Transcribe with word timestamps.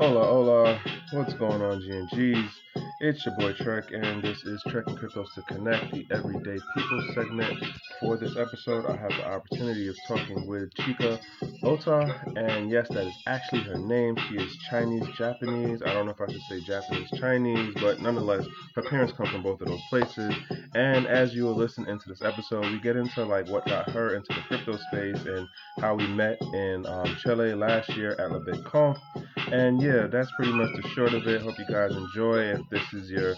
Hola, 0.00 0.24
hola. 0.24 0.80
What's 1.12 1.34
going 1.34 1.60
on, 1.60 1.82
GNGs? 1.82 2.48
It's 3.00 3.26
your 3.26 3.36
boy 3.36 3.52
Trek, 3.52 3.84
and 3.92 4.22
this 4.22 4.42
is 4.44 4.62
Trekking 4.68 4.96
Cryptos 4.96 5.34
to 5.34 5.42
Connect, 5.42 5.92
the 5.92 6.06
Everyday 6.10 6.58
People 6.74 7.04
segment. 7.14 7.62
For 8.00 8.16
this 8.16 8.34
episode, 8.34 8.86
I 8.86 8.96
have 8.96 9.10
the 9.10 9.28
opportunity 9.28 9.88
of 9.88 9.96
talking 10.08 10.46
with 10.46 10.72
Chika 10.72 11.20
Ota, 11.62 12.18
and 12.34 12.70
yes, 12.70 12.88
that 12.88 13.06
is 13.06 13.14
actually 13.26 13.60
her 13.64 13.76
name. 13.76 14.16
She 14.28 14.36
is 14.36 14.56
Chinese 14.70 15.06
Japanese. 15.18 15.82
I 15.84 15.92
don't 15.92 16.06
know 16.06 16.12
if 16.12 16.20
I 16.20 16.32
should 16.32 16.40
say 16.48 16.60
Japanese 16.60 17.10
Chinese, 17.18 17.74
but 17.78 18.00
nonetheless, 18.00 18.46
her 18.76 18.82
parents 18.82 19.12
come 19.14 19.26
from 19.26 19.42
both 19.42 19.60
of 19.60 19.68
those 19.68 19.82
places. 19.90 20.34
And 20.74 21.06
as 21.06 21.34
you 21.34 21.44
will 21.44 21.56
listen 21.56 21.86
into 21.88 22.08
this 22.08 22.22
episode, 22.22 22.64
we 22.64 22.80
get 22.80 22.96
into 22.96 23.22
like 23.24 23.48
what 23.48 23.66
got 23.66 23.90
her 23.90 24.14
into 24.14 24.32
the 24.32 24.40
crypto 24.48 24.78
space 24.90 25.26
and 25.26 25.46
how 25.78 25.94
we 25.94 26.06
met 26.06 26.40
in 26.54 26.86
um, 26.86 27.16
Chile 27.20 27.54
last 27.54 27.90
year 27.96 28.12
at 28.12 28.30
LaBitConf. 28.30 28.98
And 29.48 29.82
yeah, 29.82 30.06
that's 30.06 30.30
pretty 30.36 30.52
much 30.52 30.70
the 30.76 30.88
short 30.90 31.14
of 31.14 31.26
it. 31.26 31.42
Hope 31.42 31.58
you 31.58 31.66
guys 31.66 31.92
enjoy. 31.96 32.38
If 32.54 32.68
this 32.70 32.92
is 32.92 33.10
your 33.10 33.34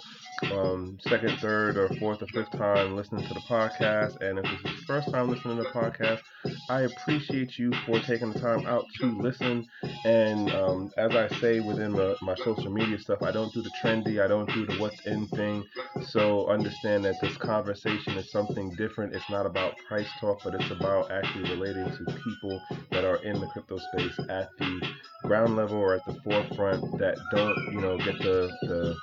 um, 0.50 0.98
second, 1.00 1.38
third, 1.38 1.76
or 1.76 1.88
fourth 1.98 2.22
or 2.22 2.26
fifth 2.28 2.50
time 2.50 2.96
listening 2.96 3.26
to 3.26 3.34
the 3.34 3.40
podcast, 3.40 4.20
and 4.20 4.38
if 4.38 4.44
is 4.44 4.62
your 4.64 4.72
first 4.86 5.10
time 5.10 5.28
listening 5.28 5.56
to 5.56 5.62
the 5.62 5.68
podcast, 5.70 6.20
I 6.68 6.82
appreciate 6.82 7.58
you 7.58 7.72
for 7.86 8.00
taking 8.00 8.32
the 8.32 8.40
time 8.40 8.66
out 8.66 8.84
to 9.00 9.06
listen. 9.20 9.66
And 10.04 10.50
um, 10.52 10.90
as 10.96 11.14
I 11.14 11.28
say 11.40 11.60
within 11.60 11.92
my, 11.92 12.14
my 12.22 12.34
social 12.36 12.70
media 12.70 12.98
stuff, 12.98 13.22
I 13.22 13.30
don't 13.30 13.52
do 13.52 13.62
the 13.62 13.70
trendy, 13.82 14.22
I 14.22 14.28
don't 14.28 14.52
do 14.52 14.66
the 14.66 14.76
what's 14.76 15.00
in 15.06 15.26
thing. 15.28 15.64
So 16.08 16.48
understand 16.48 17.04
that 17.04 17.20
this 17.20 17.36
conversation 17.36 18.16
is 18.18 18.30
something 18.30 18.70
different. 18.76 19.14
It's 19.14 19.30
not 19.30 19.46
about 19.46 19.76
price 19.88 20.08
talk, 20.20 20.40
but 20.44 20.54
it's 20.54 20.70
about 20.70 21.10
actually 21.10 21.50
relating 21.50 21.84
to 21.84 22.04
people 22.24 22.60
that 22.90 23.04
are 23.04 23.22
in 23.22 23.40
the 23.40 23.46
crypto 23.46 23.78
space 23.78 24.18
at 24.28 24.50
the 24.58 24.80
ground 25.24 25.56
level 25.56 25.78
or 25.78 25.94
at 25.94 26.04
the 26.04 26.14
forefront 26.24 26.98
that 26.98 27.16
don't, 27.30 27.56
you 27.72 27.80
know, 27.80 27.96
get 27.98 28.18
the 28.18 28.50
the 28.62 28.96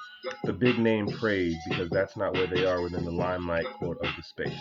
the 0.43 0.53
big 0.53 0.77
name 0.79 1.07
praise 1.07 1.55
because 1.69 1.89
that's 1.89 2.17
not 2.17 2.33
where 2.33 2.47
they 2.47 2.65
are 2.65 2.81
within 2.81 3.05
the 3.05 3.11
limelight 3.11 3.65
quote 3.77 3.97
of 4.03 4.09
the 4.15 4.23
space. 4.23 4.59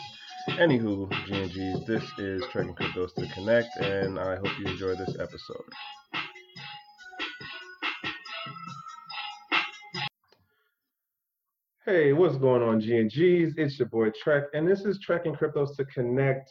Anywho, 0.50 1.10
GNGs, 1.26 1.86
this 1.86 2.02
is 2.18 2.42
Trekking 2.50 2.74
Cryptos 2.74 3.14
to 3.14 3.26
Connect, 3.34 3.68
and 3.80 4.18
I 4.18 4.36
hope 4.36 4.58
you 4.58 4.66
enjoy 4.66 4.94
this 4.94 5.16
episode. 5.20 5.64
Hey, 11.84 12.12
what's 12.12 12.36
going 12.36 12.62
on, 12.62 12.80
GNGs? 12.80 13.54
It's 13.56 13.78
your 13.78 13.88
boy 13.88 14.10
Trek, 14.22 14.44
and 14.54 14.66
this 14.68 14.80
is 14.80 14.98
Trekking 15.00 15.34
Cryptos 15.34 15.76
to 15.76 15.84
Connect 15.86 16.50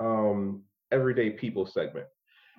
um, 0.00 0.62
Everyday 0.92 1.30
People 1.30 1.66
segment. 1.66 2.06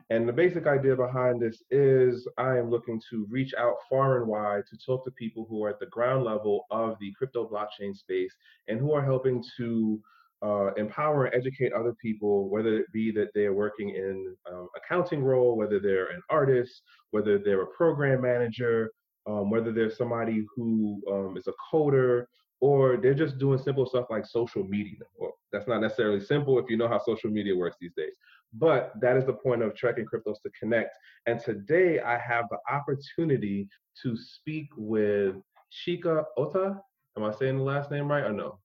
And 0.09 0.27
the 0.27 0.33
basic 0.33 0.67
idea 0.67 0.95
behind 0.95 1.41
this 1.41 1.61
is 1.69 2.27
I 2.37 2.57
am 2.57 2.69
looking 2.69 3.01
to 3.09 3.27
reach 3.29 3.53
out 3.57 3.75
far 3.89 4.17
and 4.17 4.27
wide 4.27 4.63
to 4.69 4.77
talk 4.77 5.03
to 5.05 5.11
people 5.11 5.45
who 5.49 5.63
are 5.65 5.69
at 5.69 5.79
the 5.79 5.87
ground 5.87 6.23
level 6.23 6.65
of 6.71 6.97
the 6.99 7.11
crypto 7.17 7.47
blockchain 7.47 7.95
space 7.95 8.33
and 8.69 8.79
who 8.79 8.93
are 8.93 9.03
helping 9.03 9.43
to 9.57 10.01
uh, 10.43 10.73
empower 10.75 11.25
and 11.25 11.35
educate 11.35 11.73
other 11.73 11.93
people, 12.01 12.49
whether 12.49 12.77
it 12.77 12.91
be 12.93 13.11
that 13.11 13.29
they're 13.33 13.53
working 13.53 13.89
in 13.89 14.35
um, 14.49 14.69
accounting 14.77 15.23
role, 15.23 15.57
whether 15.57 15.79
they're 15.79 16.11
an 16.11 16.21
artist, 16.29 16.83
whether 17.11 17.37
they're 17.37 17.63
a 17.63 17.75
program 17.75 18.21
manager, 18.21 18.91
um, 19.27 19.49
whether 19.49 19.73
there's 19.73 19.97
somebody 19.97 20.45
who 20.55 21.01
um, 21.11 21.35
is 21.37 21.47
a 21.47 21.53
coder, 21.73 22.25
or 22.59 22.97
they're 22.97 23.13
just 23.13 23.37
doing 23.37 23.59
simple 23.59 23.85
stuff 23.85 24.05
like 24.09 24.25
social 24.25 24.63
media. 24.63 24.99
Well, 25.19 25.33
that's 25.51 25.67
not 25.67 25.81
necessarily 25.81 26.21
simple 26.21 26.57
if 26.59 26.69
you 26.69 26.77
know 26.77 26.87
how 26.87 26.99
social 26.99 27.29
media 27.29 27.55
works 27.55 27.77
these 27.79 27.93
days. 27.95 28.15
But 28.53 28.93
that 29.01 29.17
is 29.17 29.25
the 29.25 29.33
point 29.33 29.61
of 29.61 29.75
Trekking 29.75 30.05
Cryptos 30.05 30.41
to 30.43 30.49
connect. 30.59 30.95
And 31.25 31.39
today 31.39 31.99
I 31.99 32.17
have 32.17 32.45
the 32.49 32.57
opportunity 32.73 33.67
to 34.03 34.15
speak 34.17 34.67
with 34.77 35.35
Chika 35.71 36.23
Ota. 36.37 36.79
Am 37.17 37.23
I 37.23 37.33
saying 37.33 37.57
the 37.57 37.63
last 37.63 37.91
name 37.91 38.09
right 38.09 38.23
or 38.23 38.31
no? 38.31 38.59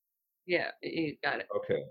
Yeah, 0.47 0.69
you 0.83 1.17
got 1.23 1.41
it. 1.41 1.49
Okay. 1.57 1.83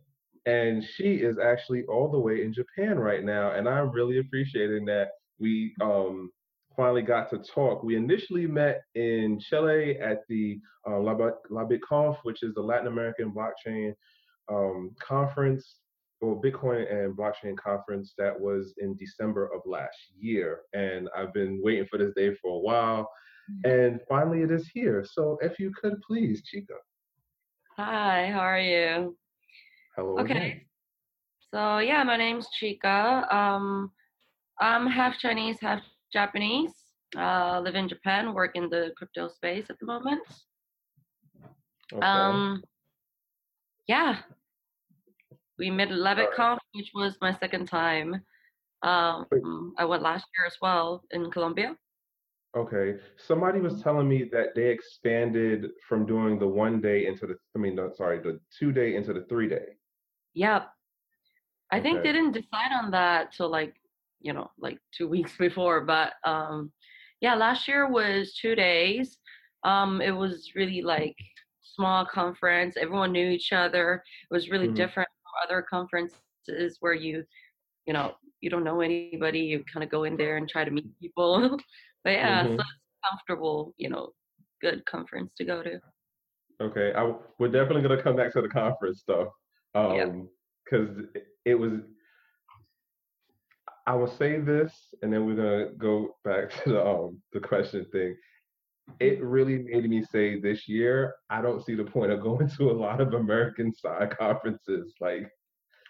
And 0.45 0.83
she 0.83 1.15
is 1.15 1.37
actually 1.37 1.83
all 1.85 2.09
the 2.09 2.19
way 2.19 2.43
in 2.43 2.53
Japan 2.53 2.97
right 2.97 3.23
now. 3.23 3.51
And 3.51 3.67
I'm 3.67 3.91
really 3.91 4.19
appreciating 4.19 4.85
that 4.85 5.09
we 5.39 5.73
um, 5.81 6.31
finally 6.75 7.01
got 7.01 7.29
to 7.31 7.39
talk. 7.39 7.83
We 7.83 7.95
initially 7.95 8.47
met 8.47 8.81
in 8.95 9.39
Chile 9.39 9.99
at 9.99 10.19
the 10.29 10.59
uh, 10.87 10.99
La, 10.99 11.15
LaBitConf, 11.51 12.17
which 12.23 12.43
is 12.43 12.53
the 12.55 12.61
Latin 12.61 12.87
American 12.87 13.31
blockchain 13.31 13.93
um, 14.49 14.95
conference 14.99 15.75
or 16.21 16.41
Bitcoin 16.41 16.91
and 16.91 17.17
blockchain 17.17 17.57
conference 17.57 18.13
that 18.17 18.39
was 18.39 18.73
in 18.77 18.95
December 18.95 19.45
of 19.45 19.61
last 19.65 19.97
year. 20.17 20.61
And 20.73 21.09
I've 21.17 21.33
been 21.33 21.59
waiting 21.63 21.87
for 21.89 21.97
this 21.97 22.13
day 22.15 22.35
for 22.35 22.55
a 22.55 22.59
while. 22.59 23.09
And 23.65 23.99
finally, 24.07 24.43
it 24.43 24.51
is 24.51 24.69
here. 24.73 25.03
So 25.03 25.37
if 25.41 25.59
you 25.59 25.71
could 25.81 25.95
please, 26.07 26.41
Chika. 26.41 26.77
Hi, 27.75 28.29
how 28.31 28.39
are 28.39 28.59
you? 28.59 29.17
Hello. 29.95 30.19
Okay. 30.19 30.33
again. 30.33 30.61
So 31.53 31.79
yeah, 31.79 32.03
my 32.03 32.17
name's 32.17 32.47
Chika. 32.61 33.31
Um, 33.33 33.91
I'm 34.59 34.87
half 34.87 35.17
Chinese, 35.17 35.57
half 35.59 35.81
Japanese. 36.13 36.71
Uh, 37.17 37.59
live 37.61 37.75
in 37.75 37.89
Japan, 37.89 38.33
work 38.33 38.55
in 38.55 38.69
the 38.69 38.91
crypto 38.95 39.27
space 39.27 39.65
at 39.69 39.77
the 39.79 39.85
moment. 39.85 40.21
Okay. 41.93 42.07
Um, 42.07 42.63
yeah, 43.87 44.19
we 45.61 45.69
met 45.69 45.91
at 45.91 45.99
LaBitConf, 45.99 46.57
which 46.73 46.91
was 46.95 47.15
my 47.21 47.31
second 47.37 47.67
time. 47.67 48.15
Um, 48.81 49.27
I 49.77 49.85
went 49.85 50.01
last 50.01 50.25
year 50.35 50.47
as 50.47 50.57
well 50.59 51.03
in 51.11 51.29
Colombia. 51.29 51.77
Okay. 52.57 52.97
Somebody 53.15 53.59
was 53.61 53.81
telling 53.83 54.09
me 54.09 54.27
that 54.31 54.55
they 54.55 54.69
expanded 54.69 55.69
from 55.87 56.07
doing 56.07 56.39
the 56.39 56.47
one 56.47 56.81
day 56.81 57.05
into 57.05 57.27
the, 57.27 57.35
I 57.55 57.59
mean, 57.59 57.75
no, 57.75 57.91
sorry, 57.95 58.17
the 58.19 58.39
two 58.57 58.71
day 58.71 58.95
into 58.95 59.13
the 59.13 59.23
three 59.29 59.47
day. 59.47 59.67
Yep. 60.33 60.67
I 61.71 61.79
think 61.79 61.99
Okay. 61.99 62.07
they 62.07 62.13
didn't 62.17 62.33
decide 62.33 62.71
on 62.73 62.89
that 62.91 63.31
till 63.33 63.49
like, 63.49 63.75
you 64.19 64.33
know, 64.33 64.49
like 64.57 64.79
two 64.97 65.07
weeks 65.15 65.37
before. 65.37 65.81
But 65.81 66.13
um 66.25 66.73
yeah, 67.21 67.35
last 67.35 67.67
year 67.67 67.87
was 67.87 68.33
two 68.33 68.55
days. 68.55 69.19
Um 69.63 70.01
it 70.01 70.15
was 70.23 70.53
really 70.55 70.81
like 70.81 71.15
small 71.61 72.03
conference. 72.19 72.75
Everyone 72.77 73.11
knew 73.11 73.29
each 73.29 73.53
other. 73.53 74.03
It 74.29 74.33
was 74.33 74.49
really 74.49 74.67
Mhm. 74.69 74.75
different 74.81 75.09
other 75.43 75.61
conferences 75.61 76.77
where 76.79 76.93
you, 76.93 77.23
you 77.85 77.93
know, 77.93 78.13
you 78.41 78.49
don't 78.49 78.63
know 78.63 78.81
anybody. 78.81 79.39
You 79.39 79.63
kind 79.71 79.83
of 79.83 79.89
go 79.89 80.03
in 80.05 80.17
there 80.17 80.37
and 80.37 80.47
try 80.49 80.63
to 80.63 80.71
meet 80.71 80.87
people. 80.99 81.57
but 82.03 82.09
yeah, 82.11 82.43
so 82.43 82.49
Mhm. 82.49 82.53
it's 82.55 83.09
comfortable, 83.09 83.73
you 83.77 83.89
know, 83.89 84.13
good 84.61 84.85
conference 84.85 85.31
to 85.37 85.45
go 85.45 85.61
to. 85.63 85.79
Okay. 86.61 86.93
I, 86.95 87.13
we're 87.39 87.47
definitely 87.51 87.81
going 87.81 87.97
to 87.97 88.03
come 88.03 88.15
back 88.15 88.33
to 88.33 88.41
the 88.41 88.49
conference 88.49 88.99
stuff. 88.99 89.27
Yeah. 89.75 90.03
Um, 90.03 90.29
cause 90.69 90.89
it, 91.15 91.27
it 91.45 91.55
was, 91.55 91.79
I 93.87 93.95
will 93.95 94.07
say 94.07 94.39
this, 94.39 94.73
and 95.01 95.11
then 95.11 95.25
we're 95.25 95.35
gonna 95.35 95.73
go 95.77 96.15
back 96.23 96.51
to 96.63 96.69
the 96.69 96.85
um 96.85 97.21
the 97.33 97.39
question 97.39 97.85
thing. 97.91 98.15
It 98.99 99.21
really 99.21 99.59
made 99.59 99.89
me 99.89 100.03
say 100.03 100.39
this 100.39 100.67
year, 100.67 101.15
I 101.29 101.41
don't 101.41 101.63
see 101.63 101.75
the 101.75 101.83
point 101.83 102.11
of 102.11 102.21
going 102.21 102.47
to 102.49 102.71
a 102.71 102.73
lot 102.73 103.01
of 103.01 103.13
American 103.13 103.73
side 103.73 104.15
conferences. 104.17 104.93
Like, 104.99 105.29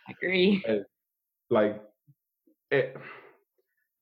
I 0.08 0.12
agree. 0.12 0.64
like 1.50 1.82
it, 2.72 2.96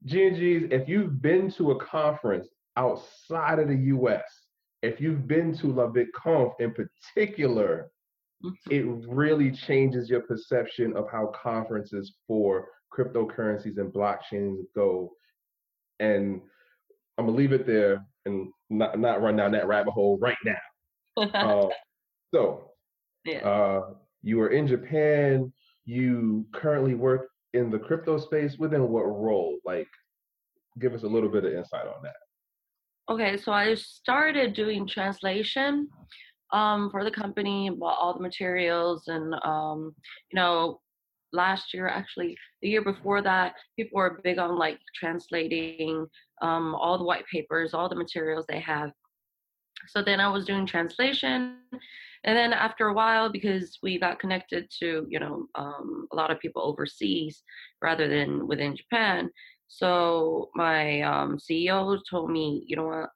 G&Gs, 0.05 0.71
if 0.71 0.87
you've 0.87 1.21
been 1.21 1.51
to 1.53 1.71
a 1.71 1.83
conference 1.83 2.47
outside 2.77 3.59
of 3.59 3.67
the 3.67 3.75
US, 3.95 4.47
if 4.81 5.01
you've 5.01 5.27
been 5.27 5.53
to 5.57 5.67
LaBitConf 5.67 6.53
in 6.59 6.73
particular, 6.73 7.91
Mhm. 8.43 8.53
it 8.69 8.85
really 9.09 9.51
changes 9.51 10.09
your 10.09 10.21
perception 10.21 10.95
of 10.95 11.09
how 11.11 11.27
conferences 11.27 12.15
for 12.25 12.69
cryptocurrencies 12.93 13.77
and 13.77 13.91
blockchains 13.91 14.63
go. 14.73 15.13
And 15.99 16.41
I'm 17.19 17.25
gonna 17.25 17.37
leave 17.37 17.51
it 17.51 17.67
there 17.67 18.05
and 18.25 18.47
not 18.69 18.97
not 18.97 19.21
run 19.21 19.35
down 19.35 19.51
that 19.51 19.67
rabbit 19.67 19.91
hole 19.91 20.17
right 20.19 20.37
now. 20.45 20.55
Uh, 21.33 21.67
so 22.33 22.71
yeah. 23.25 23.39
uh, 23.39 23.89
you 24.21 24.39
are 24.39 24.49
in 24.49 24.65
Japan. 24.65 25.51
You 25.83 26.45
currently 26.53 26.93
work 26.93 27.27
in 27.53 27.69
the 27.69 27.77
crypto 27.77 28.17
space. 28.17 28.57
Within 28.57 28.87
what 28.87 29.01
role? 29.01 29.57
Like, 29.65 29.89
give 30.79 30.93
us 30.93 31.03
a 31.03 31.07
little 31.07 31.27
bit 31.27 31.43
of 31.43 31.51
insight 31.51 31.87
on 31.87 32.01
that. 32.03 33.13
Okay, 33.13 33.35
so 33.35 33.51
I 33.51 33.73
started 33.73 34.53
doing 34.53 34.87
translation 34.87 35.89
um, 36.53 36.89
for 36.89 37.03
the 37.03 37.11
company, 37.11 37.69
bought 37.69 37.97
all 37.99 38.13
the 38.13 38.21
materials, 38.21 39.09
and 39.09 39.33
um, 39.43 39.93
you 40.31 40.39
know, 40.39 40.79
last 41.33 41.73
year 41.73 41.89
actually, 41.89 42.37
the 42.61 42.69
year 42.69 42.81
before 42.81 43.21
that, 43.23 43.55
people 43.75 43.97
were 43.97 44.21
big 44.23 44.39
on 44.39 44.57
like 44.57 44.79
translating 44.95 46.07
um, 46.41 46.75
all 46.75 46.97
the 46.97 47.03
white 47.03 47.25
papers, 47.31 47.73
all 47.73 47.89
the 47.89 47.95
materials 47.95 48.45
they 48.47 48.59
have. 48.59 48.91
So 49.87 50.01
then 50.01 50.19
I 50.19 50.29
was 50.29 50.45
doing 50.45 50.65
translation, 50.65 51.57
and 52.25 52.37
then 52.37 52.51
after 52.51 52.87
a 52.87 52.93
while, 52.93 53.31
because 53.31 53.79
we 53.81 53.99
got 53.99 54.19
connected 54.19 54.69
to 54.79 55.05
you 55.09 55.19
know 55.19 55.45
um, 55.55 56.07
a 56.11 56.15
lot 56.15 56.31
of 56.31 56.39
people 56.39 56.61
overseas 56.63 57.43
rather 57.81 58.07
than 58.07 58.47
within 58.47 58.75
Japan, 58.75 59.29
So 59.67 60.49
my 60.55 61.01
um, 61.01 61.37
CEO 61.37 61.99
told 62.09 62.31
me, 62.31 62.63
you 62.67 62.75
know 62.75 62.87
what, 62.87 63.09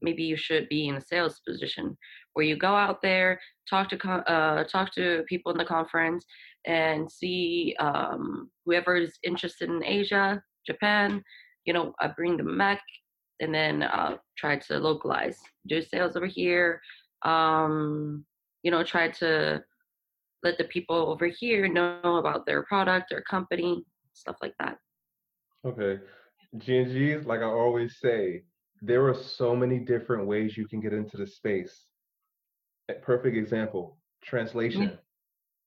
maybe 0.00 0.22
you 0.22 0.36
should 0.36 0.68
be 0.68 0.88
in 0.88 0.96
a 0.96 1.00
sales 1.00 1.40
position 1.46 1.96
where 2.34 2.46
you 2.46 2.56
go 2.56 2.74
out 2.74 3.02
there, 3.02 3.40
talk 3.68 3.88
to 3.90 4.08
uh, 4.08 4.64
talk 4.64 4.94
to 4.94 5.24
people 5.28 5.52
in 5.52 5.58
the 5.58 5.64
conference, 5.64 6.24
and 6.66 7.10
see 7.10 7.74
um, 7.80 8.50
whoever 8.64 8.96
is 8.96 9.18
interested 9.24 9.68
in 9.68 9.84
Asia, 9.84 10.42
Japan. 10.66 11.22
You 11.68 11.74
know, 11.74 11.92
I 12.00 12.08
bring 12.08 12.38
them 12.38 12.56
back, 12.56 12.82
and 13.40 13.54
then 13.54 13.82
uh, 13.82 14.16
try 14.38 14.56
to 14.56 14.78
localize, 14.78 15.38
do 15.66 15.82
sales 15.82 16.16
over 16.16 16.24
here. 16.24 16.80
Um, 17.26 18.24
you 18.62 18.70
know, 18.70 18.82
try 18.82 19.10
to 19.22 19.62
let 20.42 20.56
the 20.56 20.64
people 20.64 20.96
over 20.96 21.26
here 21.26 21.68
know 21.68 22.16
about 22.16 22.46
their 22.46 22.62
product 22.62 23.12
or 23.12 23.20
company, 23.20 23.84
stuff 24.14 24.36
like 24.40 24.54
that. 24.58 24.78
Okay. 25.66 26.00
G&Gs, 26.56 27.26
like 27.26 27.40
I 27.40 27.50
always 27.64 27.98
say, 28.00 28.44
there 28.80 29.06
are 29.06 29.14
so 29.14 29.54
many 29.54 29.78
different 29.78 30.26
ways 30.26 30.56
you 30.56 30.66
can 30.66 30.80
get 30.80 30.94
into 30.94 31.18
the 31.18 31.26
space. 31.26 31.84
A 32.88 32.94
perfect 32.94 33.36
example, 33.36 33.98
Yeah. 33.98 34.30
translation. 34.30 34.98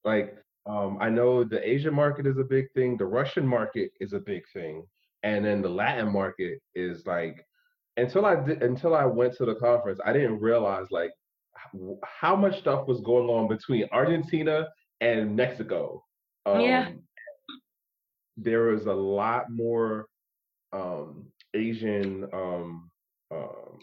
Like, 0.04 0.36
um, 0.66 0.98
I 1.00 1.10
know 1.10 1.44
the 1.44 1.62
Asian 1.74 1.94
market 1.94 2.26
is 2.26 2.40
a 2.40 2.44
big 2.56 2.72
thing, 2.72 2.98
the 2.98 3.06
Russian 3.06 3.46
market 3.46 3.92
is 4.00 4.14
a 4.14 4.20
big 4.20 4.42
thing, 4.52 4.88
and 5.24 5.46
then 5.46 5.62
the 5.62 5.70
Latin 5.70 6.12
market 6.12 6.60
is 6.76 7.06
like 7.06 7.46
until 7.98 8.26
I 8.26 8.36
did, 8.36 8.64
until 8.64 8.96
I 8.96 9.06
went 9.06 9.36
to 9.38 9.46
the 9.46 9.56
conference, 9.56 10.00
I 10.06 10.14
didn't 10.14 10.40
realize 10.40 10.88
like 10.92 11.12
how 12.04 12.36
much 12.36 12.60
stuff 12.60 12.88
was 12.88 13.02
going 13.02 13.30
on 13.30 13.48
between 13.48 13.88
Argentina 13.92 14.68
and 15.02 15.36
Mexico. 15.36 16.04
Yeah. 16.48 16.88
Um, 16.88 17.04
there 18.38 18.64
was 18.64 18.86
a 18.86 18.94
lot 18.94 19.52
more 19.52 20.08
um, 20.74 21.28
Asian 21.54 22.28
um, 22.34 22.90
um, 23.32 23.80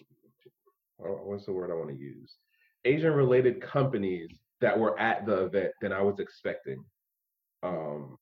uh, 1.00 1.08
what's 1.08 1.46
the 1.46 1.52
word 1.52 1.70
I 1.70 1.74
want 1.74 1.90
to 1.90 1.96
use? 1.96 2.36
Asian 2.84 3.12
related 3.12 3.60
companies 3.60 4.30
that 4.60 4.78
were 4.78 4.98
at 4.98 5.26
the 5.26 5.44
event 5.44 5.72
than 5.80 5.92
I 5.92 6.02
was 6.02 6.18
expecting. 6.18 6.82
Um, 7.62 8.16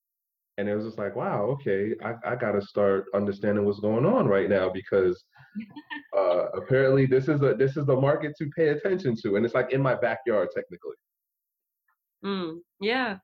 and 0.58 0.69
it 0.69 0.75
was 0.75 0.85
just 0.85 0.99
like, 0.99 1.14
wow, 1.14 1.43
okay, 1.43 1.94
I, 2.03 2.14
I 2.25 2.37
got 2.37 2.53
to 2.53 2.62
start 2.62 3.06
understanding 3.14 3.64
what's 3.64 3.81
going 3.81 4.06
on 4.06 4.26
right 4.26 4.49
now 4.49 4.70
because 4.70 5.25
uh, 6.17 6.49
apparently 6.55 7.06
this 7.06 7.29
is 7.29 7.43
a 7.43 7.55
this 7.55 7.76
is 7.76 7.87
the 7.87 7.97
market 7.97 8.32
to 8.38 8.50
pay 8.56 8.69
attention 8.69 9.17
to, 9.23 9.37
and 9.37 9.44
it's 9.44 9.55
like 9.55 9.73
in 9.73 9.82
my 9.82 9.94
backyard 9.94 10.49
technically. 10.55 10.97
Mm, 12.25 12.58
yeah. 12.81 13.19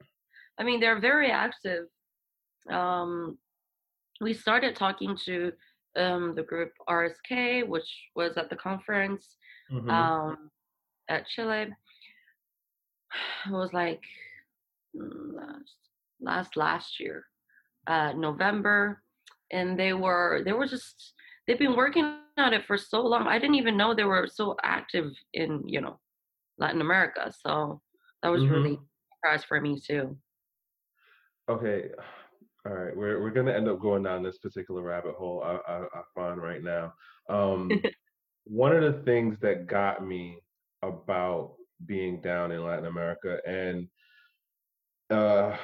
I 0.58 0.64
mean, 0.64 0.80
they're 0.80 1.00
very 1.00 1.30
active. 1.30 1.86
Um, 2.70 3.38
we 4.20 4.34
started 4.34 4.76
talking 4.76 5.16
to 5.24 5.52
um, 5.96 6.34
the 6.34 6.42
group 6.42 6.72
RSK, 6.88 7.66
which 7.66 7.88
was 8.14 8.36
at 8.36 8.50
the 8.50 8.56
conference 8.56 9.36
hmm 9.70 9.88
um, 9.88 10.50
at 11.08 11.26
Chile. 11.26 11.68
It 13.46 13.52
was 13.52 13.72
like 13.72 14.00
mm, 14.96 15.32
last 16.22 16.56
last 16.56 17.00
year, 17.00 17.24
uh, 17.86 18.12
November, 18.12 19.02
and 19.50 19.78
they 19.78 19.92
were 19.92 20.42
they 20.44 20.52
were 20.52 20.66
just 20.66 21.14
they've 21.46 21.58
been 21.58 21.76
working 21.76 22.18
on 22.38 22.54
it 22.54 22.64
for 22.66 22.78
so 22.78 23.02
long. 23.02 23.26
I 23.26 23.38
didn't 23.38 23.56
even 23.56 23.76
know 23.76 23.94
they 23.94 24.04
were 24.04 24.28
so 24.32 24.56
active 24.62 25.12
in 25.34 25.62
you 25.66 25.80
know 25.80 25.98
Latin 26.58 26.80
America. 26.80 27.32
So 27.46 27.80
that 28.22 28.30
was 28.30 28.48
really 28.48 28.72
hmm 28.72 28.74
a 28.74 29.16
surprise 29.16 29.44
for 29.44 29.60
me 29.60 29.78
too. 29.80 30.16
Okay, 31.48 31.90
all 32.66 32.72
right, 32.72 32.96
we're 32.96 33.20
we're 33.20 33.30
gonna 33.30 33.52
end 33.52 33.68
up 33.68 33.80
going 33.80 34.02
down 34.02 34.22
this 34.22 34.38
particular 34.38 34.82
rabbit 34.82 35.14
hole. 35.14 35.42
I 35.44 35.58
I, 35.70 35.78
I 35.82 36.02
find 36.14 36.40
right 36.40 36.62
now. 36.62 36.92
Um, 37.28 37.70
one 38.44 38.74
of 38.74 38.82
the 38.82 39.02
things 39.04 39.38
that 39.40 39.66
got 39.66 40.06
me 40.06 40.38
about 40.82 41.54
being 41.86 42.20
down 42.20 42.52
in 42.52 42.64
Latin 42.64 42.86
America, 42.86 43.38
and 43.46 43.88
uh, 45.10 45.56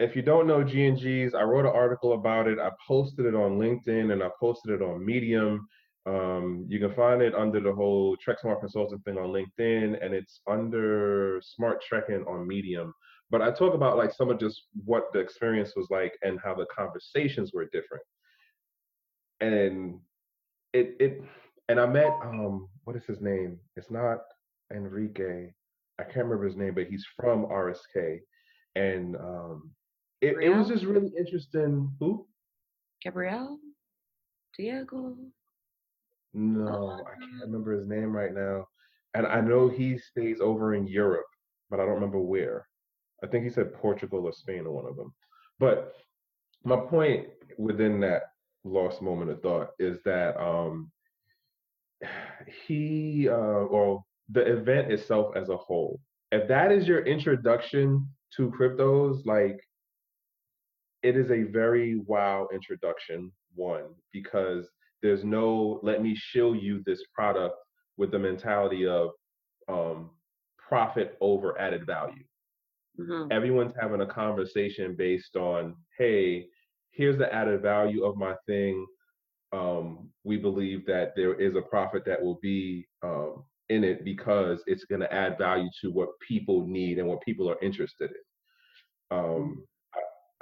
if 0.00 0.14
you 0.14 0.22
don't 0.22 0.46
know 0.46 0.62
G&Gs, 0.62 1.34
I 1.34 1.42
wrote 1.42 1.66
an 1.66 1.72
article 1.74 2.12
about 2.12 2.46
it. 2.46 2.58
I 2.58 2.70
posted 2.86 3.26
it 3.26 3.34
on 3.34 3.58
LinkedIn 3.58 4.12
and 4.12 4.22
I 4.22 4.28
posted 4.38 4.72
it 4.72 4.82
on 4.82 5.04
Medium. 5.04 5.66
Um, 6.06 6.64
you 6.68 6.78
can 6.78 6.94
find 6.94 7.20
it 7.20 7.34
under 7.34 7.60
the 7.60 7.72
whole 7.72 8.16
Trek 8.16 8.38
Smart 8.40 8.60
Consulting 8.60 9.00
thing 9.00 9.18
on 9.18 9.28
LinkedIn, 9.30 10.02
and 10.02 10.14
it's 10.14 10.40
under 10.48 11.40
Smart 11.42 11.82
Trekking 11.82 12.24
on 12.26 12.46
Medium. 12.46 12.94
But 13.30 13.42
I 13.42 13.50
talk 13.50 13.74
about 13.74 13.98
like 13.98 14.12
some 14.12 14.30
of 14.30 14.40
just 14.40 14.62
what 14.84 15.12
the 15.12 15.18
experience 15.18 15.74
was 15.76 15.88
like 15.90 16.16
and 16.22 16.38
how 16.42 16.54
the 16.54 16.66
conversations 16.74 17.52
were 17.52 17.68
different. 17.72 18.04
And 19.40 20.00
it 20.72 20.96
it 20.98 21.22
and 21.68 21.78
I 21.78 21.86
met 21.86 22.12
um 22.22 22.68
what 22.84 22.96
is 22.96 23.04
his 23.04 23.20
name? 23.20 23.58
It's 23.76 23.90
not 23.90 24.20
Enrique. 24.74 25.50
I 25.98 26.04
can't 26.04 26.24
remember 26.24 26.46
his 26.46 26.56
name, 26.56 26.74
but 26.74 26.86
he's 26.86 27.04
from 27.16 27.44
RSK. 27.44 28.20
And 28.76 29.14
um 29.16 29.70
it, 30.20 30.36
it 30.42 30.50
was 30.50 30.68
just 30.68 30.84
really 30.84 31.12
interesting. 31.16 31.90
Who? 32.00 32.26
Gabriel, 33.02 33.58
Diego. 34.56 35.16
No, 36.34 37.00
I 37.06 37.18
can't 37.18 37.42
remember 37.46 37.72
his 37.72 37.86
name 37.86 38.14
right 38.14 38.34
now. 38.34 38.66
And 39.14 39.26
I 39.26 39.40
know 39.40 39.68
he 39.68 39.98
stays 39.98 40.40
over 40.40 40.74
in 40.74 40.86
Europe, 40.86 41.26
but 41.70 41.80
I 41.80 41.84
don't 41.84 41.94
remember 41.94 42.20
where. 42.20 42.66
I 43.24 43.26
think 43.26 43.44
he 43.44 43.50
said 43.50 43.74
Portugal 43.74 44.26
or 44.26 44.32
Spain 44.32 44.66
or 44.66 44.72
one 44.72 44.86
of 44.86 44.96
them. 44.96 45.12
But 45.58 45.94
my 46.64 46.76
point 46.76 47.26
within 47.56 48.00
that 48.00 48.22
lost 48.64 49.02
moment 49.02 49.30
of 49.30 49.40
thought 49.42 49.70
is 49.78 49.98
that 50.04 50.36
um 50.40 50.90
he 52.66 53.28
uh 53.28 53.64
well 53.70 54.06
the 54.30 54.40
event 54.40 54.92
itself 54.92 55.34
as 55.36 55.48
a 55.48 55.56
whole 55.56 56.00
if 56.32 56.46
that 56.48 56.70
is 56.70 56.86
your 56.86 57.04
introduction 57.06 58.06
to 58.36 58.50
cryptos 58.50 59.24
like 59.24 59.58
it 61.02 61.16
is 61.16 61.30
a 61.30 61.44
very 61.44 61.96
wow 62.06 62.48
introduction 62.52 63.32
one 63.54 63.94
because 64.12 64.68
there's 65.02 65.24
no 65.24 65.80
let 65.82 66.02
me 66.02 66.14
show 66.14 66.52
you 66.52 66.82
this 66.84 67.02
product 67.14 67.54
with 67.96 68.10
the 68.10 68.18
mentality 68.18 68.86
of 68.86 69.10
um 69.68 70.10
profit 70.58 71.16
over 71.20 71.58
added 71.60 71.86
value. 71.86 72.24
Mhm, 72.98 73.32
everyone's 73.32 73.74
having 73.80 74.00
a 74.00 74.06
conversation 74.06 74.94
based 74.96 75.36
on 75.36 75.76
hey 75.96 76.48
here's 76.90 77.16
the 77.18 77.32
added 77.32 77.62
value 77.62 78.04
of 78.04 78.16
my 78.16 78.34
thing. 78.46 78.86
Um, 79.52 80.10
we 80.24 80.36
believe 80.36 80.84
that 80.86 81.14
there 81.16 81.34
is 81.34 81.54
a 81.56 81.62
profit 81.62 82.04
that 82.06 82.20
will 82.22 82.38
be 82.42 82.86
um, 83.02 83.44
in 83.68 83.84
it 83.84 84.04
because 84.04 84.62
it's 84.66 84.84
going 84.84 85.00
to 85.00 85.12
add 85.12 85.38
value 85.38 85.70
to 85.80 85.90
what 85.90 86.08
people 86.26 86.66
need 86.66 86.98
and 86.98 87.06
what 87.08 87.22
people 87.22 87.48
are 87.48 87.58
interested 87.62 88.10
in. 88.10 89.16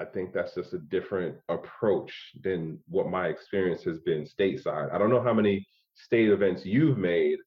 I, 0.01 0.05
think 0.05 0.33
that's 0.33 0.55
just 0.55 0.73
a 0.75 0.79
different 0.79 1.37
approach 1.49 2.13
than 2.43 2.79
what 2.89 3.09
my 3.09 3.29
experience 3.29 3.83
has 3.85 3.99
been 4.01 4.25
stateside. 4.25 4.93
I 4.93 4.99
don't 4.99 5.11
know 5.11 5.23
how 5.23 5.35
many 5.35 5.67
state 5.95 6.29
events 6.29 6.65
you've 6.65 6.99
made, 6.99 7.39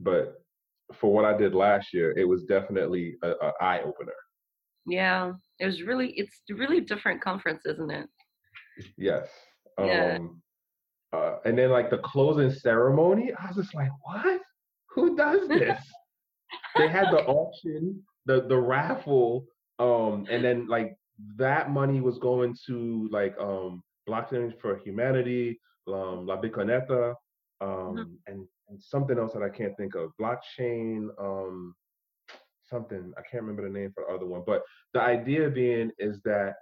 but 0.00 0.42
for 0.94 1.12
what 1.12 1.24
I 1.24 1.36
did 1.36 1.54
last 1.54 1.92
year, 1.92 2.16
it 2.16 2.24
was 2.24 2.44
definitely 2.44 3.16
a, 3.22 3.30
a 3.30 3.52
eye 3.60 3.80
opener. 3.80 4.12
Yeah, 4.86 5.32
it 5.58 5.66
was 5.66 5.82
really 5.82 6.08
it's 6.16 6.42
really 6.50 6.80
different 6.80 7.22
conference, 7.22 7.64
isn't 7.66 7.90
it? 7.90 8.08
Yes. 8.96 9.28
Yeah. 9.78 10.18
Um, 10.18 10.42
uh, 11.12 11.36
and 11.44 11.56
then 11.56 11.70
like 11.70 11.90
the 11.90 11.98
closing 11.98 12.50
ceremony, 12.50 13.32
I 13.38 13.48
was 13.48 13.56
just 13.56 13.74
like, 13.74 13.90
what? 14.02 14.40
Who 14.94 15.16
does 15.16 15.48
this? 15.48 15.78
they 16.76 16.88
had 16.88 17.06
the 17.10 17.24
auction, 17.24 18.02
the 18.26 18.46
the 18.48 18.56
raffle, 18.56 19.46
um, 19.78 20.26
and 20.30 20.44
then 20.44 20.66
like 20.66 20.96
that 21.36 21.70
money 21.70 22.00
was 22.00 22.18
going 22.18 22.56
to 22.66 23.08
like 23.10 23.34
um 23.38 23.82
Blockchain 24.08 24.52
for 24.60 24.78
Humanity, 24.78 25.60
um, 25.86 26.26
La 26.26 26.40
Bitcoineta, 26.40 27.14
Mhm, 27.62 27.98
um, 28.00 28.18
and, 28.26 28.46
and 28.68 28.82
something 28.82 29.18
else 29.18 29.32
that 29.32 29.42
I 29.42 29.48
can't 29.48 29.76
think 29.76 29.94
of. 29.94 30.10
Blockchain, 30.20 31.08
um, 31.20 31.74
something 32.64 33.12
I 33.16 33.22
can't 33.30 33.42
remember 33.44 33.62
the 33.62 33.78
name 33.78 33.92
for 33.94 34.04
the 34.08 34.14
other 34.14 34.26
one. 34.26 34.42
But 34.46 34.62
the 34.94 35.00
idea 35.00 35.48
being 35.50 35.90
is 35.98 36.20
that 36.24 36.54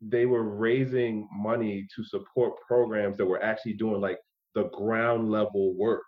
they 0.00 0.26
were 0.26 0.44
raising 0.44 1.28
money 1.32 1.86
to 1.94 2.04
support 2.04 2.54
programs 2.66 3.16
that 3.18 3.26
were 3.26 3.42
actually 3.42 3.74
doing 3.74 4.00
like 4.00 4.18
the 4.54 4.64
ground 4.70 5.30
level 5.30 5.74
work 5.74 6.04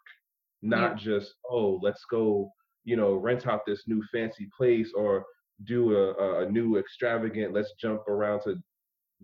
Yeah. 0.62 0.69
not 0.78 0.97
just 0.97 1.35
oh 1.50 1.78
let's 1.83 2.04
go 2.11 2.50
you 2.85 2.97
know 2.97 3.14
rent 3.14 3.47
out 3.47 3.66
this 3.66 3.83
new 3.87 4.02
fancy 4.12 4.49
place 4.57 4.92
or 4.95 5.25
do 5.64 5.95
a, 5.97 6.43
a 6.43 6.50
new 6.50 6.79
extravagant 6.79 7.52
let's 7.52 7.73
jump 7.81 8.07
around 8.09 8.40
to 8.43 8.57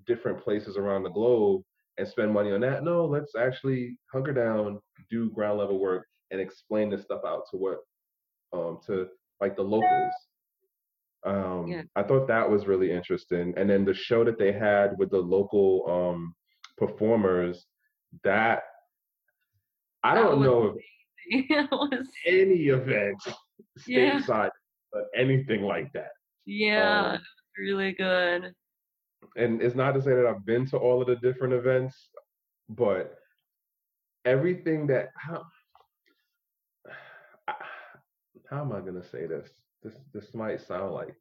different 0.06 0.38
places 0.42 0.76
around 0.76 1.02
the 1.02 1.10
globe 1.10 1.62
and 1.98 2.06
spend 2.06 2.32
money 2.32 2.52
on 2.52 2.60
that 2.60 2.84
no 2.84 3.04
let's 3.06 3.34
actually 3.34 3.96
hunker 4.12 4.32
down 4.32 4.78
do 5.10 5.30
ground 5.30 5.58
level 5.58 5.78
work 5.78 6.06
and 6.30 6.40
explain 6.40 6.90
this 6.90 7.02
stuff 7.02 7.22
out 7.26 7.42
to 7.50 7.56
what 7.56 7.78
um 8.52 8.78
to 8.86 9.08
like 9.40 9.56
the 9.56 9.62
locals 9.62 10.12
Yeah. 11.24 11.32
um 11.32 11.88
i 11.96 12.02
thought 12.02 12.28
that 12.28 12.48
was 12.48 12.66
really 12.66 12.90
interesting 12.92 13.54
and 13.56 13.68
then 13.68 13.84
the 13.84 13.94
show 13.94 14.24
that 14.24 14.38
they 14.38 14.52
had 14.52 14.96
with 14.98 15.10
the 15.10 15.18
local 15.18 15.84
um 15.88 16.34
performers 16.76 17.66
that 18.24 18.62
I 20.02 20.14
That 20.14 20.22
don't 20.22 20.42
know 20.42 20.76
if 21.30 21.60
was 21.72 22.06
any 22.26 22.66
event 22.66 23.18
Yeah. 23.86 24.18
stateside 24.20 24.50
but 24.92 25.04
anything 25.16 25.62
like 25.62 25.92
that. 25.94 26.10
Yeah, 26.46 27.12
Um, 27.14 27.18
really 27.58 27.92
good. 27.92 28.54
and 29.36 29.60
it's 29.60 29.74
not 29.74 29.92
to 29.92 30.02
say 30.02 30.14
that 30.14 30.26
I've 30.26 30.46
been 30.46 30.66
to 30.66 30.78
all 30.78 31.00
of 31.02 31.08
the 31.08 31.16
different 31.16 31.52
events, 31.54 32.10
but 32.68 33.18
everything 34.24 34.86
that 34.88 35.10
how 35.16 35.44
how 38.50 38.60
am 38.60 38.72
I 38.72 38.80
gonna 38.80 39.04
say 39.04 39.26
this? 39.26 39.50
This 39.82 39.94
this 40.12 40.34
might 40.34 40.60
sound 40.60 40.92
like 40.94 41.14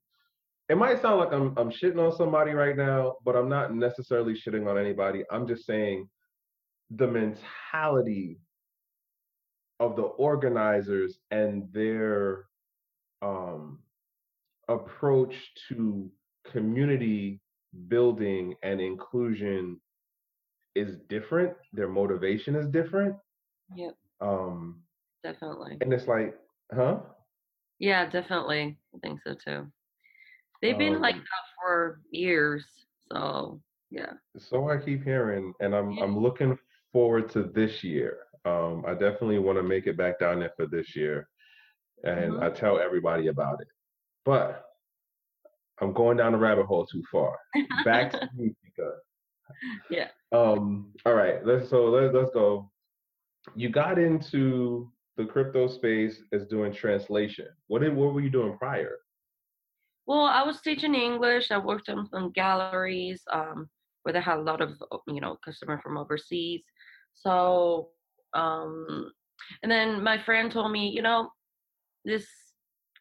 it 0.69 0.77
might 0.77 1.01
sound 1.01 1.19
like 1.19 1.31
I'm 1.33 1.57
I'm 1.57 1.71
shitting 1.71 1.99
on 1.99 2.15
somebody 2.15 2.51
right 2.51 2.75
now, 2.75 3.15
but 3.23 3.35
I'm 3.35 3.49
not 3.49 3.75
necessarily 3.75 4.33
shitting 4.33 4.67
on 4.69 4.77
anybody. 4.77 5.23
I'm 5.31 5.47
just 5.47 5.65
saying 5.65 6.07
the 6.91 7.07
mentality 7.07 8.39
of 9.79 9.95
the 9.95 10.03
organizers 10.03 11.19
and 11.31 11.71
their 11.73 12.45
um 13.21 13.79
approach 14.69 15.53
to 15.69 16.09
community 16.45 17.41
building 17.87 18.55
and 18.63 18.79
inclusion 18.81 19.79
is 20.75 20.97
different 21.09 21.53
their 21.73 21.87
motivation 21.89 22.55
is 22.55 22.67
different 22.67 23.15
Yep, 23.75 23.97
um 24.21 24.83
definitely. 25.23 25.81
and 25.81 25.93
it's 25.93 26.07
like 26.07 26.35
huh 26.73 26.99
Yeah, 27.79 28.09
definitely. 28.09 28.77
I 28.95 28.99
think 28.99 29.21
so 29.21 29.35
too. 29.35 29.71
They've 30.61 30.77
been 30.77 30.99
like 31.01 31.15
um 31.15 31.15
that 31.15 31.43
for 31.61 32.01
years. 32.11 32.65
So 33.11 33.61
yeah. 33.89 34.13
so 34.37 34.69
i 34.69 34.77
keep 34.77 35.03
hearing 35.03 35.53
and 35.59 35.75
i'm 35.75 35.97
Yeah. 35.97 36.01
i'm 36.01 36.17
looking 36.17 36.57
forward 36.91 37.29
to 37.29 37.43
this 37.43 37.83
year 37.83 38.19
um 38.45 38.83
i 38.87 38.93
definitely 38.93 39.39
want 39.39 39.57
to 39.57 39.63
make 39.63 39.87
it 39.87 39.97
back 39.97 40.19
down 40.19 40.39
there 40.39 40.51
for 40.55 40.65
this 40.67 40.95
year 40.95 41.27
and 42.03 42.33
hmm 42.33 42.41
i 42.41 42.49
tell 42.49 42.79
everybody 42.79 43.27
about 43.27 43.61
it 43.61 43.67
but 44.25 44.65
i'm 45.81 45.93
going 45.93 46.17
down 46.17 46.31
the 46.31 46.37
rabbit 46.37 46.65
hole 46.65 46.85
too 46.85 47.03
far 47.11 47.37
back 47.85 48.11
to 48.11 48.29
Chika. 48.37 48.91
yeah. 49.89 50.07
um 50.31 50.91
all 51.05 51.13
right 51.13 51.45
let's 51.45 51.69
so 51.69 51.85
let's 51.85 52.13
let's 52.13 52.31
go 52.31 52.69
you 53.55 53.69
got 53.69 53.99
into 53.99 54.91
the 55.17 55.25
crypto 55.25 55.67
space 55.67 56.21
as 56.33 56.45
doing 56.45 56.73
translation. 56.73 57.47
What 57.67 57.81
did 57.81 57.95
what 57.95 58.13
were 58.13 58.21
you 58.21 58.29
doing 58.29 58.57
prior? 58.57 58.97
Well, 60.07 60.25
I 60.25 60.43
was 60.43 60.61
teaching 60.61 60.95
English. 60.95 61.51
I 61.51 61.57
worked 61.57 61.89
on 61.89 62.07
some 62.07 62.31
galleries 62.31 63.21
um, 63.31 63.69
where 64.03 64.13
they 64.13 64.21
had 64.21 64.37
a 64.37 64.41
lot 64.41 64.61
of 64.61 64.81
uh, 64.91 64.97
you 65.07 65.21
know 65.21 65.37
customer 65.43 65.79
from 65.81 65.97
overseas. 65.97 66.63
So 67.13 67.89
um, 68.33 69.11
and 69.63 69.71
then 69.71 70.03
my 70.03 70.17
friend 70.17 70.51
told 70.51 70.71
me, 70.71 70.89
you 70.89 71.01
know, 71.01 71.29
this 72.03 72.27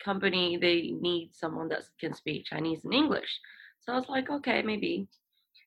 company 0.04 0.56
they 0.56 0.92
need 1.00 1.30
someone 1.32 1.68
that 1.68 1.82
can 2.00 2.14
speak 2.14 2.44
Chinese 2.44 2.84
and 2.84 2.94
English. 2.94 3.40
So 3.80 3.92
I 3.92 3.96
was 3.96 4.08
like, 4.08 4.30
okay, 4.30 4.62
maybe. 4.62 5.08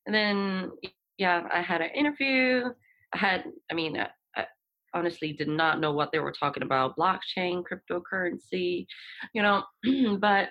And 0.05 0.15
then 0.15 0.71
yeah, 1.17 1.47
I 1.51 1.61
had 1.61 1.81
an 1.81 1.89
interview. 1.95 2.65
I 3.13 3.17
had, 3.17 3.43
I 3.71 3.73
mean, 3.73 3.97
I, 3.97 4.07
I 4.35 4.45
honestly 4.93 5.33
did 5.33 5.47
not 5.47 5.79
know 5.79 5.91
what 5.91 6.11
they 6.11 6.19
were 6.19 6.31
talking 6.31 6.63
about, 6.63 6.97
blockchain, 6.97 7.63
cryptocurrency, 7.63 8.85
you 9.33 9.41
know, 9.41 9.63
but 10.19 10.49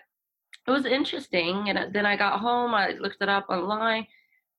it 0.67 0.71
was 0.71 0.87
interesting. 0.87 1.69
And 1.69 1.79
uh, 1.79 1.87
then 1.93 2.07
I 2.07 2.17
got 2.17 2.41
home, 2.41 2.75
I 2.75 2.91
looked 3.01 3.23
it 3.23 3.29
up 3.29 3.47
online. 3.49 4.07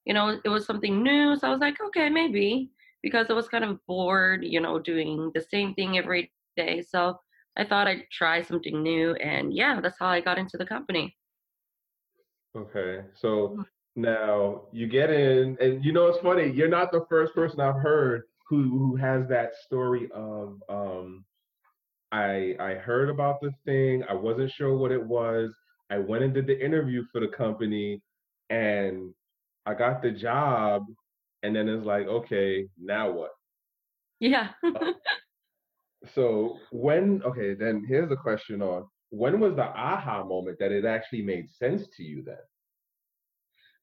You 0.06 0.14
know, 0.14 0.40
it 0.44 0.50
was 0.50 0.66
something 0.66 1.04
new. 1.04 1.36
So 1.36 1.48
I 1.48 1.52
was 1.52 1.60
like, 1.60 1.82
okay, 1.88 2.10
maybe 2.10 2.72
because 3.04 3.28
I 3.30 3.34
was 3.34 3.50
kind 3.50 3.64
of 3.64 3.86
bored, 3.86 4.44
you 4.44 4.62
know, 4.62 4.80
doing 4.80 5.32
the 5.34 5.42
same 5.42 5.74
thing 5.74 5.98
every 5.98 6.32
day. 6.56 6.82
So 6.82 7.20
I 7.58 7.66
thought 7.66 7.88
I'd 7.88 8.10
try 8.12 8.42
something 8.44 8.82
new. 8.84 9.14
And 9.16 9.54
yeah, 9.54 9.82
that's 9.82 9.98
how 10.00 10.08
I 10.08 10.22
got 10.22 10.38
into 10.38 10.58
the 10.58 10.66
company. 10.66 11.18
Okay, 12.56 13.06
so 13.14 13.56
Mhm. 13.56 13.66
now 13.96 14.68
you 14.72 14.88
get 14.88 15.10
in, 15.12 15.58
and 15.62 15.84
you 15.84 15.94
know 15.94 16.08
it's 16.08 16.20
funny. 16.20 16.50
You're 16.52 16.68
not 16.70 16.92
the 16.92 17.06
first 17.10 17.34
person 17.36 17.60
I've 17.60 17.82
heard 17.82 18.24
who 18.48 18.64
who 18.78 18.96
has 18.96 19.28
that 19.30 19.54
story 19.56 20.10
of 20.12 20.62
um, 20.70 21.26
I 22.12 22.56
I 22.60 22.76
heard 22.76 23.10
about 23.10 23.42
the 23.42 23.52
thing. 23.66 24.04
I 24.10 24.14
wasn't 24.16 24.52
sure 24.52 24.78
what 24.78 24.92
it 24.94 25.04
was. 25.06 25.54
I 25.92 26.00
went 26.00 26.24
and 26.24 26.34
did 26.34 26.48
the 26.48 26.64
interview 26.66 27.06
for 27.12 27.22
the 27.22 27.30
company, 27.30 28.02
and 28.50 29.14
I 29.66 29.74
got 29.76 30.02
the 30.04 30.12
job. 30.12 30.86
And 31.44 31.56
then 31.56 31.70
it's 31.70 31.86
like, 31.86 32.08
okay, 32.08 32.70
now 32.78 33.12
what? 33.12 33.32
Yeah. 34.20 34.54
So 36.14 36.58
when, 36.72 37.22
okay, 37.24 37.54
then 37.54 37.86
here's 37.88 38.10
the 38.10 38.16
question 38.16 38.62
on 38.62 38.88
when 39.10 39.40
was 39.40 39.56
the 39.56 39.64
aha 39.64 40.24
moment 40.24 40.58
that 40.60 40.72
it 40.72 40.86
actually 40.86 41.22
made 41.22 41.50
sense 41.50 41.88
to 41.98 42.04
you 42.04 42.24
then? 42.24 42.38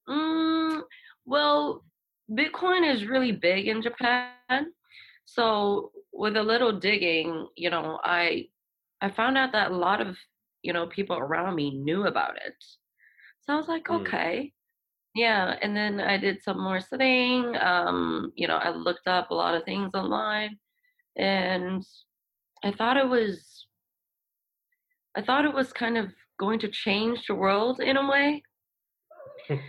Um, 0.09 0.85
well, 1.25 1.85
Bitcoin 2.31 2.91
is 2.93 3.07
really 3.07 3.33
big 3.33 3.69
in 3.69 3.83
Japan. 3.83 4.33
So 5.25 5.93
with 6.13 6.37
a 6.37 6.43
little 6.43 6.79
digging, 6.79 7.49
you 7.57 7.71
know, 7.71 7.83
I 8.05 8.49
I 9.01 9.11
found 9.11 9.37
out 9.37 9.53
that 9.53 9.71
a 9.71 9.77
lot 9.77 10.01
of, 10.01 10.17
you 10.63 10.73
know, 10.73 10.87
people 10.87 11.17
around 11.17 11.55
me 11.55 11.71
knew 11.71 12.07
about 12.07 12.37
it. 12.37 12.55
So 13.41 13.53
I 13.55 13.57
was 13.57 13.69
like, 13.69 13.85
Mm, 13.89 14.01
okay. 14.01 14.53
Yeah, 15.15 15.57
and 15.63 15.77
then 15.77 16.01
I 16.01 16.17
did 16.19 16.43
some 16.43 16.61
more 16.63 16.81
studying. 16.81 17.57
Um, 17.57 18.33
you 18.37 18.49
know, 18.49 18.57
I 18.57 18.71
looked 18.71 19.07
up 19.07 19.31
a 19.31 19.35
lot 19.35 19.55
of 19.55 19.65
things 19.65 19.91
online 19.95 20.59
and 21.17 21.85
I 22.65 22.73
thought 22.73 22.97
it 22.97 23.09
was 23.09 23.67
I 25.17 25.23
thought 25.23 25.45
it 25.45 25.55
was 25.55 25.73
kind 25.73 25.97
of 25.97 26.09
going 26.41 26.59
to 26.61 26.69
change 26.69 27.27
the 27.29 27.35
world 27.35 27.79
in 27.81 27.97
a 27.97 28.09
way. 28.09 28.43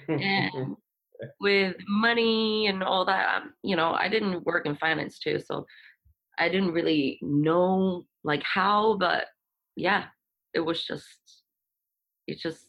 And 0.10 0.76
with 1.40 1.76
money 1.88 2.68
and 2.68 2.82
all 2.82 3.06
that, 3.06 3.36
um, 3.36 3.54
you 3.62 3.76
know, 3.76 3.92
I 3.92 4.10
didn't 4.10 4.46
work 4.46 4.66
in 4.66 4.76
finance 4.78 5.20
too, 5.20 5.40
so 5.40 5.66
I 6.40 6.50
didn't 6.50 6.72
really 6.72 7.20
know 7.22 8.06
like 8.24 8.42
how, 8.44 8.98
but 8.98 9.26
yeah, 9.76 10.06
it 10.54 10.62
was 10.62 10.84
just 10.84 11.44
it 12.28 12.40
just 12.40 12.68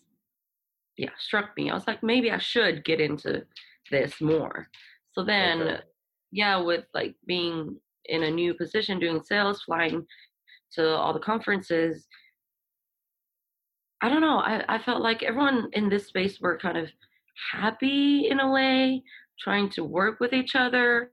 yeah, 0.99 1.11
struck 1.19 1.57
me. 1.57 1.71
I 1.71 1.75
was 1.75 1.87
like, 1.87 2.03
maybe 2.03 2.31
I 2.31 2.39
should 2.39 2.85
get 2.85 3.01
into 3.01 3.45
this 3.91 4.21
more. 4.21 4.67
So 5.13 5.23
Okay. 5.23 5.29
then 5.29 5.79
yeah, 6.33 6.61
with 6.61 6.85
like 6.93 7.15
being 7.27 7.79
in 8.09 8.25
a 8.25 8.31
new 8.31 8.55
position 8.55 8.99
doing 8.99 9.23
sales, 9.23 9.63
flying 9.63 10.07
to 10.73 10.89
all 10.97 11.13
the 11.13 11.21
conferences, 11.21 12.07
I 14.03 14.09
don't 14.09 14.21
know. 14.21 14.39
I, 14.39 14.63
I 14.69 14.79
felt 14.79 15.01
like 15.01 15.23
everyone 15.23 15.69
in 15.73 15.89
this 15.89 16.07
space 16.07 16.41
were 16.41 16.59
kind 16.59 16.77
of 16.77 16.89
happy 17.53 18.29
in 18.29 18.41
a 18.41 18.51
way, 18.51 19.03
trying 19.41 19.71
to 19.71 19.85
work 19.85 20.21
with 20.21 20.33
each 20.33 20.55
other. 20.55 21.13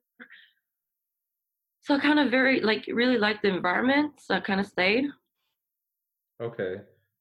So 1.81 1.95
I 1.95 1.99
kind 1.99 2.19
of 2.19 2.31
very 2.31 2.61
like 2.61 2.85
really 2.87 3.17
liked 3.17 3.41
the 3.41 3.49
environment. 3.49 4.13
So 4.19 4.35
I 4.35 4.39
kind 4.39 4.59
of 4.59 4.65
stayed. 4.65 5.05
Okay. 6.41 6.75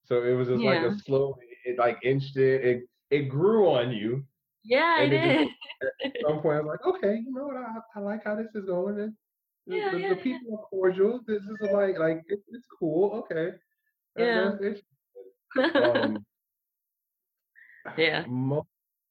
So 0.05 0.25
it 0.25 0.35
was 0.35 0.49
just 0.49 0.61
like 0.63 0.83
a 0.83 0.97
slow, 0.99 1.37
it 1.65 1.79
like 1.79 1.99
inched 2.03 2.37
it, 2.37 2.65
it, 2.65 2.83
it 3.11 3.29
grew 3.29 3.69
on 3.69 3.93
you, 3.93 4.25
Yeah, 4.65 5.01
and 5.01 5.13
it 5.13 5.21
just 5.21 5.51
did. 6.03 6.13
at 6.17 6.21
some 6.27 6.41
point 6.43 6.59
I 6.59 6.61
was 6.61 6.79
like, 6.79 6.95
okay, 6.97 7.23
you 7.25 7.33
know 7.33 7.45
what, 7.47 7.57
I, 7.57 7.67
I 7.95 8.01
like 8.01 8.25
how 8.25 8.35
this 8.35 8.49
is 8.55 8.65
going. 8.65 8.99
And 8.99 9.15
yeah, 9.67 9.89
the, 9.91 9.99
yeah, 9.99 10.09
the 10.09 10.17
people 10.17 10.55
are 10.59 10.65
cordial. 10.69 11.21
This 11.27 11.43
is 11.43 11.59
like 11.61 11.99
like 11.99 12.23
it, 12.29 12.41
it's 12.49 12.67
cool. 12.79 13.13
Okay, 13.25 13.53
yeah. 14.17 14.53
Yeah. 14.55 14.75
Um, 15.81 16.25
yeah. 17.97 18.27
most 18.27 18.69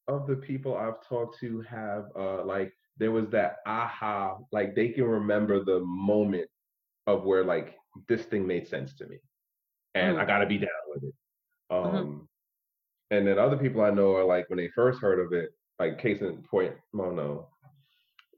of 0.08 0.26
the 0.26 0.36
people 0.36 0.76
I've 0.76 1.00
talked 1.06 1.38
to 1.40 1.60
have 1.62 2.04
uh 2.16 2.44
like 2.44 2.72
there 2.98 3.12
was 3.12 3.28
that 3.30 3.56
aha, 3.66 4.38
like 4.52 4.74
they 4.74 4.88
can 4.90 5.04
remember 5.04 5.64
the 5.64 5.80
moment 5.80 6.48
of 7.06 7.24
where 7.24 7.44
like 7.44 7.76
this 8.08 8.24
thing 8.26 8.46
made 8.46 8.66
sense 8.66 8.94
to 8.96 9.06
me, 9.06 9.18
and 9.94 10.16
I 10.18 10.24
Mm-hmm, 10.24 10.26
gotta 10.26 10.46
be 10.46 10.58
down 10.58 10.68
with 10.88 11.04
it. 11.04 11.14
mm-hmm, 11.84 12.04
Um, 12.04 12.28
And 13.10 13.26
then 13.26 13.38
other 13.38 13.56
people 13.56 13.82
I 13.82 13.90
know 13.90 14.14
are 14.16 14.24
like 14.24 14.48
when 14.50 14.58
they 14.58 14.68
first 14.68 15.00
heard 15.00 15.20
of 15.20 15.32
it, 15.32 15.50
like 15.78 15.98
case 15.98 16.22
in 16.22 16.42
point, 16.42 16.74
well, 16.92 17.12
no. 17.12 17.48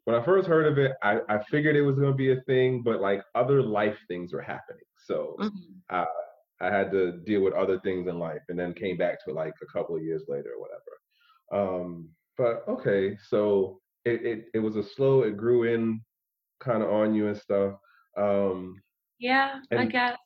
When 0.05 0.17
I 0.17 0.25
first 0.25 0.47
heard 0.47 0.67
of 0.67 0.79
it, 0.79 0.93
I, 1.03 1.21
I 1.29 1.43
figured 1.51 1.77
it 1.77 1.83
was 1.83 1.99
gonna 1.99 2.15
be 2.15 2.33
a 2.33 2.41
thing, 2.43 2.83
but 2.83 3.01
like 3.01 3.23
other 3.35 3.63
life 3.63 3.97
things 4.09 4.33
were 4.33 4.43
happening. 4.43 4.83
So 5.07 5.37
mm-hmm. 5.41 5.57
I 5.91 6.05
I 6.61 6.71
had 6.71 6.91
to 6.93 7.13
deal 7.27 7.43
with 7.43 7.55
other 7.55 7.81
things 7.81 8.07
in 8.07 8.19
life 8.19 8.43
and 8.49 8.59
then 8.59 8.75
came 8.75 8.97
back 8.97 9.23
to 9.25 9.31
it 9.31 9.37
like 9.37 9.55
a 9.63 9.73
couple 9.77 9.97
of 9.97 10.03
years 10.03 10.25
later 10.29 10.51
or 10.57 10.61
whatever. 10.61 11.83
Um, 11.85 12.09
but 12.39 12.65
okay, 12.69 13.17
so 13.29 13.81
it, 14.05 14.25
it 14.25 14.45
it 14.55 14.59
was 14.59 14.77
a 14.77 14.83
slow, 14.83 15.23
it 15.23 15.37
grew 15.37 15.65
in 15.65 16.01
kind 16.61 16.83
of 16.83 16.91
on 16.91 17.15
you 17.15 17.29
and 17.29 17.37
stuff. 17.37 17.75
Um, 18.17 18.81
Yeah, 19.19 19.61
I 19.71 19.87
guess. 19.87 20.17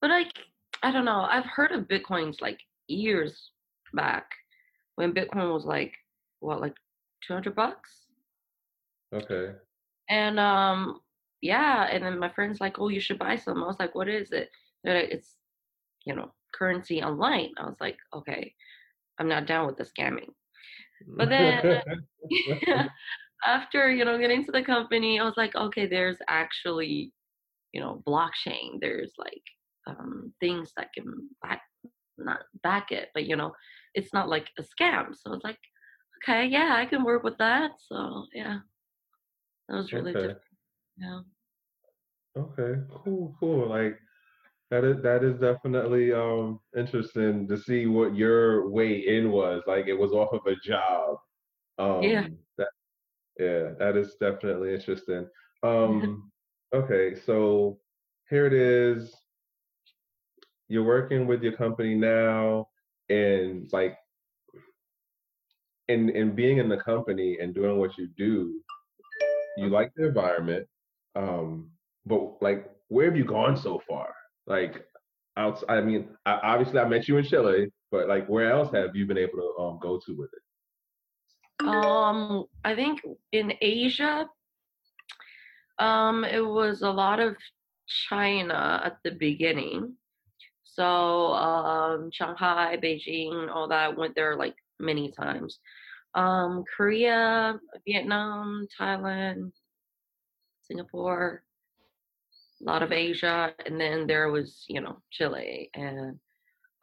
But 0.00 0.10
like, 0.10 0.32
I 0.82 0.90
don't 0.90 1.04
know. 1.04 1.26
I've 1.28 1.44
heard 1.44 1.72
of 1.72 1.88
Bitcoins 1.88 2.40
like 2.40 2.60
years 2.88 3.50
back 3.92 4.30
when 4.96 5.12
Bitcoin 5.12 5.52
was 5.52 5.64
like, 5.64 5.94
what, 6.40 6.60
like 6.60 6.74
200 7.26 7.54
bucks. 7.54 7.99
Okay. 9.12 9.60
And 10.08 10.38
um, 10.40 11.00
yeah, 11.40 11.84
and 11.90 12.04
then 12.04 12.18
my 12.18 12.28
friend's 12.30 12.60
like, 12.60 12.78
"Oh, 12.78 12.88
you 12.88 13.00
should 13.00 13.18
buy 13.18 13.36
some." 13.36 13.62
I 13.62 13.66
was 13.66 13.78
like, 13.78 13.94
"What 13.94 14.08
is 14.08 14.32
it?" 14.32 14.50
They're 14.82 15.00
like, 15.02 15.10
"It's, 15.10 15.38
you 16.06 16.14
know, 16.14 16.34
currency 16.54 17.02
online." 17.02 17.52
I 17.58 17.66
was 17.66 17.76
like, 17.80 17.98
"Okay, 18.14 18.54
I'm 19.18 19.28
not 19.28 19.46
down 19.46 19.66
with 19.66 19.76
the 19.78 19.84
scamming." 19.84 20.34
But 21.18 21.30
then 21.30 21.60
after 23.46 23.90
you 23.90 24.04
know 24.04 24.18
getting 24.18 24.44
to 24.46 24.52
the 24.52 24.64
company, 24.64 25.20
I 25.20 25.24
was 25.24 25.36
like, 25.36 25.54
"Okay, 25.56 25.86
there's 25.86 26.18
actually, 26.28 27.12
you 27.72 27.80
know, 27.80 28.02
blockchain. 28.06 28.80
There's 28.80 29.14
like 29.18 29.42
um, 29.86 30.34
things 30.40 30.72
that 30.76 30.92
can 30.94 31.30
back 31.42 31.62
not 32.18 32.42
back 32.62 32.92
it, 32.92 33.10
but 33.14 33.26
you 33.26 33.36
know, 33.36 33.54
it's 33.94 34.14
not 34.14 34.28
like 34.30 34.48
a 34.58 34.62
scam." 34.62 35.16
So 35.16 35.30
I 35.30 35.34
was 35.34 35.44
like, 35.44 35.58
"Okay, 36.22 36.46
yeah, 36.46 36.74
I 36.76 36.86
can 36.86 37.04
work 37.04 37.24
with 37.24 37.38
that." 37.38 37.72
So 37.80 38.26
yeah, 38.34 38.60
that 39.70 39.76
was 39.76 39.92
really 39.92 40.10
okay. 40.10 40.20
different. 40.20 40.40
Yeah. 40.98 41.20
Okay. 42.36 42.80
Cool. 43.04 43.34
Cool. 43.38 43.68
Like 43.68 43.98
that 44.70 44.84
is 44.84 45.00
that 45.02 45.22
is 45.22 45.38
definitely 45.40 46.12
um 46.12 46.58
interesting 46.76 47.46
to 47.48 47.56
see 47.56 47.86
what 47.86 48.16
your 48.16 48.68
way 48.68 49.06
in 49.06 49.30
was. 49.30 49.62
Like 49.66 49.86
it 49.86 49.98
was 49.98 50.10
off 50.12 50.32
of 50.32 50.40
a 50.46 50.56
job. 50.56 51.18
Yeah. 52.02 52.24
Um. 52.24 52.38
That 52.58 52.68
yeah. 53.38 53.70
That 53.78 53.96
is 53.96 54.16
definitely 54.20 54.74
interesting. 54.74 55.26
Um. 55.62 56.32
Okay. 56.74 57.14
So 57.26 57.78
here 58.30 58.46
it 58.46 58.54
is. 58.54 59.14
You're 60.68 60.84
working 60.84 61.26
with 61.26 61.42
your 61.42 61.52
company 61.52 61.94
now, 61.94 62.68
and 63.10 63.68
like 63.70 63.98
in 65.88 66.08
in 66.08 66.34
being 66.34 66.56
in 66.56 66.70
the 66.70 66.78
company 66.78 67.36
and 67.42 67.54
doing 67.54 67.76
what 67.78 67.98
you 67.98 68.08
do, 68.16 68.62
you 69.56 69.68
like 69.68 69.92
the 69.94 70.06
environment. 70.06 70.66
Um. 71.16 71.70
But 72.06 72.42
like, 72.42 72.70
where 72.88 73.06
have 73.06 73.16
you 73.16 73.24
gone 73.24 73.56
so 73.56 73.80
far? 73.88 74.14
Like. 74.46 74.84
I 75.36 75.80
mean, 75.80 76.08
I, 76.26 76.32
obviously 76.42 76.80
I 76.80 76.86
met 76.86 77.08
you 77.08 77.16
in 77.16 77.24
Chile, 77.24 77.68
but 77.90 78.08
like, 78.08 78.26
where 78.26 78.52
else 78.52 78.70
have 78.74 78.94
you 78.94 79.06
been 79.06 79.16
able 79.16 79.38
to 79.38 79.62
um 79.62 79.78
go 79.80 79.98
to 80.04 80.14
with 80.14 80.28
it? 80.34 81.66
Um, 81.66 82.44
I 82.62 82.74
think 82.74 83.00
in 83.32 83.54
Asia, 83.62 84.28
um, 85.78 86.24
it 86.24 86.44
was 86.44 86.82
a 86.82 86.90
lot 86.90 87.20
of 87.20 87.36
China 88.08 88.82
at 88.84 88.98
the 89.02 89.12
beginning. 89.12 89.94
So, 90.64 90.84
um, 90.84 92.10
Shanghai, 92.12 92.76
Beijing, 92.82 93.50
all 93.50 93.68
that, 93.68 93.96
went 93.96 94.14
there 94.14 94.36
like 94.36 94.56
many 94.78 95.10
times. 95.10 95.58
Um, 96.14 96.64
Korea, 96.76 97.58
Vietnam, 97.86 98.66
Thailand, 98.78 99.52
Singapore, 100.62 101.42
a 102.60 102.64
lot 102.64 102.82
of 102.82 102.92
Asia, 102.92 103.54
and 103.66 103.80
then 103.80 104.06
there 104.06 104.30
was, 104.30 104.64
you 104.68 104.80
know, 104.80 104.98
Chile 105.10 105.70
and 105.74 106.18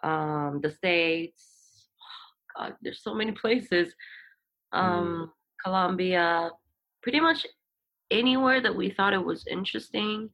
um, 0.03 0.59
the 0.63 0.71
States. 0.71 1.87
God, 2.57 2.75
there's 2.81 3.03
so 3.03 3.13
many 3.13 3.31
places. 3.43 3.93
Mm, 4.73 4.79
Um, 4.79 5.31
Colombia, 5.63 6.49
pretty 7.01 7.19
much 7.19 7.45
anywhere 8.11 8.61
that 8.61 8.75
we 8.75 8.89
thought 8.91 9.13
it 9.13 9.25
was 9.25 9.45
interesting. 9.47 10.29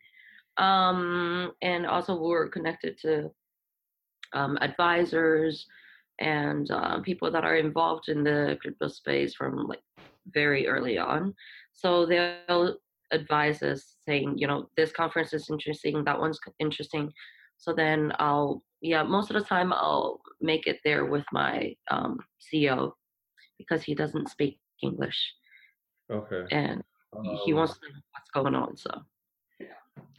Um, 0.57 1.51
and 1.62 1.85
also 1.88 2.13
we 2.15 2.27
were 2.29 2.47
connected 2.50 2.97
to 3.00 3.31
um, 4.33 4.57
advisors 4.62 5.65
and 6.20 6.70
uh, 6.72 7.00
people 7.01 7.32
that 7.32 7.43
are 7.43 7.55
involved 7.58 8.10
in 8.10 8.24
the 8.24 8.58
crypto 8.62 8.88
space 8.88 9.34
from 9.36 9.67
like 9.67 9.82
very 10.34 10.67
early 10.67 10.98
on. 10.98 11.34
So 11.74 12.05
they'll 12.05 12.77
advise 13.12 13.62
us 13.63 13.96
saying, 14.08 14.38
you 14.38 14.48
know, 14.48 14.70
this 14.77 14.91
conference 14.91 15.34
is 15.34 15.49
interesting, 15.49 16.04
that 16.04 16.19
one's 16.19 16.39
interesting. 16.60 17.12
So 17.58 17.73
then 17.73 18.12
I'll, 18.19 18.63
yeah, 18.82 19.04
most 19.04 19.30
of 19.32 19.36
the 19.36 19.47
time 19.47 19.73
I'll 19.73 20.21
make 20.41 20.67
it 20.67 20.80
there 20.84 21.06
with 21.06 21.26
my 21.32 21.76
um, 21.89 22.19
CEO 22.41 22.93
because 23.58 23.84
he 23.84 23.95
doesn't 23.95 24.30
speak 24.30 24.60
English 24.82 25.19
okay. 26.12 26.43
and 26.52 26.84
he 27.45 27.54
Um. 27.54 27.58
wants 27.60 27.73
to 27.80 27.88
know 27.88 27.99
what's 28.12 28.32
going 28.34 28.56
on. 28.56 28.76
So 28.76 28.89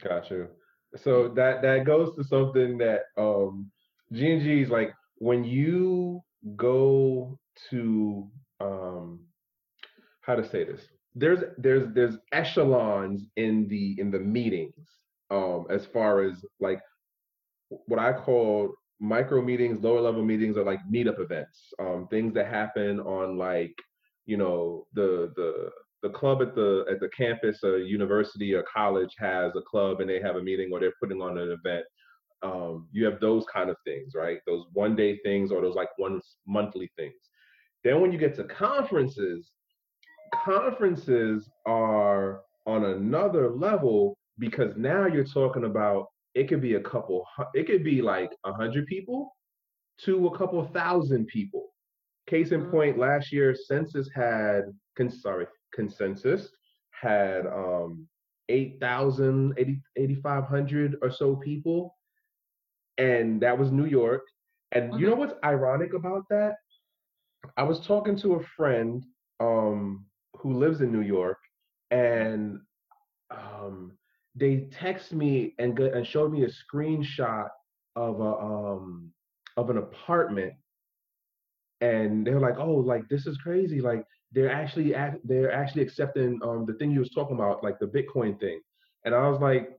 Got 0.03 0.29
you. 0.31 0.47
So 0.95 1.29
that 1.29 1.61
that 1.61 1.85
goes 1.85 2.15
to 2.15 2.23
something 2.23 2.77
that 2.79 3.01
um 3.17 3.71
G 4.11 4.31
and 4.33 4.41
G 4.41 4.61
is 4.61 4.69
like 4.69 4.93
when 5.17 5.43
you 5.43 6.21
go 6.55 7.37
to 7.69 8.29
um 8.59 9.19
how 10.21 10.35
to 10.35 10.47
say 10.47 10.63
this. 10.63 10.81
There's 11.15 11.41
there's 11.57 11.93
there's 11.93 12.17
echelons 12.33 13.25
in 13.37 13.67
the 13.67 13.95
in 13.99 14.11
the 14.11 14.19
meetings 14.19 14.87
um 15.31 15.65
as 15.69 15.85
far 15.85 16.23
as 16.23 16.43
like 16.59 16.81
what 17.69 17.99
I 17.99 18.13
call 18.13 18.73
micro 18.99 19.41
meetings, 19.41 19.83
lower 19.83 20.01
level 20.01 20.23
meetings 20.23 20.57
are 20.57 20.63
like 20.63 20.79
meetup 20.91 21.19
events, 21.19 21.73
um, 21.79 22.07
things 22.09 22.33
that 22.33 22.47
happen 22.47 22.99
on 23.01 23.37
like, 23.37 23.75
you 24.25 24.37
know, 24.37 24.87
the 24.93 25.31
the 25.35 25.71
the 26.03 26.09
club 26.09 26.41
at 26.41 26.55
the 26.55 26.85
at 26.89 26.99
the 26.99 27.09
campus, 27.09 27.63
a 27.63 27.79
university 27.79 28.53
or 28.53 28.63
college 28.71 29.13
has 29.17 29.53
a 29.55 29.61
club 29.61 30.01
and 30.01 30.09
they 30.09 30.21
have 30.21 30.35
a 30.35 30.43
meeting 30.43 30.69
or 30.71 30.79
they're 30.79 30.93
putting 31.01 31.21
on 31.21 31.37
an 31.37 31.51
event. 31.51 31.85
Um, 32.45 32.87
you 32.91 33.05
have 33.05 33.19
those 33.19 33.43
kind 33.51 33.69
of 33.69 33.77
things, 33.85 34.13
right? 34.13 34.37
Those 34.45 34.65
one 34.73 34.95
day 34.95 35.19
things 35.23 35.51
or 35.51 35.61
those 35.61 35.75
like 35.75 35.89
one 35.97 36.21
monthly 36.45 36.91
things. 36.95 37.15
Then 37.83 38.01
when 38.01 38.11
you 38.11 38.19
get 38.19 38.35
to 38.35 38.43
conferences, 38.43 39.51
conferences 40.43 41.49
are 41.65 42.41
on 42.65 42.85
another 42.85 43.49
level 43.49 44.17
because 44.37 44.75
now 44.77 45.05
you're 45.07 45.23
talking 45.23 45.65
about 45.65 46.07
it 46.33 46.47
could 46.49 46.61
be 46.61 46.75
a 46.75 46.81
couple 46.81 47.25
it 47.53 47.65
could 47.65 47.83
be 47.83 48.01
like 48.01 48.31
a 48.45 48.53
hundred 48.53 48.85
people 48.87 49.35
to 49.97 50.27
a 50.27 50.37
couple 50.37 50.63
thousand 50.73 51.25
people 51.27 51.67
case 52.27 52.51
in 52.51 52.61
mm, 52.61 52.71
point 52.71 52.97
last 52.97 53.31
year 53.31 53.55
census 53.55 54.09
had 54.13 54.63
sorry 55.09 55.47
consensus 55.73 56.49
had 57.01 57.45
um 57.47 58.07
8000 58.49 59.53
8500 59.95 60.97
or 61.01 61.11
so 61.11 61.35
people 61.35 61.95
and 62.97 63.41
that 63.41 63.57
was 63.57 63.71
new 63.71 63.85
york 63.85 64.21
and 64.71 64.97
you 64.97 65.07
know 65.07 65.15
mhm, 65.15 65.15
what's 65.15 65.33
ironic 65.43 65.93
about 65.93 66.23
that 66.29 66.55
i 67.57 67.63
was 67.63 67.85
talking 67.85 68.15
to 68.15 68.33
a 68.35 68.43
friend 68.57 69.03
um 69.39 70.05
who 70.37 70.53
lives 70.53 70.81
in 70.81 70.91
new 70.91 71.01
york 71.01 71.37
and 71.91 72.59
um, 73.31 73.97
they 74.35 74.67
text 74.71 75.13
me 75.13 75.53
and 75.59 75.75
go- 75.75 75.91
and 75.93 76.05
showed 76.05 76.31
me 76.31 76.43
a 76.43 76.47
screenshot 76.47 77.49
of 77.95 78.19
a 78.19 78.37
um 78.39 79.11
of 79.57 79.69
an 79.69 79.77
apartment, 79.77 80.53
and 81.81 82.25
they 82.25 82.33
were 82.33 82.39
like, 82.39 82.57
"Oh, 82.57 82.75
like 82.75 83.07
this 83.09 83.25
is 83.27 83.37
crazy! 83.37 83.81
Like 83.81 84.05
they're 84.31 84.51
actually 84.51 84.95
act- 84.95 85.25
they're 85.25 85.51
actually 85.51 85.83
accepting 85.83 86.39
um 86.43 86.65
the 86.65 86.73
thing 86.75 86.91
you 86.91 86.99
was 86.99 87.11
talking 87.11 87.35
about, 87.35 87.63
like 87.63 87.79
the 87.79 87.87
Bitcoin 87.87 88.39
thing." 88.39 88.59
And 89.05 89.13
I 89.15 89.27
was 89.27 89.39
like, 89.39 89.69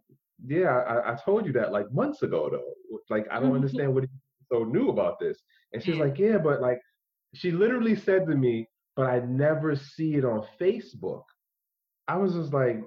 "Yeah, 0.45 0.69
I, 0.69 1.13
I 1.13 1.17
told 1.25 1.47
you 1.47 1.53
that 1.53 1.73
like 1.73 1.93
months 1.93 2.23
ago, 2.23 2.49
though. 2.51 2.99
Like 3.11 3.27
I 3.31 3.41
don't 3.41 3.53
mhm. 3.53 3.57
understand 3.57 3.95
what 3.95 4.05
so 4.53 4.65
new 4.65 4.89
about 4.91 5.19
this." 5.21 5.43
And 5.73 5.83
she's 5.83 5.97
like, 5.97 6.19
"Yeah, 6.19 6.39
but 6.39 6.61
like." 6.61 6.81
She 7.35 7.51
literally 7.51 7.95
said 7.97 8.27
to 8.29 8.35
me, 8.35 8.69
"But 8.97 9.07
I 9.09 9.21
never 9.21 9.75
see 9.77 10.15
it 10.15 10.25
on 10.25 10.47
Facebook." 10.61 11.23
I 12.09 12.17
was 12.17 12.35
just 12.35 12.53
like, 12.53 12.83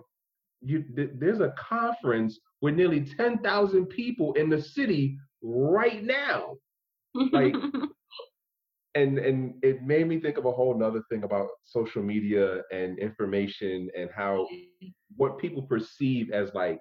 you 0.62 0.84
th- 0.96 1.12
there's 1.16 1.40
a 1.42 1.54
conference 1.58 2.40
with 2.62 2.76
nearly 2.76 3.02
10,000 3.06 3.86
people 3.88 4.34
in 4.34 4.50
the 4.50 4.62
city 4.62 5.18
right 5.42 6.04
now. 6.04 6.56
Like 7.32 7.54
and 8.96 9.18
and 9.20 9.54
it 9.62 9.84
made 9.84 10.08
me 10.08 10.20
think 10.20 10.38
of 10.38 10.46
a 10.46 10.52
whole 10.52 10.78
nother 10.78 11.02
thing 11.10 11.24
about 11.24 11.48
social 11.64 12.02
media 12.02 12.62
and 12.72 12.98
information 13.00 13.90
and 13.98 14.10
how 14.16 14.48
what 15.16 15.38
people 15.38 15.64
perceive 15.64 16.32
as 16.32 16.54
like 16.54 16.80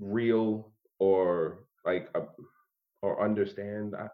real 0.00 0.72
or 0.98 1.64
like 1.84 2.08
a, 2.14 2.22
or 3.02 3.22
understand 3.22 3.94
I, 3.96 4.08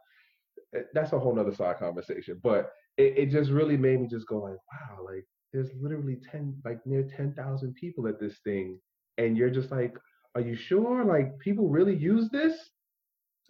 eh, 0.77 0.83
that's 0.94 1.12
a 1.12 1.18
whole 1.18 1.35
nother 1.35 1.55
side 1.55 1.79
conversation 1.79 2.40
but 2.42 2.72
it, 2.96 3.18
it 3.18 3.31
just 3.31 3.51
really 3.51 3.77
made 3.77 4.01
me 4.01 4.09
just 4.09 4.27
go 4.27 4.38
like 4.38 4.59
wow 4.72 5.05
like 5.05 5.25
there's 5.53 5.70
literally 5.81 6.18
10 6.31 6.61
like 6.64 6.85
near 6.87 7.09
10,000 7.16 7.75
people 7.75 8.07
at 8.09 8.20
this 8.20 8.38
thing 8.44 8.79
and 9.18 9.37
you're 9.37 9.51
just 9.51 9.70
like 9.70 9.96
are 10.37 10.42
you 10.42 10.55
sure? 10.55 11.03
Like 11.03 11.38
people 11.38 11.68
really 11.70 11.96
use 11.96 12.29
this? 12.29 12.53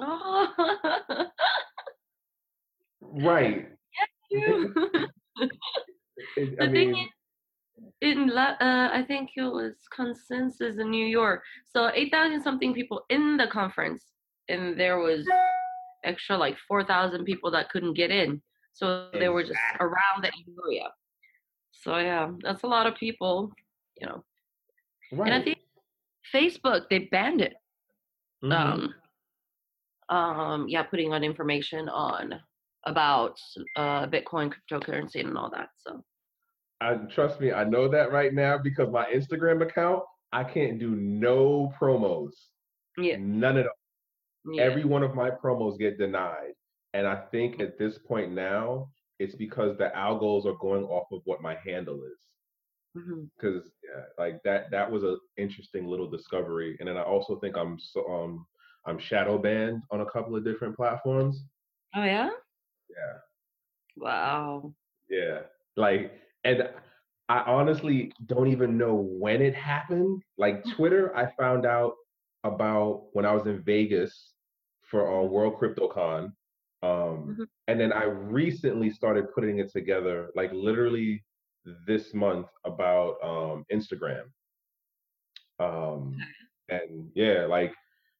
Oh, 0.00 0.46
right. 3.00 3.68
You. 4.30 4.74
It- 6.36 6.58
i 6.60 6.66
the 6.66 6.72
thing 6.72 6.90
is, 6.90 7.08
in 8.02 8.28
La- 8.28 8.56
uh, 8.60 8.90
I 8.92 9.04
think 9.06 9.30
it 9.36 9.42
was 9.42 9.74
consensus 9.94 10.78
in 10.78 10.90
New 10.90 11.06
York. 11.06 11.42
So 11.64 11.90
eight 11.94 12.12
thousand 12.12 12.42
something 12.42 12.74
people 12.74 13.04
in 13.08 13.36
the 13.36 13.46
conference, 13.46 14.04
and 14.48 14.78
there 14.78 14.98
was 14.98 15.26
extra 16.04 16.36
like 16.36 16.56
four 16.68 16.84
thousand 16.84 17.24
people 17.24 17.50
that 17.52 17.70
couldn't 17.70 17.94
get 17.94 18.10
in. 18.10 18.42
So 18.72 19.08
they 19.12 19.30
were 19.30 19.42
just 19.42 19.58
around 19.80 20.22
the 20.22 20.30
area. 20.64 20.88
So 21.72 21.98
yeah, 21.98 22.30
that's 22.42 22.62
a 22.62 22.66
lot 22.66 22.86
of 22.86 22.94
people, 22.96 23.50
you 24.00 24.06
know. 24.06 24.24
Right. 25.12 25.32
And 25.32 25.40
I 25.40 25.44
think 25.44 25.58
Facebook 26.34 26.88
they 26.90 27.00
banned 27.00 27.40
it. 27.40 27.54
Mhm. 28.42 28.52
Um, 28.52 28.94
um, 30.16 30.68
yeah, 30.68 30.82
putting 30.82 31.12
on 31.12 31.24
information 31.24 31.88
on 31.88 32.34
about 32.84 33.40
uh, 33.76 34.06
Bitcoin, 34.06 34.52
cryptocurrency, 34.52 35.20
and 35.20 35.36
all 35.36 35.50
that. 35.50 35.70
So 35.78 36.04
I 36.80 36.94
trust 37.14 37.40
me, 37.40 37.52
I 37.52 37.64
know 37.64 37.88
that 37.88 38.12
right 38.12 38.32
now 38.34 38.58
because 38.58 38.90
my 38.90 39.06
Instagram 39.06 39.62
account, 39.62 40.02
I 40.32 40.44
can't 40.44 40.78
do 40.78 40.90
no 40.94 41.72
promos. 41.80 42.32
yeah, 42.98 43.16
None 43.18 43.56
at 43.58 43.66
all. 43.66 44.54
yeah, 44.54 44.62
Every 44.64 44.84
one 44.84 45.02
of 45.02 45.14
my 45.14 45.30
promos 45.30 45.78
get 45.78 45.98
denied. 45.98 46.52
And 46.94 47.06
I 47.06 47.16
think 47.30 47.60
at 47.60 47.78
this 47.78 47.98
point 47.98 48.32
now, 48.32 48.88
it's 49.18 49.34
because 49.34 49.76
the 49.78 49.90
algos 49.96 50.44
are 50.46 50.56
going 50.60 50.84
off 50.84 51.06
of 51.12 51.20
what 51.24 51.40
my 51.42 51.56
handle 51.64 52.02
is. 52.04 52.20
Because 53.38 53.70
yeah, 53.84 54.02
like 54.18 54.42
that 54.44 54.70
that 54.70 54.90
was 54.90 55.02
an 55.02 55.18
interesting 55.36 55.86
little 55.86 56.08
discovery. 56.10 56.76
And 56.80 56.88
then 56.88 56.96
I 56.96 57.02
also 57.02 57.38
think 57.40 57.56
I'm 57.56 57.78
so 57.78 58.06
um 58.10 58.46
I'm 58.86 58.98
shadow 58.98 59.36
banned 59.38 59.82
on 59.90 60.00
a 60.02 60.06
couple 60.06 60.34
of 60.36 60.44
different 60.44 60.76
platforms. 60.76 61.42
Oh 61.94 62.04
yeah, 62.04 62.30
Yeah. 62.88 63.18
wow. 63.96 64.72
Yeah. 65.10 65.40
Like, 65.76 66.12
and 66.46 66.68
I 67.28 67.40
honestly 67.40 68.12
don't 68.26 68.46
even 68.48 68.78
know 68.78 68.94
when 68.94 69.42
it 69.42 69.54
happened. 69.54 70.22
Like 70.38 70.64
Twitter, 70.76 71.14
I 71.16 71.26
found 71.36 71.66
out 71.66 71.94
about 72.44 73.08
when 73.14 73.26
I 73.26 73.32
was 73.32 73.46
in 73.46 73.62
Vegas 73.62 74.32
for 74.82 75.00
uh, 75.12 75.24
World 75.24 75.56
CryptoCon. 75.58 76.32
Um, 76.82 77.36
Mhm. 77.36 77.46
and 77.66 77.80
then 77.80 77.92
I 77.92 78.04
recently 78.04 78.90
started 78.90 79.32
putting 79.34 79.58
it 79.58 79.72
together, 79.72 80.30
like 80.36 80.52
literally 80.52 81.24
this 81.86 82.14
month 82.14 82.46
about 82.64 83.16
um, 83.24 83.64
Instagram. 83.72 84.26
Um, 85.58 86.16
and 86.68 87.10
yeah, 87.14 87.46
like, 87.46 87.74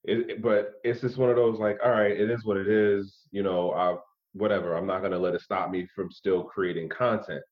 it, 0.05 0.43
but 0.43 0.75
it's 0.83 1.01
just 1.01 1.17
one 1.19 1.31
of 1.31 1.37
those 1.37 1.61
like, 1.61 1.79
all 1.85 1.91
right, 1.93 2.11
it 2.11 2.29
is 2.31 2.45
what 2.45 2.57
it 2.57 2.67
is. 2.69 3.27
You 3.31 3.45
know, 3.45 3.73
I 3.73 3.97
whatever. 4.33 4.75
I'm 4.77 4.87
not 4.87 5.03
gonna 5.03 5.19
let 5.19 5.35
it 5.35 5.43
stop 5.43 5.71
me 5.71 5.87
from 5.95 6.11
still 6.11 6.43
creating 6.43 6.89
content. 6.89 7.43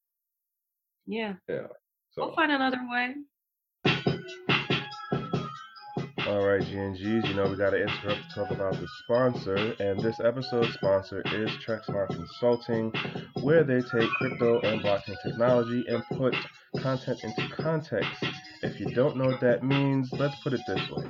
Yeah, 1.06 1.34
Yeah. 1.48 1.66
So 2.12 2.26
we'll 2.26 2.34
find 2.34 2.52
another 2.52 2.80
way. 2.88 3.14
all 6.26 6.46
right, 6.46 6.62
GNGs, 6.62 7.28
you 7.28 7.34
know 7.34 7.48
we 7.48 7.56
gotta 7.56 7.76
interrupt 7.76 8.30
to 8.30 8.34
talk 8.34 8.50
about 8.50 8.72
the 8.72 8.88
sponsor, 9.04 9.74
and 9.78 10.00
this 10.00 10.18
episode's 10.20 10.72
sponsor 10.74 11.22
is 11.26 11.50
TrekSmart 11.66 12.08
Consulting, 12.08 12.92
where 13.42 13.62
they 13.62 13.80
take 13.82 14.08
crypto 14.18 14.60
and 14.60 14.80
blockchain 14.80 15.16
technology 15.22 15.84
and 15.88 16.02
put 16.16 16.34
content 16.80 17.20
into 17.22 17.54
context. 17.54 18.24
If 18.62 18.80
you 18.80 18.86
don't 18.94 19.16
know 19.16 19.26
what 19.26 19.40
that 19.42 19.62
means, 19.62 20.08
let's 20.12 20.34
put 20.42 20.54
it 20.54 20.60
this 20.66 20.80
way. 20.90 21.04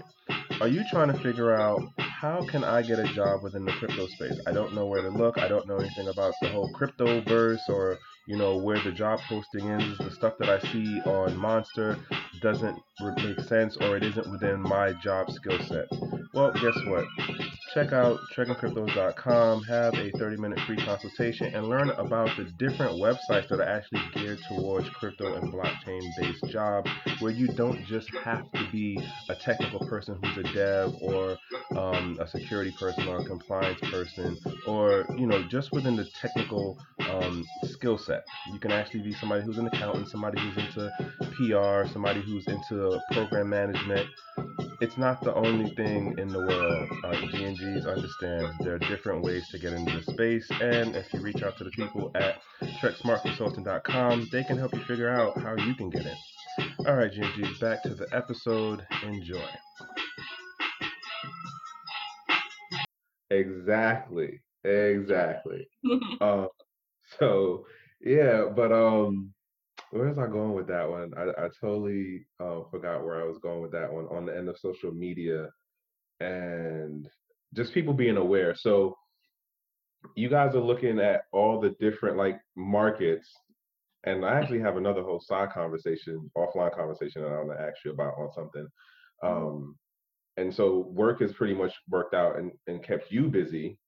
Are 0.61 0.68
you 0.68 0.83
trying 0.90 1.12
to 1.12 1.18
figure 1.22 1.54
out 1.54 1.80
how 1.98 2.44
can 2.46 2.64
I 2.64 2.83
get 2.83 2.98
a 2.98 3.12
job 3.14 3.42
within 3.42 3.64
the 3.64 3.72
crypto 3.72 4.07
space? 4.09 4.38
I 4.46 4.52
don't 4.52 4.74
know 4.74 4.87
where 4.87 5.02
to 5.02 5.11
look. 5.11 5.38
I 5.38 5.48
don't 5.48 5.66
know 5.68 5.76
anything 5.76 6.09
about 6.09 6.35
the 6.42 6.48
whole 6.48 6.70
crypto 6.72 7.22
verse 7.22 7.62
or 7.68 7.98
you 8.26 8.37
know 8.37 8.56
where 8.56 8.82
the 8.82 8.92
job 8.92 9.20
posting 9.28 9.68
is. 9.68 9.98
The 9.98 10.10
stuff 10.10 10.34
that 10.38 10.48
I 10.48 10.58
see 10.70 11.00
on 11.02 11.37
Monster 11.37 11.98
doesn't 12.44 12.78
make 13.00 13.40
sense 13.48 13.74
or 13.78 13.96
it 13.96 14.02
isn't 14.02 14.30
within 14.30 14.61
my 14.61 14.92
job 15.02 15.30
skill 15.30 15.59
set. 15.66 15.87
Well, 16.35 16.52
guess 16.52 16.76
what? 16.87 17.07
Check 17.72 17.92
out 17.92 18.18
trekkingcryptos.com, 18.37 19.62
have 19.62 19.94
a 19.94 20.11
30 20.11 20.37
minute 20.37 20.61
free 20.66 20.76
consultation, 20.76 21.54
and 21.54 21.68
learn 21.68 21.90
about 21.90 22.37
the 22.37 22.44
different 22.59 23.00
websites 23.00 23.48
that 23.48 23.61
are 23.61 23.62
actually 23.62 24.02
geared 24.14 24.40
towards 24.48 24.88
crypto 24.90 25.35
and 25.37 25.52
blockchain 25.52 26.02
based 26.18 26.44
jobs 26.50 26.90
where 27.20 27.33
you 27.33 27.46
don't 27.48 27.85
just 27.87 28.11
have 28.22 28.50
to 28.52 28.70
be 28.70 28.98
a 29.28 29.35
technical 29.37 29.80
person 29.87 30.18
who's 30.22 30.44
a 30.44 30.52
dev 30.52 30.92
or 31.00 31.38
um, 31.76 32.18
a 32.20 32.26
security 32.26 32.72
person 32.78 33.09
or 33.09 33.18
a 33.18 33.24
compliance 33.24 33.80
person 33.90 34.37
or 34.66 35.07
you 35.16 35.26
know 35.26 35.42
just 35.48 35.72
within 35.72 35.96
the 35.96 36.04
technical 36.20 36.78
um, 37.11 37.44
skill 37.64 37.96
set 37.96 38.24
you 38.52 38.59
can 38.59 38.72
actually 38.72 39.00
be 39.00 39.12
somebody 39.14 39.42
who's 39.42 39.59
an 39.59 39.66
accountant 39.66 40.09
somebody 40.09 40.40
who's 40.40 40.57
into 40.57 40.90
pr 41.33 41.88
somebody 41.92 42.20
who's 42.20 42.34
into 42.49 43.01
program 43.12 43.49
management 43.49 44.09
it's 44.81 44.99
not 44.99 45.23
the 45.23 45.35
only 45.35 45.70
thing 45.75 46.18
in 46.18 46.29
the 46.29 46.38
world 46.38 46.88
uh, 47.05 47.12
gng's 47.12 47.87
understand 47.87 48.49
there 48.61 48.75
are 48.75 48.79
different 48.79 49.23
ways 49.23 49.47
to 49.49 49.59
get 49.59 49.73
into 49.73 49.97
the 49.97 50.12
space 50.12 50.51
and 50.61 50.97
if 50.97 51.12
you 51.12 51.20
reach 51.20 51.42
out 51.42 51.57
to 51.57 51.64
the 51.64 51.70
people 51.70 52.11
at 52.14 52.40
treksmartconsulting.com 52.81 54.29
they 54.33 54.42
can 54.44 54.59
help 54.59 54.75
you 54.75 54.83
figure 54.85 55.11
out 55.11 55.37
how 55.40 55.55
you 55.57 55.75
can 55.75 55.88
get 55.90 56.05
in 56.05 56.16
all 56.87 56.94
right 56.94 57.12
gng's 57.12 57.59
back 57.61 57.83
to 57.83 57.94
the 57.94 58.07
episode 58.12 58.85
enjoy 59.05 59.47
Exactly. 63.31 64.40
Exactly. 64.64 65.68
Um, 66.20 66.49
so 67.18 67.66
yeah, 68.01 68.47
but 68.55 68.73
um, 68.73 69.33
where 69.94 70.09
was 70.09 70.18
I 70.18 70.26
going 70.26 70.54
with 70.54 70.66
that 70.66 70.88
one? 70.90 71.12
I, 71.16 71.44
I 71.44 71.48
totally 71.61 72.26
uh, 72.40 72.62
forgot 72.70 73.04
where 73.04 73.20
I 73.20 73.24
was 73.24 73.38
going 73.38 73.62
with 73.62 73.70
that 73.72 73.92
one 73.92 74.07
on 74.07 74.26
the 74.26 74.37
end 74.37 74.48
of 74.48 74.59
social 74.59 74.90
media 74.90 75.48
and 76.20 77.09
just 77.54 77.72
people 77.72 77.94
being 77.94 78.16
aware. 78.16 78.57
So 78.57 78.96
you 80.16 80.28
guys 80.28 80.57
are 80.57 80.61
looking 80.61 80.98
at 80.98 81.22
all 81.33 81.61
the 81.61 81.70
different 81.78 82.16
like 82.16 82.40
markets, 82.57 83.33
and 84.04 84.24
I 84.24 84.40
actually 84.40 84.61
have 84.61 84.76
another 84.76 85.02
whole 85.02 85.20
side 85.20 85.50
conversation, 85.52 86.28
offline 86.37 86.74
conversation 86.74 87.22
that 87.22 87.28
I 87.33 87.38
want 87.42 87.57
to 87.57 87.64
ask 87.64 87.76
you 87.85 87.92
about 87.92 88.14
on 88.18 88.30
something. 88.35 88.66
Um, 89.22 89.78
and 90.37 90.52
so 90.52 90.88
work 90.88 91.20
has 91.20 91.33
pretty 91.33 91.54
much 91.54 91.72
worked 91.88 92.14
out 92.14 92.37
and, 92.38 92.50
and 92.66 92.83
kept 92.85 93.12
you 93.12 93.28
busy 93.28 93.78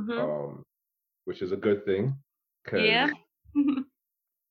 Mhm. 0.00 0.18
um, 0.18 0.64
which 1.24 1.40
is 1.40 1.52
a 1.52 1.56
good 1.56 1.84
thing 1.84 2.16
because 2.64 2.84
Yeah. 2.84 3.10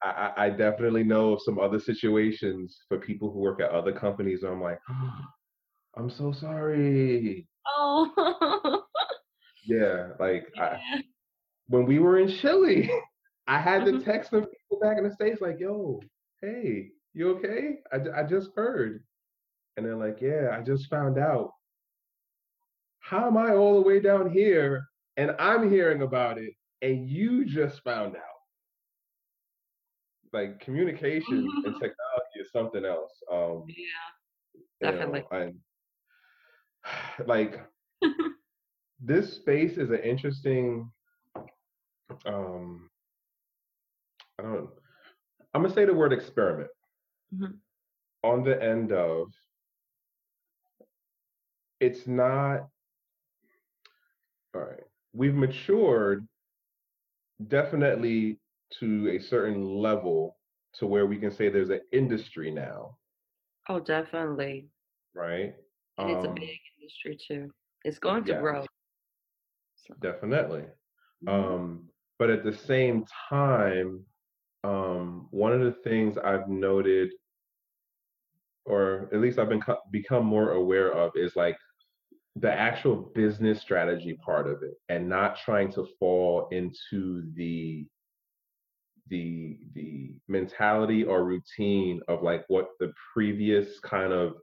I, 0.04 0.34
I 0.38 0.50
definitely 0.50 1.04
know 1.04 1.34
of 1.34 1.42
some 1.44 1.60
other 1.60 1.80
situations 1.80 2.80
for 2.88 2.98
people 3.00 3.32
who 3.32 3.40
work 3.40 3.62
at 3.62 3.72
other 3.72 3.92
companies. 3.94 4.44
Where 4.44 4.52
I'm 4.52 4.62
like, 4.62 4.80
I'm 5.98 6.10
so 6.10 6.32
sorry. 6.32 7.48
oh. 7.68 8.84
Yeah, 9.66 10.14
like 10.20 10.48
I, 10.58 10.80
when 11.68 11.86
we 11.86 12.00
were 12.00 12.20
in 12.20 12.28
Chile, 12.30 12.90
I 13.48 13.60
had 13.60 13.86
to 13.86 13.94
Mhm. 13.94 14.04
text 14.04 14.32
some 14.32 14.42
people 14.46 14.80
back 14.82 14.98
in 14.98 15.04
the 15.04 15.12
states 15.12 15.42
like, 15.42 15.60
"Yo, 15.60 16.00
hey, 16.42 16.92
you 17.14 17.30
okay? 17.38 17.80
I, 17.92 18.22
I 18.22 18.24
just 18.24 18.52
heard," 18.56 19.04
and 19.78 19.86
they're 19.86 19.96
like, 19.96 20.22
"Yeah, 20.22 20.56
I 20.58 20.64
just 20.64 20.90
found 20.90 21.18
out." 21.20 21.52
How 23.00 23.28
am 23.28 23.38
I 23.38 23.54
all 23.54 23.76
the 23.82 23.88
way 23.88 24.00
down 24.00 24.30
here 24.32 24.86
and 25.18 25.32
I'm 25.40 25.70
hearing 25.70 26.02
about 26.02 26.38
it, 26.38 26.54
and 26.82 27.08
you 27.10 27.46
just 27.46 27.82
found 27.84 28.16
out? 28.16 28.31
Like 30.34 30.60
communication 30.60 31.48
and 31.66 31.74
technology 31.80 32.40
is 32.40 32.52
something 32.52 32.86
else. 32.86 33.12
Um, 33.32 33.64
yeah. 33.68 33.76
you 34.82 34.92
know, 34.96 35.12
Definitely. 35.12 35.54
like 37.26 37.60
this 39.00 39.34
space 39.34 39.78
is 39.78 39.90
an 39.90 40.00
interesting. 40.00 40.90
Um, 42.26 42.90
I 44.40 44.44
don't. 44.44 44.70
I'm 45.54 45.64
gonna 45.64 45.74
say 45.74 45.86
the 45.86 45.94
word 45.94 46.14
experiment 46.14 46.70
Mhm. 47.34 47.58
on 48.24 48.44
the 48.44 48.62
end 48.62 48.92
of. 48.92 49.28
It's 51.80 52.08
not. 52.08 52.68
All 54.54 54.62
right, 54.62 54.84
we've 55.14 55.34
matured 55.36 56.28
definitely 57.48 58.38
to 58.80 59.10
a 59.10 59.20
certain 59.20 59.64
level 59.64 60.38
to 60.76 60.86
where 60.88 61.06
we 61.06 61.18
can 61.18 61.32
say 61.32 61.50
there's 61.50 61.70
an 61.70 61.82
industry 61.92 62.52
now, 62.52 62.98
Oh, 63.70 63.80
definitely. 63.80 64.70
right? 65.14 65.56
And 66.00 66.10
it's 66.10 66.24
a 66.24 66.28
Um, 66.28 66.36
big 66.36 66.60
industry 66.80 67.18
too. 67.28 67.52
It's 67.84 68.00
going 68.00 68.24
to 68.26 68.34
grow. 68.36 68.66
So. 69.76 69.96
definitely. 70.00 70.66
Mhm. 71.24 71.30
Um, 71.32 71.90
but 72.20 72.30
at 72.30 72.44
the 72.44 72.54
same 72.54 73.06
time, 73.30 74.06
um, 74.64 75.28
one 75.32 75.54
of 75.54 75.62
the 75.62 75.72
things 75.84 76.18
I've 76.18 76.48
noted, 76.50 77.12
or 78.66 79.10
at 79.14 79.20
least 79.22 79.40
I've 79.40 79.50
been 79.50 79.62
co- 79.62 79.82
become 79.92 80.26
more 80.26 80.52
aware 80.52 80.92
of, 80.94 81.12
is 81.16 81.36
like 81.36 81.58
the 82.36 82.52
actual 82.52 82.96
business 83.16 83.62
strategy 83.62 84.18
part 84.24 84.48
of 84.48 84.64
it, 84.64 84.76
and 84.90 85.10
not 85.10 85.38
trying 85.38 85.72
to 85.74 85.86
fall 86.00 86.48
into 86.52 87.32
the 87.34 87.88
the 89.12 89.60
the 89.76 90.16
mentality 90.28 91.04
or 91.04 91.24
routine 91.24 92.02
of 92.08 92.24
like 92.24 92.44
what 92.48 92.70
the 92.80 92.92
previous 93.14 93.80
kind 93.82 94.12
of 94.14 94.34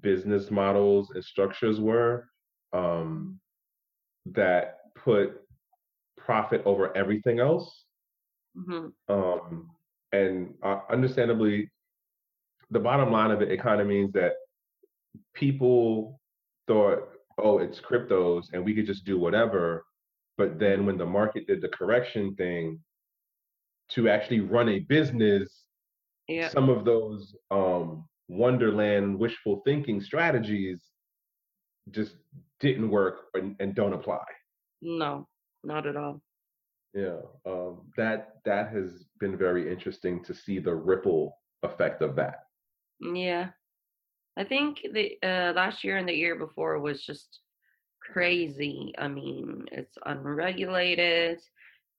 business 0.00 0.50
models 0.50 1.10
and 1.14 1.22
structures 1.22 1.80
were 1.80 2.26
um, 2.72 3.38
that 4.24 4.78
put 4.96 5.42
profit 6.16 6.62
over 6.64 6.96
everything 6.96 7.40
else 7.40 7.84
Mhm. 8.56 8.92
um, 9.08 9.70
and 10.12 10.54
uh, 10.62 10.80
understandably, 10.90 11.70
the 12.70 12.78
bottom 12.78 13.10
line 13.10 13.32
of 13.32 13.42
it, 13.42 13.50
it 13.50 13.60
kind 13.60 13.80
of 13.80 13.86
means 13.86 14.12
that 14.12 14.34
people 15.34 16.20
thought, 16.68 17.00
oh, 17.38 17.58
it's 17.58 17.80
cryptos 17.80 18.44
and 18.52 18.64
we 18.64 18.74
could 18.74 18.86
just 18.86 19.04
do 19.04 19.18
whatever. 19.18 19.84
But 20.38 20.58
then 20.58 20.86
when 20.86 20.96
the 20.96 21.06
market 21.06 21.46
did 21.46 21.60
the 21.60 21.68
correction 21.68 22.34
thing 22.36 22.78
to 23.90 24.08
actually 24.08 24.40
run 24.40 24.68
a 24.68 24.80
business, 24.80 25.64
Yeah. 26.28 26.48
some 26.48 26.68
of 26.70 26.84
those 26.84 27.36
um, 27.50 28.08
wonderland 28.28 29.18
wishful 29.18 29.62
thinking 29.64 30.00
strategies 30.00 30.82
just 31.90 32.16
didn't 32.60 32.90
work 32.90 33.26
and, 33.34 33.56
and 33.60 33.74
don't 33.74 33.92
apply. 33.92 34.24
No, 34.80 35.28
not 35.62 35.86
at 35.86 35.96
all. 35.96 36.22
Yeah, 36.94 37.20
um, 37.44 37.90
that 37.96 38.36
that 38.44 38.70
has 38.72 39.04
been 39.18 39.36
very 39.36 39.70
interesting 39.70 40.22
to 40.24 40.32
see 40.32 40.60
the 40.60 40.74
ripple 40.74 41.36
effect 41.62 42.02
of 42.02 42.14
that. 42.16 42.44
Yeah. 43.00 43.48
I 44.36 44.44
think 44.44 44.80
the 44.92 45.16
uh, 45.22 45.52
last 45.54 45.84
year 45.84 45.96
and 45.96 46.08
the 46.08 46.12
year 46.14 46.36
before 46.36 46.78
was 46.80 47.04
just 47.04 47.40
crazy. 48.00 48.92
I 48.98 49.08
mean, 49.08 49.64
it's 49.72 49.96
unregulated. 50.06 51.40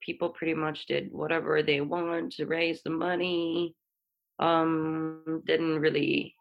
People 0.05 0.29
pretty 0.29 0.53
much 0.53 0.85
did 0.85 1.11
whatever 1.11 1.63
they 1.63 1.81
want 1.81 2.33
to 2.33 2.45
raise 2.45 2.83
the 2.83 2.91
money. 2.91 3.73
Um, 4.37 5.41
didn't 5.47 5.79
really, 5.79 6.35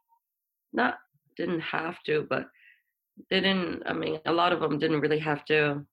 not 0.72 0.98
didn't 1.36 1.60
have 1.60 2.02
to, 2.04 2.26
but 2.28 2.46
didn't. 3.30 3.82
I 3.86 3.92
mean, 3.92 4.20
a 4.26 4.32
lot 4.32 4.52
of 4.52 4.60
them 4.60 4.78
didn't 4.78 5.00
really 5.00 5.20
have 5.20 5.44
to, 5.46 5.84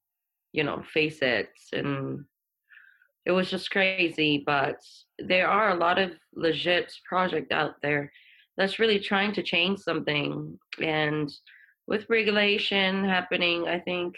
you 0.52 0.64
know, 0.64 0.84
face 0.94 1.20
it, 1.22 1.50
and 1.72 2.26
it 3.26 3.32
was 3.32 3.50
just 3.50 3.72
crazy. 3.72 4.44
But 4.46 4.82
there 5.20 5.48
are 5.48 5.70
a 5.70 5.80
lot 5.80 6.00
of 6.00 6.12
legit 6.34 6.92
project 7.08 7.52
out 7.52 7.76
there 7.82 8.12
that's 8.58 8.80
really 8.80 9.00
trying 9.00 9.32
to 9.34 9.44
change 9.44 9.80
something, 9.80 10.60
and 10.82 11.32
with 11.88 12.10
regulation 12.10 13.06
happening, 13.06 13.68
I 13.68 13.80
think 13.80 14.16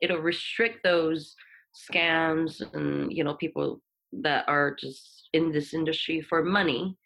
it'll 0.00 0.18
restrict 0.18 0.80
those 0.84 1.34
scams 1.78 2.62
and 2.74 3.12
you 3.12 3.24
know 3.24 3.34
people 3.34 3.80
that 4.12 4.44
are 4.48 4.74
just 4.74 5.28
in 5.32 5.52
this 5.52 5.74
industry 5.74 6.20
for 6.20 6.42
money 6.42 6.96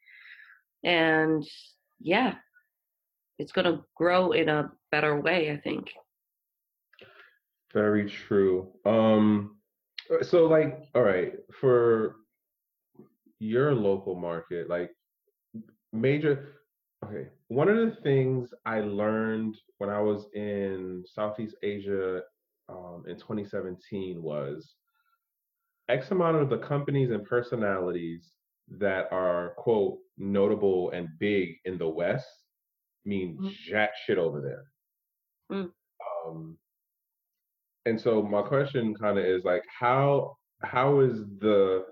and 0.85 1.45
yeah 2.01 2.35
it's 3.39 3.53
going 3.53 3.65
to 3.65 3.83
grow 3.97 4.33
in 4.33 4.49
a 4.49 4.71
better 4.91 5.21
way 5.21 5.51
i 5.51 5.57
think 5.57 5.93
Very 7.73 8.09
true. 8.09 8.69
Um, 8.85 9.57
uh, 10.13 10.23
so 10.23 10.47
like, 10.47 10.79
all 10.95 11.03
right, 11.03 11.35
for 11.59 12.17
your 13.39 13.75
local 13.75 14.15
market, 14.15 14.69
like 14.69 14.91
major, 15.93 16.57
okay, 17.05 17.29
one 17.49 17.69
of 17.69 17.77
the 17.77 17.97
things 18.03 18.53
I 18.67 18.81
learned 18.81 19.57
when 19.79 19.91
I 19.91 20.01
was 20.01 20.27
in 20.35 21.03
Southeast 21.07 21.57
Asia 21.63 22.21
um, 22.73 23.05
in 23.07 23.17
2017 23.17 24.23
was 24.23 24.75
X 25.89 26.11
amount 26.11 26.37
of 26.37 26.49
the 26.49 26.59
companies 26.59 27.11
and 27.11 27.25
personalities 27.25 28.33
that 28.79 29.09
are 29.13 29.55
quote 29.59 29.99
notable 30.17 30.91
and 30.93 31.09
big 31.19 31.57
in 31.65 31.79
the 31.79 31.89
West 31.89 32.27
mean 33.05 33.37
Mm, 33.41 33.51
jack 33.51 33.91
shit 34.07 34.19
over 34.19 34.41
there. 34.41 34.65
mm. 35.51 35.71
Um, 36.27 36.59
and 37.85 38.01
so 38.01 38.23
my 38.23 38.43
question 38.43 38.95
kind 38.95 39.19
of 39.19 39.25
is 39.25 39.45
like, 39.45 39.65
how 39.69 40.37
how 40.63 41.01
is 41.01 41.25
the 41.41 41.85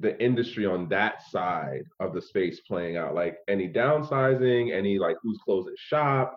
the 0.00 0.20
industry 0.22 0.66
on 0.66 0.88
that 0.88 1.22
side 1.30 1.84
of 2.00 2.12
the 2.12 2.20
space 2.22 2.60
playing 2.60 2.96
out? 2.96 3.14
Like 3.14 3.38
any 3.48 3.68
downsizing, 3.68 4.72
any 4.72 4.98
like 4.98 5.16
who's 5.22 5.38
closing 5.44 5.74
shop? 5.76 6.36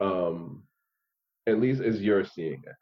Um, 0.00 0.64
at 1.46 1.60
least 1.60 1.82
as 1.82 2.02
you're 2.02 2.24
seeing 2.24 2.62
it. 2.66 2.76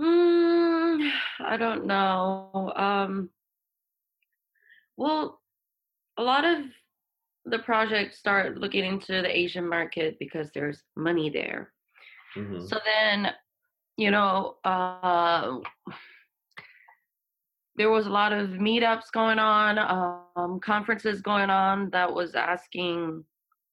Mm, 0.00 1.10
i 1.40 1.56
don't 1.58 1.84
know 1.84 2.72
um 2.76 3.28
well 4.96 5.40
a 6.16 6.22
lot 6.22 6.44
of 6.44 6.64
the 7.44 7.58
projects 7.58 8.18
start 8.18 8.56
looking 8.58 8.84
into 8.84 9.20
the 9.20 9.36
asian 9.38 9.68
market 9.68 10.16
because 10.18 10.50
there's 10.52 10.82
money 10.96 11.28
there. 11.30 11.72
Hmm 12.34 12.60
so 12.60 12.78
then 12.84 13.32
you 13.96 14.10
know 14.10 14.56
uh 14.64 15.58
there 17.76 17.90
was 17.90 18.06
a 18.06 18.10
lot 18.10 18.32
of 18.32 18.50
meetups 18.50 19.10
going 19.10 19.38
on, 19.38 19.78
um, 20.36 20.60
conferences 20.60 21.22
going 21.22 21.48
on 21.48 21.88
that 21.90 22.12
was 22.12 22.34
asking 22.34 23.24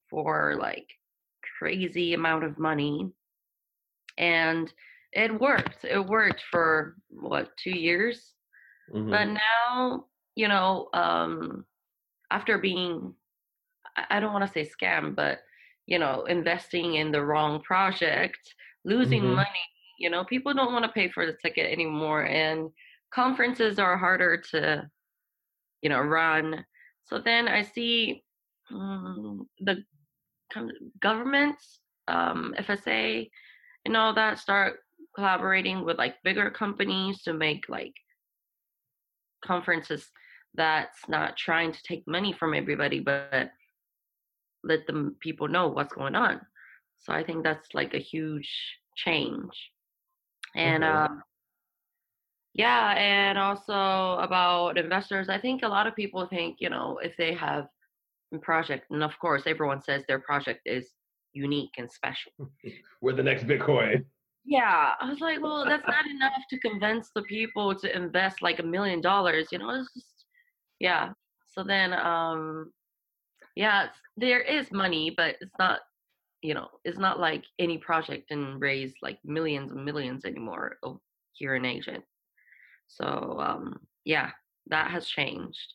for 0.10 0.56
like 0.60 0.88
crazy 1.60 2.13
amount 2.13 2.46
of 2.46 2.58
money, 2.58 3.12
and 4.18 4.72
it 5.18 5.42
worked. 5.42 5.86
It 5.86 6.08
worked 6.08 6.44
for 6.52 6.98
what 7.10 7.58
two 7.58 7.78
years, 7.78 8.36
hmm 8.94 9.04
but 9.10 9.30
now 9.68 10.06
you 10.36 10.48
know, 10.48 10.90
um, 10.94 11.66
after 12.32 12.58
being, 12.60 13.16
I 14.10 14.20
don't 14.22 14.34
want 14.34 14.46
to 14.46 14.52
say 14.52 14.70
scam, 14.70 15.16
but 15.16 15.40
you 15.88 16.00
know, 16.00 16.26
investing 16.26 16.96
in 16.96 17.12
the 17.12 17.24
wrong 17.26 17.62
project, 17.64 18.40
losing 18.86 19.24
hmm 19.24 19.36
money. 19.36 19.68
You 20.00 20.10
know, 20.12 20.26
people 20.26 20.54
don't 20.54 20.74
want 20.74 20.86
to 20.86 20.92
pay 20.92 21.10
for 21.10 21.26
the 21.26 21.38
ticket 21.42 21.72
anymore, 21.72 22.24
and 22.26 22.70
conferences 23.14 23.80
are 23.80 23.98
harder 23.98 24.38
to 24.52 24.90
you 25.82 25.90
know 25.90 26.02
run 26.02 26.66
so 27.06 27.20
then 27.20 27.48
i 27.48 27.62
see 27.62 28.24
mm, 28.72 29.40
the 29.62 29.84
governments 31.02 31.82
um, 32.08 32.56
fsa 32.60 33.30
and 33.86 33.98
all 33.98 34.14
that 34.14 34.40
start 34.40 34.80
collaborating 35.18 35.84
with 35.84 35.98
like 35.98 36.16
bigger 36.24 36.50
companies 36.52 37.24
to 37.24 37.34
make 37.34 37.66
like 37.68 37.94
conferences 39.44 40.06
that's 40.54 41.00
not 41.10 41.36
trying 41.38 41.72
to 41.72 41.84
take 41.84 42.04
money 42.08 42.34
from 42.40 42.54
everybody 42.54 43.00
but 43.00 43.52
let 44.64 44.86
the 44.88 45.14
people 45.20 45.48
know 45.48 45.68
what's 45.68 45.94
going 45.94 46.16
on 46.16 46.40
so 47.00 47.14
i 47.14 47.24
think 47.24 47.44
that's 47.44 47.74
like 47.74 47.94
a 47.96 48.00
huge 48.14 48.50
change 48.96 49.56
and 50.56 50.84
Okay. 50.84 50.94
um 50.94 51.24
Yeah, 52.54 52.96
and 52.98 53.38
also 53.38 54.18
about 54.28 54.78
investors, 54.78 55.30
I 55.30 55.40
think 55.40 55.62
a 55.62 55.68
lot 55.68 55.86
of 55.86 55.94
people 55.96 56.26
think, 56.26 56.58
you 56.60 56.70
know, 56.76 56.98
if 57.04 57.14
they 57.16 57.34
have 57.36 57.68
a 58.34 58.40
project, 58.40 58.90
and 58.90 59.04
of 59.04 59.14
course 59.20 59.44
everyone 59.46 59.82
says 59.84 60.02
their 60.08 60.20
project 60.20 60.62
is 60.66 60.86
unique 61.34 61.76
and 61.78 61.90
special. 61.92 62.32
We're 63.02 63.14
the 63.14 63.28
next 63.30 63.44
Bitcoin. 63.46 64.06
Yeah, 64.48 64.94
I 65.02 65.10
was 65.10 65.20
like, 65.20 65.42
well, 65.42 65.66
that's 65.66 65.86
not 65.88 66.08
enough 66.08 66.42
to 66.50 66.60
convince 66.60 67.12
the 67.14 67.22
people 67.24 67.76
to 67.76 67.96
invest 67.96 68.42
like 68.42 68.60
a 68.60 68.64
million 68.64 69.02
dollars, 69.02 69.50
you 69.52 69.60
know, 69.60 69.70
it's 69.72 69.94
just 69.94 70.26
yeah. 70.80 71.10
So 71.54 71.64
then 71.64 71.94
um 71.94 72.72
yeah, 73.58 73.88
there 74.16 74.40
is 74.42 74.72
money, 74.72 75.14
but 75.18 75.36
it's 75.42 75.56
not, 75.60 75.80
you 76.42 76.54
know, 76.54 76.70
it's 76.86 77.00
not 77.00 77.20
like 77.20 77.44
any 77.60 77.78
project 77.78 78.30
can 78.30 78.58
raise 78.60 78.94
like 79.02 79.20
millions 79.26 79.72
and 79.72 79.84
millions 79.84 80.24
anymore 80.24 80.78
here 81.34 81.56
in 81.56 81.66
Asia. 81.66 81.98
So 82.88 83.38
um, 83.40 83.80
yeah, 84.06 84.30
that 84.68 84.92
has 84.92 85.08
changed. 85.08 85.74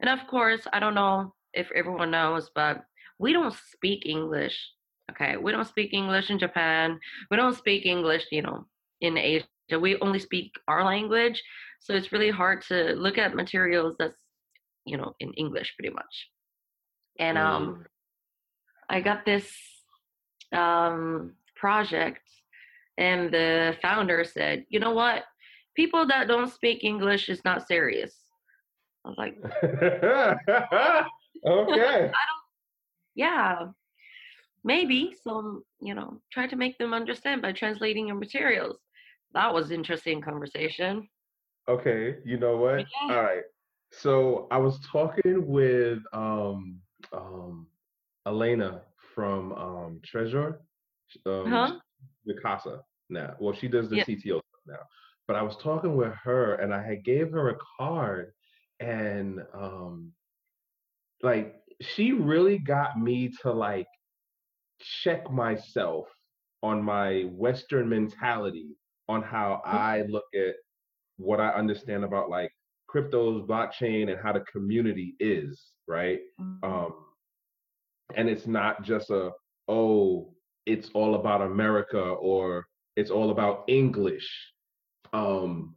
And 0.00 0.10
of 0.10 0.26
course, 0.28 0.62
I 0.72 0.80
don't 0.80 0.94
know 0.94 1.34
if 1.54 1.70
everyone 1.74 2.10
knows, 2.10 2.50
but 2.54 2.84
we 3.18 3.32
don't 3.32 3.54
speak 3.72 4.04
English. 4.06 4.58
Okay, 5.10 5.36
we 5.36 5.52
don't 5.52 5.66
speak 5.66 5.92
English 5.92 6.30
in 6.30 6.38
Japan. 6.38 6.98
We 7.30 7.36
don't 7.36 7.56
speak 7.56 7.86
English, 7.86 8.26
you 8.30 8.42
know, 8.42 8.66
in 9.00 9.16
Asia. 9.16 9.46
We 9.78 9.98
only 10.00 10.18
speak 10.18 10.52
our 10.68 10.84
language, 10.84 11.42
so 11.80 11.94
it's 11.94 12.12
really 12.12 12.30
hard 12.30 12.62
to 12.68 12.94
look 12.94 13.18
at 13.18 13.34
materials 13.34 13.96
that's, 13.98 14.20
you 14.84 14.96
know, 14.96 15.14
in 15.20 15.32
English 15.34 15.74
pretty 15.76 15.94
much. 15.94 16.30
And 17.18 17.38
um, 17.38 17.64
Mm. 17.66 17.86
I 18.88 19.00
got 19.00 19.24
this 19.24 19.52
um, 20.52 21.34
project, 21.56 22.22
and 22.98 23.32
the 23.32 23.76
founder 23.82 24.24
said, 24.24 24.64
"You 24.68 24.80
know 24.80 24.90
what? 24.92 25.24
People 25.76 26.06
that 26.06 26.26
don't 26.28 26.52
speak 26.52 26.82
English 26.82 27.28
is 27.28 27.44
not 27.44 27.66
serious." 27.66 28.14
I 29.04 29.08
was 29.08 29.18
like, 29.18 29.36
okay. 31.46 32.10
"Yeah, 33.14 33.68
maybe." 34.64 35.14
So 35.22 35.62
you 35.80 35.94
know, 35.94 36.20
try 36.32 36.46
to 36.46 36.56
make 36.56 36.78
them 36.78 36.94
understand 36.94 37.42
by 37.42 37.52
translating 37.52 38.08
your 38.08 38.16
materials. 38.16 38.78
That 39.32 39.52
was 39.54 39.70
interesting 39.70 40.20
conversation. 40.20 41.08
Okay, 41.68 42.18
you 42.24 42.38
know 42.38 42.56
what? 42.56 42.78
Yeah. 42.78 43.14
All 43.14 43.22
right. 43.22 43.44
So 43.92 44.46
I 44.50 44.58
was 44.58 44.80
talking 44.90 45.46
with 45.46 45.98
um 46.12 46.80
um 47.12 47.68
Elena 48.26 48.82
from 49.14 49.52
um 49.52 50.00
Treasure, 50.04 50.60
um 51.26 51.50
Huh? 51.50 51.80
the 52.24 52.34
Casa 52.34 52.82
now. 53.08 53.36
Well, 53.40 53.54
she 53.54 53.68
does 53.68 53.88
the 53.90 53.96
Yeah. 53.96 54.04
CTO 54.04 54.38
stuff 54.40 54.62
now. 54.66 54.82
But 55.26 55.36
I 55.36 55.42
was 55.42 55.56
talking 55.56 55.96
with 55.96 56.12
her 56.24 56.54
and 56.56 56.74
I 56.74 56.82
had 56.82 57.04
gave 57.04 57.30
her 57.32 57.50
a 57.50 57.58
card 57.78 58.32
and 58.80 59.40
um 59.54 60.12
like 61.22 61.56
she 61.80 62.12
really 62.12 62.58
got 62.58 62.98
me 62.98 63.30
to 63.42 63.52
like 63.52 63.86
check 64.80 65.30
myself 65.30 66.08
on 66.62 66.82
my 66.82 67.22
Western 67.32 67.88
mentality 67.88 68.76
on 69.08 69.22
how 69.22 69.62
I 69.64 70.02
look 70.02 70.24
at 70.34 70.54
what 71.16 71.40
I 71.40 71.48
understand 71.50 72.04
about 72.04 72.30
like 72.30 72.52
cryptos, 72.88 73.46
blockchain, 73.46 74.10
and 74.10 74.20
how 74.20 74.32
the 74.32 74.40
community 74.40 75.14
is, 75.20 75.72
right? 75.86 76.20
Mhm. 76.40 76.64
Um, 76.64 76.94
and 78.14 78.28
it's 78.28 78.46
not 78.46 78.82
just 78.82 79.10
a 79.10 79.32
oh, 79.68 80.34
it's 80.66 80.90
all 80.94 81.14
about 81.14 81.42
America 81.42 82.00
or 82.00 82.66
it's 82.96 83.10
all 83.10 83.30
about 83.30 83.64
English. 83.68 84.28
Um, 85.12 85.76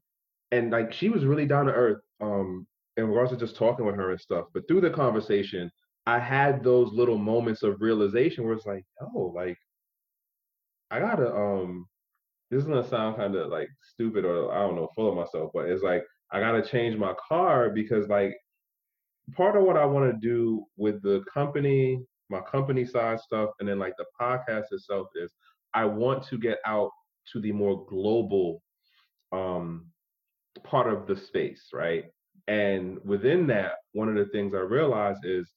and 0.51 0.71
like 0.71 0.91
she 0.91 1.09
was 1.09 1.25
really 1.25 1.45
down 1.45 1.65
to 1.67 1.73
earth. 1.73 2.01
Um, 2.19 2.67
in 2.97 3.07
regards 3.07 3.31
to 3.31 3.37
just 3.37 3.55
talking 3.55 3.85
with 3.85 3.95
her 3.95 4.11
and 4.11 4.21
stuff. 4.21 4.45
But 4.53 4.67
through 4.67 4.81
the 4.81 4.89
conversation, 4.89 5.71
I 6.05 6.19
had 6.19 6.63
those 6.63 6.91
little 6.93 7.17
moments 7.17 7.63
of 7.63 7.81
realization 7.81 8.43
where 8.43 8.53
it's 8.53 8.65
like, 8.65 8.85
oh, 9.01 9.31
like 9.35 9.57
I 10.91 10.99
gotta 10.99 11.33
um 11.33 11.87
this 12.51 12.61
is 12.61 12.67
gonna 12.67 12.87
sound 12.87 13.17
kind 13.17 13.35
of 13.35 13.49
like 13.49 13.69
stupid 13.93 14.25
or 14.25 14.51
I 14.53 14.59
don't 14.59 14.75
know, 14.75 14.89
full 14.95 15.09
of 15.09 15.15
myself, 15.15 15.51
but 15.53 15.69
it's 15.69 15.83
like 15.83 16.03
I 16.31 16.39
gotta 16.39 16.61
change 16.63 16.97
my 16.97 17.13
car 17.27 17.69
because 17.69 18.07
like 18.09 18.35
part 19.35 19.55
of 19.55 19.63
what 19.63 19.77
I 19.77 19.85
want 19.85 20.11
to 20.11 20.19
do 20.19 20.65
with 20.77 21.01
the 21.01 21.23
company, 21.33 22.03
my 22.29 22.41
company 22.41 22.85
side 22.85 23.19
stuff, 23.19 23.51
and 23.59 23.67
then 23.67 23.79
like 23.79 23.95
the 23.97 24.05
podcast 24.19 24.65
itself 24.71 25.07
is 25.15 25.31
I 25.73 25.85
want 25.85 26.23
to 26.27 26.37
get 26.37 26.59
out 26.65 26.91
to 27.31 27.41
the 27.41 27.51
more 27.51 27.85
global 27.87 28.61
um 29.31 29.87
part 30.63 30.91
of 30.91 31.07
the 31.07 31.15
space, 31.15 31.69
right? 31.73 32.05
And 32.47 32.99
within 33.05 33.47
that, 33.47 33.73
one 33.93 34.09
of 34.09 34.15
the 34.15 34.25
things 34.31 34.53
I 34.53 34.59
realized 34.59 35.25
is 35.25 35.51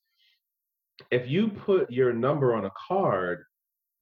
if 1.10 1.28
you 1.28 1.48
put 1.48 1.90
your 1.90 2.12
number 2.12 2.54
on 2.54 2.64
a 2.64 2.70
card 2.88 3.44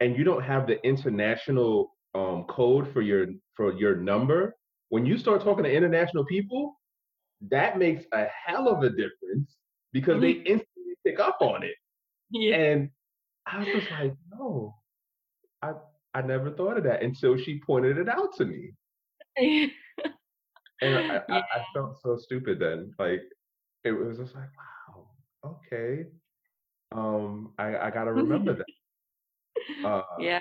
and 0.00 0.16
you 0.16 0.24
don't 0.24 0.42
have 0.42 0.66
the 0.66 0.84
international 0.86 1.94
um, 2.14 2.44
code 2.48 2.92
for 2.92 3.02
your 3.02 3.26
for 3.56 3.72
your 3.72 3.96
number, 3.96 4.54
when 4.88 5.04
you 5.06 5.18
start 5.18 5.42
talking 5.42 5.64
to 5.64 5.72
international 5.72 6.24
people, 6.24 6.78
that 7.50 7.78
makes 7.78 8.04
a 8.12 8.26
hell 8.26 8.68
of 8.68 8.82
a 8.82 8.90
difference 8.90 9.56
because 9.92 10.20
they 10.20 10.30
instantly 10.30 10.94
pick 11.06 11.20
up 11.20 11.38
on 11.40 11.62
it. 11.62 11.74
yeah. 12.30 12.56
And 12.56 12.90
I 13.46 13.58
was 13.58 13.68
just 13.68 13.90
like, 13.90 14.14
no, 14.32 14.74
I 15.62 15.72
I 16.14 16.22
never 16.22 16.50
thought 16.50 16.78
of 16.78 16.84
that 16.84 17.02
until 17.02 17.36
she 17.36 17.60
pointed 17.66 17.98
it 17.98 18.08
out 18.08 18.34
to 18.36 18.44
me. 18.44 18.72
And 20.80 20.96
I, 20.96 21.16
I. 21.28 21.38
I 21.38 21.64
felt 21.74 22.00
so 22.02 22.16
stupid 22.16 22.58
then. 22.60 22.92
Like 22.98 23.22
it 23.84 23.92
was 23.92 24.18
just 24.18 24.34
like, 24.34 24.48
wow, 24.56 25.08
okay. 25.44 26.04
Um, 26.94 27.52
I, 27.58 27.76
I 27.78 27.90
gotta 27.90 28.14
remember 28.14 28.54
that. 28.56 28.66
Uh, 29.88 30.02
yeah. 30.18 30.40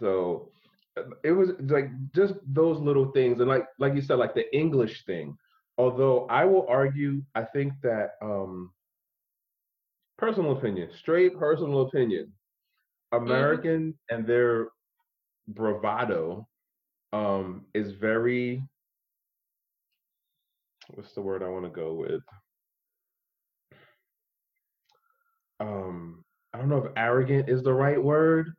so 0.00 0.50
uh, 0.98 1.02
it 1.24 1.32
was 1.32 1.50
like 1.68 1.90
just 2.14 2.34
those 2.46 2.78
little 2.80 3.10
things, 3.12 3.40
and 3.40 3.48
like 3.48 3.66
like 3.78 3.94
you 3.94 4.02
said, 4.02 4.18
like 4.18 4.34
the 4.34 4.46
English 4.56 5.04
thing. 5.06 5.36
Although 5.78 6.26
I 6.28 6.44
will 6.44 6.66
argue, 6.68 7.22
I 7.34 7.44
think 7.44 7.74
that 7.82 8.12
um, 8.22 8.72
personal 10.18 10.52
opinion, 10.52 10.90
straight 10.92 11.38
personal 11.38 11.82
opinion, 11.82 12.32
hmm 13.26 13.56
and 14.10 14.26
their 14.26 14.68
bravado 15.48 16.48
um, 17.12 17.66
is 17.74 17.92
very 17.92 18.62
what's 20.94 21.14
the 21.14 21.22
word 21.22 21.42
I 21.42 21.48
want 21.48 21.64
to 21.64 21.70
go 21.70 21.94
with? 21.94 22.22
Um, 25.60 26.24
I 26.52 26.58
don't 26.58 26.68
know 26.68 26.78
if 26.78 26.92
arrogant 26.96 27.48
is 27.48 27.62
the 27.62 27.72
right 27.72 28.02
word 28.02 28.54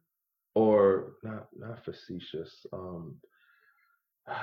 or 0.56 1.14
not 1.24 1.48
not 1.58 1.84
facetious. 1.84 2.66
Um, 2.72 3.16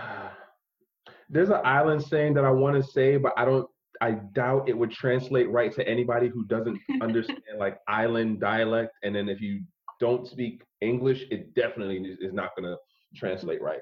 there's 1.30 1.50
an 1.50 1.60
island 1.64 2.02
saying 2.02 2.34
that 2.34 2.44
I 2.44 2.50
want 2.50 2.76
to 2.76 2.90
say, 2.90 3.16
but 3.16 3.32
I 3.36 3.44
don't. 3.44 3.68
I 4.00 4.12
doubt 4.12 4.68
it 4.68 4.78
would 4.78 4.92
translate 4.92 5.50
right 5.50 5.72
to 5.74 5.88
anybody 5.88 6.28
who 6.28 6.44
doesn't 6.44 6.78
understand 7.02 7.40
like 7.58 7.78
island 7.88 8.40
dialect. 8.40 8.92
And 9.02 9.14
then 9.14 9.28
if 9.28 9.40
you 9.40 9.62
don't 9.98 10.26
speak 10.28 10.62
English, 10.80 11.24
it 11.30 11.54
definitely 11.54 12.16
is 12.20 12.32
not 12.32 12.50
going 12.56 12.70
to 12.70 12.76
translate 13.16 13.60
right. 13.60 13.80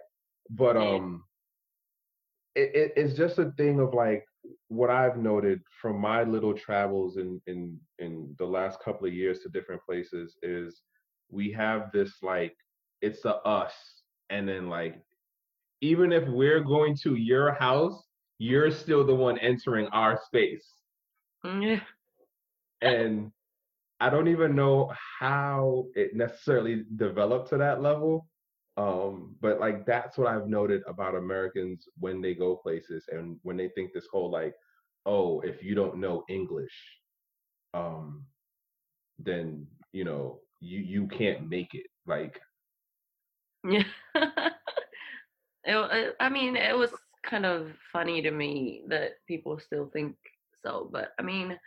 But 0.50 0.76
um, 0.76 1.24
it, 2.54 2.74
it, 2.74 2.92
it's 2.96 3.14
just 3.14 3.38
a 3.38 3.52
thing 3.58 3.80
of 3.80 3.92
like 3.92 4.24
what 4.68 4.90
I've 4.90 5.16
noted 5.16 5.60
from 5.80 6.00
my 6.00 6.22
little 6.24 6.54
travels 6.54 7.16
in 7.16 7.40
in 7.46 7.78
in 7.98 8.34
the 8.38 8.46
last 8.46 8.80
couple 8.82 9.06
of 9.06 9.14
years 9.14 9.40
to 9.40 9.48
different 9.48 9.82
places 9.84 10.36
is 10.42 10.82
we 11.30 11.52
have 11.52 11.90
this 11.92 12.22
like 12.22 12.54
it's 13.02 13.24
a 13.24 13.36
us 13.36 13.74
and 14.30 14.48
then 14.48 14.68
like 14.68 14.96
even 15.80 16.12
if 16.12 16.26
we're 16.28 16.60
going 16.60 16.96
to 17.02 17.14
your 17.16 17.52
house 17.52 18.04
you're 18.38 18.70
still 18.70 19.04
the 19.06 19.14
one 19.14 19.38
entering 19.38 19.86
our 19.88 20.18
space 20.26 20.66
mm, 21.44 21.62
Yeah. 21.62 21.80
and 22.82 23.30
I 24.00 24.10
don't 24.10 24.28
even 24.28 24.54
know 24.54 24.92
how 25.20 25.86
it 25.94 26.14
necessarily 26.14 26.84
developed 26.96 27.48
to 27.50 27.58
that 27.58 27.80
level. 27.82 28.28
Um, 28.76 29.36
but 29.40 29.60
like 29.60 29.86
that's 29.86 30.18
what 30.18 30.28
I've 30.28 30.48
noted 30.48 30.82
about 30.86 31.14
Americans 31.14 31.88
when 31.98 32.20
they 32.20 32.34
go 32.34 32.56
places 32.56 33.06
and 33.10 33.38
when 33.42 33.56
they 33.56 33.68
think 33.70 33.92
this 33.92 34.06
whole 34.12 34.30
like, 34.30 34.54
oh, 35.06 35.40
if 35.40 35.62
you 35.62 35.74
don't 35.74 35.98
know 35.98 36.24
English, 36.28 36.74
um, 37.74 38.24
then 39.18 39.66
you 39.92 40.04
know 40.04 40.40
you 40.60 40.80
you 40.80 41.06
can't 41.08 41.48
make 41.48 41.74
it. 41.74 41.86
Like, 42.06 42.40
Yeah. 43.64 43.84
It, 45.64 46.16
I 46.20 46.28
mean, 46.28 46.56
it 46.56 46.76
was 46.76 46.90
kind 47.24 47.44
of 47.44 47.68
funny 47.92 48.22
to 48.22 48.30
me 48.30 48.82
that 48.88 49.12
people 49.26 49.58
still 49.58 49.90
think 49.92 50.16
so, 50.62 50.88
but 50.92 51.12
I 51.18 51.22
mean, 51.22 51.58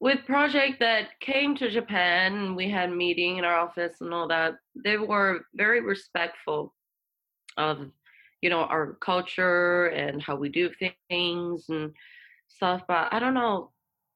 with 0.00 0.26
project 0.26 0.78
that 0.80 1.18
came 1.20 1.56
to 1.56 1.70
Japan, 1.70 2.54
we 2.54 2.70
had 2.70 2.92
meeting 2.92 3.38
in 3.38 3.44
our 3.44 3.56
office 3.56 3.96
and 4.00 4.12
all 4.12 4.28
that. 4.28 4.56
They 4.84 4.98
were 4.98 5.46
very 5.54 5.80
respectful 5.80 6.74
of, 7.56 7.78
you 8.42 8.50
know, 8.50 8.60
our 8.60 8.94
culture 9.00 9.86
and 9.86 10.22
how 10.22 10.36
we 10.36 10.50
do 10.50 10.70
things 11.08 11.66
and 11.70 11.92
stuff. 12.48 12.82
But 12.86 13.12
I 13.12 13.18
don't 13.18 13.34
know 13.34 13.70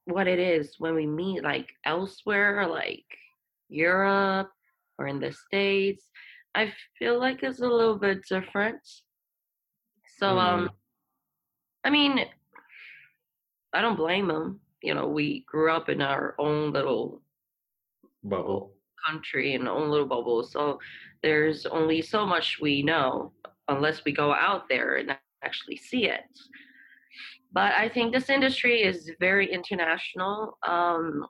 what 0.05 0.29
it 0.29 0.38
is 0.38 0.75
when 0.79 0.95
we 0.95 1.07
meet 1.07 1.43
like 1.43 1.71
elsewhere, 1.87 2.66
like 2.69 3.05
Europe 3.69 4.51
or 4.99 5.07
in 5.07 5.19
the 5.19 5.33
States. 5.33 6.11
I 6.55 6.73
feel 6.99 7.19
like 7.19 7.43
it's 7.43 7.61
a 7.61 7.66
little 7.66 7.99
bit 7.99 8.21
different. 8.29 8.81
So, 10.19 10.27
mm, 10.27 10.40
um, 10.40 10.71
I 11.85 11.90
mean, 11.90 12.27
I 13.73 13.81
don't 13.81 13.97
blame 13.97 14.29
them. 14.29 14.61
You 14.83 14.95
know, 14.95 15.07
we 15.07 15.45
grew 15.47 15.71
up 15.71 15.88
in 15.88 16.01
our 16.01 16.35
own 16.38 16.73
little 16.73 17.23
bubble. 18.23 18.73
country 19.07 19.55
and 19.55 19.69
own 19.69 19.90
little 19.90 20.07
bubble. 20.07 20.43
So 20.43 20.79
there's 21.23 21.66
only 21.66 22.03
so 22.03 22.27
much 22.27 22.59
we 22.61 22.83
know 22.83 23.33
unless 23.69 24.05
we 24.05 24.12
go 24.12 24.33
out 24.33 24.69
there 24.69 24.97
and 24.97 25.16
actually 25.43 25.77
see 25.77 26.07
it. 26.07 26.25
But 27.53 27.73
I 27.73 27.88
think 27.88 28.12
this 28.12 28.31
industry 28.31 28.83
is 28.83 29.11
very 29.19 29.53
international. 29.53 30.59
Um, 30.66 31.27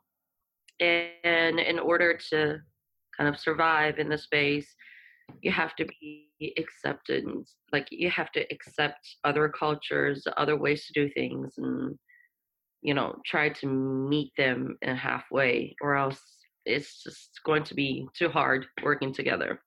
and 0.80 1.58
in 1.60 1.78
order 1.78 2.18
to 2.30 2.58
kind 3.16 3.28
of 3.28 3.38
survive 3.38 3.98
in 3.98 4.08
the 4.08 4.18
space, 4.18 4.74
you 5.42 5.50
have 5.50 5.76
to 5.76 5.86
be 6.00 6.54
accepted. 6.58 7.24
Like 7.72 7.86
you 7.90 8.10
have 8.10 8.32
to 8.32 8.40
accept 8.52 9.16
other 9.24 9.48
cultures, 9.48 10.26
other 10.36 10.56
ways 10.56 10.86
to 10.86 10.92
do 10.92 11.10
things, 11.12 11.54
and 11.56 11.98
you 12.82 12.94
know, 12.94 13.16
try 13.24 13.50
to 13.50 13.66
meet 13.66 14.32
them 14.36 14.76
in 14.82 14.96
halfway, 14.96 15.76
or 15.80 15.96
else 15.96 16.20
it's 16.64 17.02
just 17.02 17.40
going 17.44 17.64
to 17.64 17.74
be 17.74 18.06
too 18.16 18.28
hard 18.28 18.66
working 18.82 19.12
together. 19.12 19.60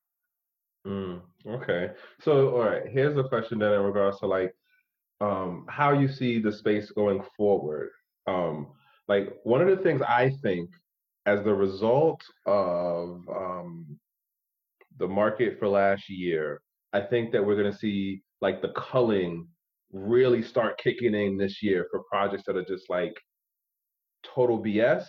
Mm, 0.86 1.22
okay. 1.48 1.92
So, 2.22 2.50
all 2.50 2.64
right. 2.64 2.84
Here's 2.88 3.18
a 3.18 3.24
question 3.24 3.60
then 3.60 3.74
in 3.74 3.82
regards 3.82 4.20
to 4.20 4.28
like 4.28 4.54
um, 5.22 5.66
how 5.70 5.94
you 5.94 6.08
see 6.08 6.40
the 6.40 6.52
space 6.52 6.92
going 6.92 7.24
forward. 7.38 7.90
Um, 8.28 8.68
like 9.08 9.36
one 9.44 9.62
of 9.62 9.68
the 9.68 9.84
things 9.84 10.02
I 10.02 10.32
think 10.42 10.70
as 11.26 11.44
the 11.44 11.54
result 11.54 12.22
of 12.46 13.22
um, 13.30 13.98
the 14.98 15.08
market 15.08 15.58
for 15.60 15.68
last 15.68 16.10
year, 16.10 16.62
I 16.92 17.02
think 17.02 17.32
that 17.32 17.46
we're 17.46 17.56
going 17.56 17.72
to 17.72 17.78
see 17.78 18.22
like 18.42 18.62
the 18.62 18.74
culling 18.76 19.48
really 19.94 20.42
start 20.42 20.78
kicking 20.80 21.14
in 21.14 21.38
this 21.38 21.62
year 21.62 21.88
for 21.92 22.02
projects 22.12 22.44
that 22.48 22.58
are 22.58 22.66
just 22.66 22.90
like 22.90 23.14
total 24.24 24.62
BS 24.62 25.06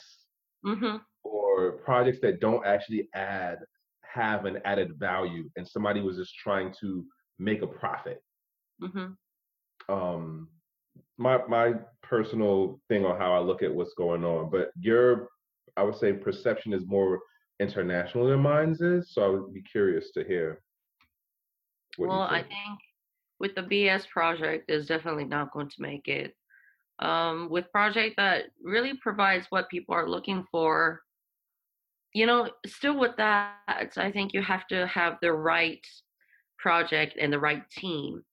hmm 0.64 0.96
or 1.22 1.72
projects 1.84 2.18
that 2.20 2.40
don't 2.40 2.64
actually 2.66 3.08
add 3.14 3.58
have 4.02 4.44
an 4.44 4.60
added 4.64 4.92
value 4.98 5.48
and 5.56 5.66
somebody 5.66 6.00
was 6.00 6.16
just 6.16 6.34
trying 6.36 6.72
to 6.80 7.04
make 7.38 7.62
a 7.62 7.66
profit. 7.66 8.22
hmm 8.80 9.06
Um, 9.88 10.48
my 11.16 11.38
my 11.48 11.74
personal 12.02 12.80
thing 12.88 13.04
on 13.04 13.18
how 13.18 13.32
I 13.34 13.40
look 13.40 13.62
at 13.62 13.74
what's 13.74 13.94
going 13.94 14.24
on, 14.24 14.50
but 14.50 14.70
your 14.78 15.28
I 15.76 15.82
would 15.82 15.96
say 15.96 16.12
perception 16.12 16.72
is 16.72 16.86
more 16.86 17.20
international 17.60 18.26
than 18.28 18.40
mine's 18.40 18.80
is. 18.80 19.12
So 19.12 19.24
I 19.24 19.28
would 19.28 19.52
be 19.54 19.62
curious 19.62 20.10
to 20.12 20.24
hear 20.24 20.60
what 21.96 22.10
Well, 22.10 22.20
you 22.20 22.36
I 22.36 22.42
think. 22.42 22.78
With 23.40 23.54
the 23.54 23.62
BS 23.62 24.08
project 24.08 24.70
is 24.70 24.86
definitely 24.86 25.24
not 25.24 25.52
going 25.52 25.68
to 25.68 25.82
make 25.82 26.08
it. 26.08 26.34
Um, 27.00 27.48
with 27.50 27.72
project 27.72 28.16
that 28.16 28.46
really 28.62 28.94
provides 28.96 29.46
what 29.50 29.68
people 29.68 29.94
are 29.94 30.08
looking 30.08 30.46
for, 30.50 31.02
you 32.12 32.26
know, 32.26 32.50
still 32.66 32.98
with 32.98 33.16
that, 33.16 33.92
I 33.96 34.10
think 34.12 34.32
you 34.32 34.42
have 34.42 34.66
to 34.68 34.86
have 34.86 35.18
the 35.20 35.32
right 35.32 35.84
project 36.58 37.16
and 37.20 37.32
the 37.32 37.40
right 37.40 37.68
team. 37.70 38.24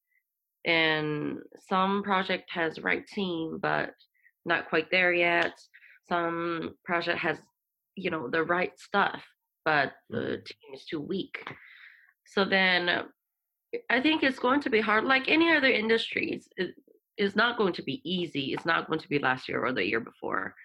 And 0.66 1.39
some 1.68 2.04
project 2.04 2.52
has 2.52 2.76
the 2.76 2.84
right 2.84 3.06
team, 3.08 3.58
but 3.60 3.95
not 4.45 4.70
quite 4.70 4.91
there 4.91 5.14
yet. 5.14 5.54
Some 6.08 6.76
project 6.86 7.18
has, 7.20 7.39
you 7.95 8.12
know, 8.12 8.30
the 8.30 8.43
right 8.43 8.78
stuff, 8.80 9.24
but 9.66 9.93
the 10.10 10.38
Mhm. 10.38 10.45
team 10.45 10.74
is 10.74 10.86
too 10.86 11.02
weak. 11.02 11.43
So 12.26 12.45
then 12.45 13.12
I 13.90 14.02
think 14.02 14.24
it's 14.24 14.40
going 14.40 14.62
to 14.62 14.70
be 14.70 14.82
hard, 14.82 15.06
like 15.06 15.30
any 15.30 15.52
other 15.56 15.70
industries. 15.70 16.48
It 16.58 16.76
is 17.18 17.36
not 17.36 17.58
going 17.58 17.74
to 17.74 17.84
be 17.84 18.02
easy. 18.04 18.54
It's 18.54 18.66
not 18.66 18.88
going 18.88 19.00
to 19.00 19.10
be 19.10 19.20
last 19.20 19.48
year 19.48 19.64
or 19.64 19.74
the 19.74 19.86
year 19.86 20.00
before. 20.00 20.56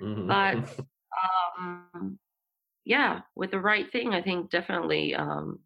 Mhm. 0.00 0.26
But 0.26 0.86
um, 1.58 2.18
yeah, 2.84 3.20
with 3.34 3.50
the 3.50 3.60
right 3.60 3.90
thing, 3.90 4.14
I 4.14 4.22
think 4.22 4.50
definitely, 4.50 5.14
um, 5.14 5.60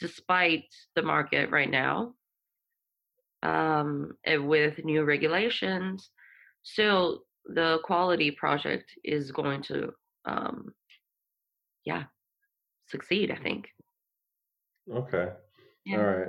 despite 0.00 0.64
the 0.94 1.02
market 1.02 1.50
right 1.50 1.70
now, 1.70 2.14
um, 3.42 4.12
and 4.24 4.48
with 4.48 4.84
new 4.84 5.04
regulations, 5.04 6.10
still 6.62 7.24
the 7.44 7.78
quality 7.84 8.30
project 8.30 8.92
is 9.04 9.32
going 9.32 9.62
to, 9.64 9.92
um, 10.24 10.72
yeah, 11.84 12.04
succeed. 12.86 13.30
I 13.30 13.36
think. 13.36 13.68
Okay. 14.90 15.32
All 15.88 15.92
Yeah. 15.94 16.00
right. 16.02 16.28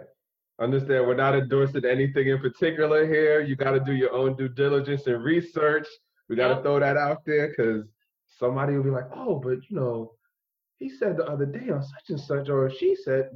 Understand 0.59 1.07
we're 1.07 1.15
not 1.15 1.35
endorsing 1.35 1.85
anything 1.85 2.27
in 2.27 2.39
particular 2.39 3.05
here. 3.07 3.41
You 3.41 3.55
got 3.55 3.71
to 3.71 3.79
do 3.79 3.93
your 3.93 4.11
own 4.13 4.35
due 4.35 4.49
diligence 4.49 5.07
and 5.07 5.23
research. 5.23 5.87
We 6.29 6.35
got 6.35 6.49
to 6.49 6.53
Yep. 6.55 6.63
throw 6.63 6.79
that 6.79 6.97
out 6.97 7.25
there 7.25 7.49
because 7.49 7.85
somebody 8.27 8.75
will 8.75 8.83
be 8.83 8.89
like, 8.89 9.09
oh, 9.13 9.39
but 9.39 9.67
you 9.69 9.75
know, 9.75 10.15
he 10.77 10.89
said 10.89 11.17
the 11.17 11.25
other 11.27 11.45
day 11.45 11.69
on 11.69 11.81
such 11.81 12.09
and 12.09 12.19
such, 12.19 12.49
or 12.49 12.69
she 12.69 12.95
said, 12.95 13.29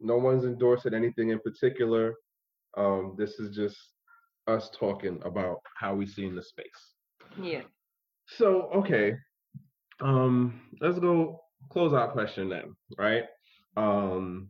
no 0.00 0.16
one's 0.16 0.44
endorsing 0.44 0.94
anything 0.94 1.30
in 1.30 1.38
particular. 1.40 2.14
Um, 2.76 3.14
this 3.18 3.38
is 3.38 3.54
just 3.54 3.76
us 4.46 4.70
talking 4.70 5.20
about 5.24 5.60
how 5.76 5.94
we 5.94 6.06
see 6.06 6.26
in 6.26 6.34
the 6.34 6.42
space. 6.42 6.94
Yeah. 7.40 7.62
So, 8.26 8.70
okay, 8.74 9.16
um, 10.00 10.60
let's 10.80 10.98
go 10.98 11.42
close 11.68 11.92
out 11.92 12.12
question 12.12 12.48
then, 12.48 12.74
right? 12.98 13.24
Um, 13.76 14.48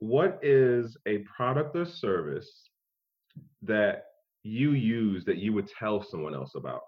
what 0.00 0.38
is 0.42 0.96
a 1.06 1.18
product 1.18 1.74
or 1.76 1.84
service 1.84 2.70
that 3.62 4.04
you 4.44 4.72
use 4.72 5.24
that 5.24 5.38
you 5.38 5.52
would 5.52 5.68
tell 5.68 6.02
someone 6.02 6.34
else 6.34 6.54
about? 6.54 6.82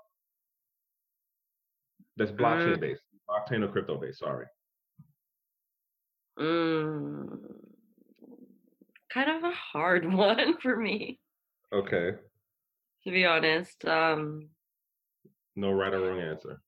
That's 2.16 2.30
Mm, 2.32 2.38
blockchain 2.38 2.80
based, 2.80 3.02
blockchain 3.28 3.62
or 3.64 3.68
crypto 3.68 3.98
based. 3.98 4.20
Sorry. 4.20 4.46
mm, 6.38 7.38
kind 9.12 9.30
of 9.30 9.44
a 9.44 9.50
hard 9.54 10.10
one 10.12 10.56
for 10.58 10.76
me, 10.76 11.18
Okay. 11.72 12.12
to 13.04 13.10
be 13.10 13.24
honest. 13.24 13.84
Um, 13.84 14.48
No 15.56 15.72
right 15.72 15.92
or 15.92 16.00
wrong 16.00 16.20
answer. 16.20 16.60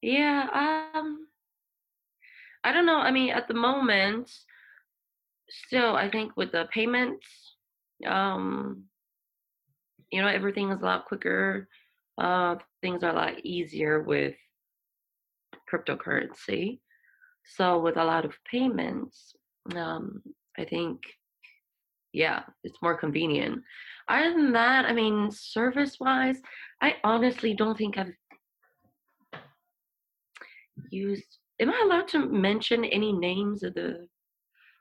yeah. 0.00 0.90
Um, 0.94 1.26
I 2.64 2.72
don't 2.72 2.86
know. 2.86 2.98
I 2.98 3.10
mean, 3.10 3.30
at 3.30 3.48
the 3.48 3.54
moment, 3.54 4.30
still, 5.66 5.96
I 5.96 6.10
think 6.10 6.36
with 6.36 6.52
the 6.52 6.66
payments, 6.72 7.26
um, 8.06 8.84
you 10.10 10.20
know, 10.20 10.28
everything 10.28 10.70
is 10.70 10.80
a 10.82 10.84
lot 10.84 11.06
quicker. 11.06 11.68
Uh, 12.18 12.56
things 12.82 13.02
are 13.02 13.10
a 13.10 13.14
lot 13.14 13.44
easier 13.44 14.02
with 14.02 14.34
cryptocurrency. 15.72 16.80
So 17.56 17.80
with 17.80 17.96
a 17.96 18.04
lot 18.04 18.24
of 18.24 18.34
payments, 18.50 19.34
um, 19.74 20.22
I 20.58 20.64
think, 20.64 21.00
yeah, 22.12 22.42
it's 22.62 22.82
more 22.82 22.96
convenient. 22.96 23.62
Other 24.08 24.32
than 24.32 24.52
that, 24.52 24.84
I 24.84 24.92
mean, 24.92 25.30
service-wise, 25.30 26.40
I 26.80 26.96
honestly 27.04 27.54
don't 27.54 27.78
think 27.78 27.96
I've 27.96 28.12
used. 30.90 31.38
Am 31.60 31.70
I 31.70 31.82
allowed 31.84 32.08
to 32.08 32.26
mention 32.26 32.84
any 32.84 33.12
names 33.12 33.62
of 33.62 33.74
the? 33.74 34.06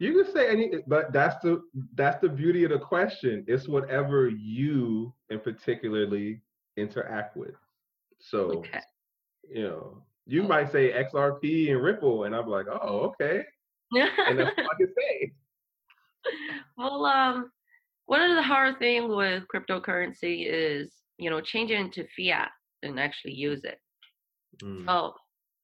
You 0.02 0.24
can 0.24 0.34
say 0.34 0.50
any, 0.50 0.72
but 0.88 1.14
that's 1.14 1.36
the 1.44 1.62
that's 1.94 2.20
the 2.22 2.28
beauty 2.30 2.64
of 2.64 2.72
the 2.72 2.80
question. 2.80 3.46
It's 3.48 3.68
whatever 3.68 4.30
you 4.30 5.14
in 5.30 5.40
particularly 5.40 6.42
interact 6.76 7.38
with. 7.38 7.54
So 8.20 8.52
Okay. 8.60 8.82
you 9.48 9.64
know, 9.64 10.04
you 10.26 10.42
might 10.42 10.72
say 10.72 10.92
XRP 10.92 11.72
and 11.72 11.84
Ripple, 11.84 12.24
and 12.24 12.36
I'm 12.36 12.48
like, 12.48 12.66
oh, 12.68 13.12
okay, 13.12 13.44
and 13.94 14.40
that's 14.40 14.58
all 14.58 14.66
I 14.74 14.78
can 14.80 14.94
say. 14.98 15.32
well, 16.78 17.06
um, 17.06 17.52
one 18.08 18.22
of 18.22 18.36
the 18.36 18.42
hard 18.42 18.80
thing 18.80 19.08
with 19.16 19.44
cryptocurrency 19.54 20.48
is, 20.48 20.96
you 21.20 21.30
know, 21.30 21.42
changing 21.42 21.80
into 21.80 22.08
fiat 22.18 22.50
and 22.82 23.00
actually 23.00 23.34
use 23.34 23.64
it. 23.66 23.78
Mm, 24.64 24.86
So, 24.88 25.14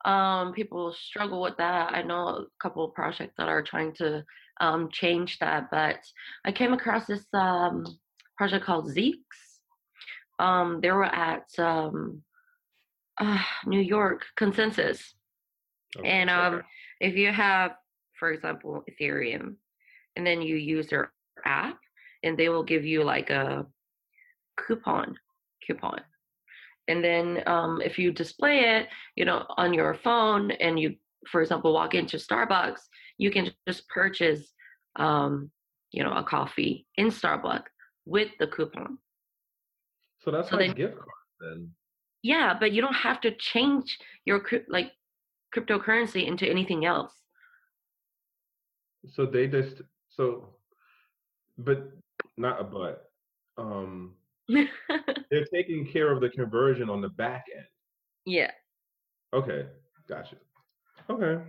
um, 0.08 0.54
people 0.54 0.94
struggle 0.94 1.42
with 1.42 1.58
that. 1.58 1.94
I 1.94 2.02
know 2.02 2.28
a 2.28 2.46
couple 2.62 2.86
of 2.86 2.94
projects 2.94 3.34
that 3.38 3.50
are 3.50 3.62
trying 3.62 3.94
to 3.96 4.24
um, 4.62 4.90
change 4.92 5.38
that, 5.40 5.70
but 5.70 6.00
I 6.46 6.52
came 6.54 6.72
across 6.72 7.06
this 7.06 7.26
um, 7.34 7.86
project 8.38 8.66
called 8.66 8.88
Zeeks. 8.88 9.18
Um, 10.40 10.80
they 10.82 10.92
were 10.92 11.04
at 11.04 11.48
um, 11.60 12.22
uh, 13.20 13.40
New 13.66 13.82
York 13.82 14.24
Consensus, 14.38 15.16
okay, 15.98 16.08
and 16.08 16.30
um, 16.30 16.54
okay. 16.56 16.66
if 17.02 17.16
you 17.16 17.32
have, 17.32 17.72
for 18.18 18.32
example, 18.32 18.86
Ethereum, 18.90 19.56
and 20.16 20.26
then 20.26 20.42
you 20.42 20.56
use 20.56 20.88
their 20.88 21.12
app, 21.44 21.80
and 22.24 22.38
they 22.38 22.48
will 22.48 22.64
give 22.64 22.86
you 22.86 23.04
like 23.04 23.30
a 23.30 23.66
coupon, 24.56 25.18
coupon. 25.66 26.00
And 26.88 27.04
then 27.04 27.44
um, 27.48 27.82
if 27.82 28.00
you 28.00 28.12
display 28.12 28.60
it, 28.60 28.88
you 29.16 29.26
know, 29.26 29.46
on 29.58 29.74
your 29.74 29.94
phone, 29.94 30.52
and 30.52 30.80
you, 30.80 30.96
for 31.28 31.42
example, 31.42 31.74
walk 31.74 31.94
into 31.94 32.18
Starbucks, 32.18 32.80
you 33.18 33.32
can 33.32 33.52
just 33.68 33.88
purchase, 33.90 34.54
um, 34.96 35.52
you 35.92 36.04
know, 36.04 36.14
a 36.14 36.24
coffee 36.24 36.86
in 36.96 37.08
Starbucks 37.08 37.64
with 38.06 38.30
the 38.40 38.48
coupon. 38.48 38.98
So 40.24 40.32
that's 40.32 40.50
So 40.50 40.58
then, 40.58 40.74
gift 40.74 40.96
cards 40.96 41.12
then. 41.40 41.72
yeah, 42.24 42.54
but 42.58 42.72
you 42.72 42.82
don't 42.82 42.94
have 42.96 43.22
to 43.22 43.32
change 43.32 43.98
your 44.26 44.46
like 44.70 44.92
cryptocurrency 45.56 46.26
into 46.28 46.50
anything 46.50 46.86
else. 46.86 47.14
So 49.10 49.26
they 49.26 49.48
just 49.48 49.82
so, 50.10 50.50
but 51.58 51.92
not 52.38 52.60
a 52.62 52.64
but. 52.64 53.10
Um, 53.58 54.14
they're 55.30 55.46
taking 55.54 55.86
care 55.86 56.12
of 56.12 56.22
the 56.22 56.30
conversion 56.30 56.90
on 56.90 57.02
the 57.02 57.10
back 57.10 57.46
end. 57.56 57.66
yeah. 58.26 58.52
Okay, 59.34 59.66
gotcha. 60.08 60.38
Okay. 61.10 61.44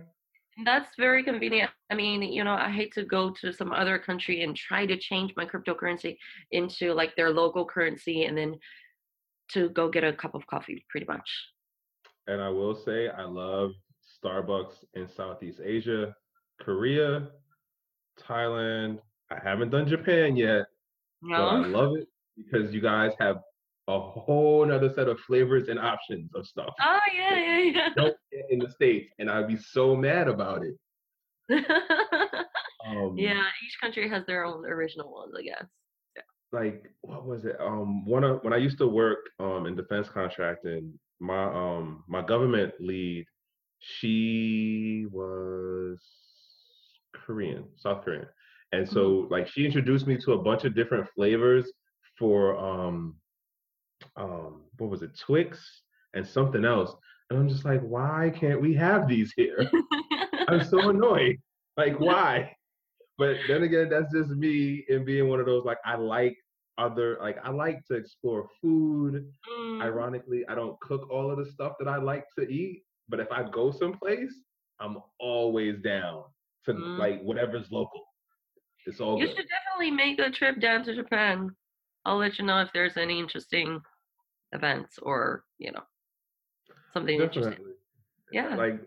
That's 0.65 0.89
very 0.97 1.23
convenient. 1.23 1.71
I 1.89 1.95
mean, 1.95 2.21
you 2.21 2.43
know, 2.43 2.53
I 2.53 2.69
hate 2.69 2.93
to 2.93 3.05
go 3.05 3.33
to 3.41 3.53
some 3.53 3.71
other 3.71 3.97
country 3.97 4.43
and 4.43 4.53
try 4.53 4.85
to 4.85 4.97
change 4.97 5.33
my 5.37 5.45
cryptocurrency 5.45 6.17
into 6.51 6.93
like 6.93 7.15
their 7.15 7.29
local 7.29 7.65
currency 7.65 8.25
and 8.25 8.37
then 8.37 8.59
to 9.51 9.69
go 9.69 9.89
get 9.89 10.03
a 10.03 10.11
cup 10.11 10.35
of 10.35 10.45
coffee, 10.47 10.85
pretty 10.89 11.05
much. 11.05 11.29
And 12.27 12.41
I 12.41 12.49
will 12.49 12.75
say 12.75 13.07
I 13.07 13.23
love 13.23 13.71
Starbucks 14.21 14.83
in 14.93 15.07
Southeast 15.07 15.61
Asia, 15.63 16.13
Korea, 16.61 17.29
Thailand. 18.21 18.99
I 19.31 19.39
haven't 19.41 19.69
done 19.69 19.87
Japan 19.87 20.35
yet, 20.35 20.65
You 21.23 21.29
but 21.29 21.41
I 21.41 21.65
love 21.67 21.95
it 21.95 22.07
because 22.43 22.73
you 22.73 22.81
guys 22.81 23.11
have 23.19 23.37
a 23.87 23.99
whole 23.99 24.65
nother 24.65 24.91
set 24.93 25.07
of 25.07 25.19
flavors 25.21 25.67
and 25.67 25.79
options 25.79 26.29
of 26.35 26.45
stuff 26.45 26.73
Oh 26.79 26.99
yeah, 27.15 27.35
yeah, 27.37 27.59
yeah. 27.73 27.89
don't 27.95 28.15
get 28.31 28.45
in 28.49 28.59
the 28.59 28.69
States. 28.69 29.11
And 29.19 29.29
I'd 29.29 29.47
be 29.47 29.57
so 29.57 29.95
mad 29.95 30.27
about 30.27 30.61
it. 30.63 30.75
Um, 32.87 33.15
yeah, 33.17 33.43
each 33.65 33.77
country 33.81 34.09
has 34.09 34.25
their 34.25 34.45
own 34.45 34.65
original 34.65 35.11
ones, 35.11 35.33
I 35.37 35.43
guess. 35.43 35.65
Yeah. 36.15 36.21
like 36.57 36.83
what 37.01 37.25
was 37.25 37.43
it? 37.45 37.57
Um, 37.59 38.05
one 38.05 38.23
of 38.23 38.41
when 38.43 38.53
I 38.53 38.57
used 38.57 38.77
to 38.79 38.87
work 38.87 39.19
um 39.39 39.65
in 39.65 39.75
defense 39.75 40.07
contracting, 40.09 40.97
my 41.19 41.43
um 41.43 42.03
my 42.07 42.21
government 42.21 42.73
lead, 42.79 43.25
she 43.79 45.05
was 45.11 45.99
Korean, 47.13 47.65
South 47.75 48.03
Korean, 48.05 48.27
and 48.71 48.87
so 48.87 49.27
like 49.29 49.47
she 49.47 49.65
introduced 49.65 50.07
me 50.07 50.17
to 50.17 50.33
a 50.33 50.41
bunch 50.41 50.63
of 50.63 50.73
different 50.73 51.07
flavors 51.15 51.69
for 52.19 52.57
um 52.57 53.15
um 54.17 54.61
what 54.77 54.89
was 54.89 55.01
it 55.01 55.17
Twix 55.17 55.81
and 56.13 56.27
something 56.27 56.65
else, 56.65 56.93
and 57.29 57.39
I'm 57.39 57.49
just 57.49 57.65
like, 57.65 57.81
why 57.81 58.31
can't 58.35 58.61
we 58.61 58.73
have 58.75 59.07
these 59.07 59.33
here? 59.35 59.69
I'm 60.47 60.63
so 60.63 60.89
annoyed. 60.89 61.37
Like 61.77 61.99
why? 61.99 62.55
But 63.17 63.37
then 63.47 63.63
again, 63.63 63.89
that's 63.89 64.13
just 64.13 64.29
me 64.31 64.85
and 64.89 65.05
being 65.05 65.27
one 65.29 65.39
of 65.39 65.45
those 65.45 65.65
like 65.65 65.77
I 65.85 65.95
like 65.95 66.37
other 66.77 67.17
like 67.21 67.37
I 67.43 67.49
like 67.51 67.85
to 67.87 67.95
explore 67.95 68.47
food. 68.61 69.25
Mm, 69.51 69.81
Ironically, 69.81 70.45
I 70.47 70.55
don't 70.55 70.79
cook 70.79 71.09
all 71.11 71.29
of 71.31 71.37
the 71.37 71.51
stuff 71.51 71.73
that 71.79 71.87
I 71.87 71.97
like 71.97 72.25
to 72.37 72.49
eat, 72.49 72.83
but 73.09 73.19
if 73.19 73.31
I 73.31 73.43
go 73.49 73.71
someplace, 73.71 74.33
I'm 74.79 74.97
always 75.19 75.79
down 75.81 76.23
to 76.65 76.73
mm. 76.73 76.97
like 76.97 77.21
whatever's 77.21 77.71
local. 77.71 78.03
It's 78.85 78.99
all 79.01 79.19
You 79.19 79.27
good. 79.27 79.35
should 79.35 79.47
definitely 79.49 79.91
make 79.91 80.19
a 80.19 80.31
trip 80.31 80.59
down 80.61 80.83
to 80.85 80.95
Japan. 80.95 81.51
I'll 82.05 82.17
let 82.17 82.39
you 82.39 82.45
know 82.45 82.61
if 82.61 82.69
there's 82.73 82.97
any 82.97 83.19
interesting 83.19 83.81
events 84.53 84.99
or, 84.99 85.45
you 85.59 85.71
know, 85.71 85.83
something 86.93 87.19
interesting. 87.21 87.57
Yeah. 88.31 88.55
Like 88.57 88.81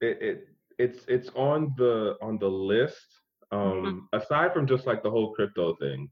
it, 0.00 0.22
it 0.22 0.48
it's 0.78 1.04
it's 1.08 1.28
on 1.30 1.74
the 1.76 2.16
on 2.22 2.38
the 2.38 2.48
list. 2.50 3.06
hmm 3.62 3.90
Um 3.90 4.08
aside 4.12 4.52
from 4.52 4.66
just 4.66 4.86
like 4.86 5.02
the 5.02 5.10
whole 5.10 5.34
crypto 5.34 5.74
thing, 5.76 6.10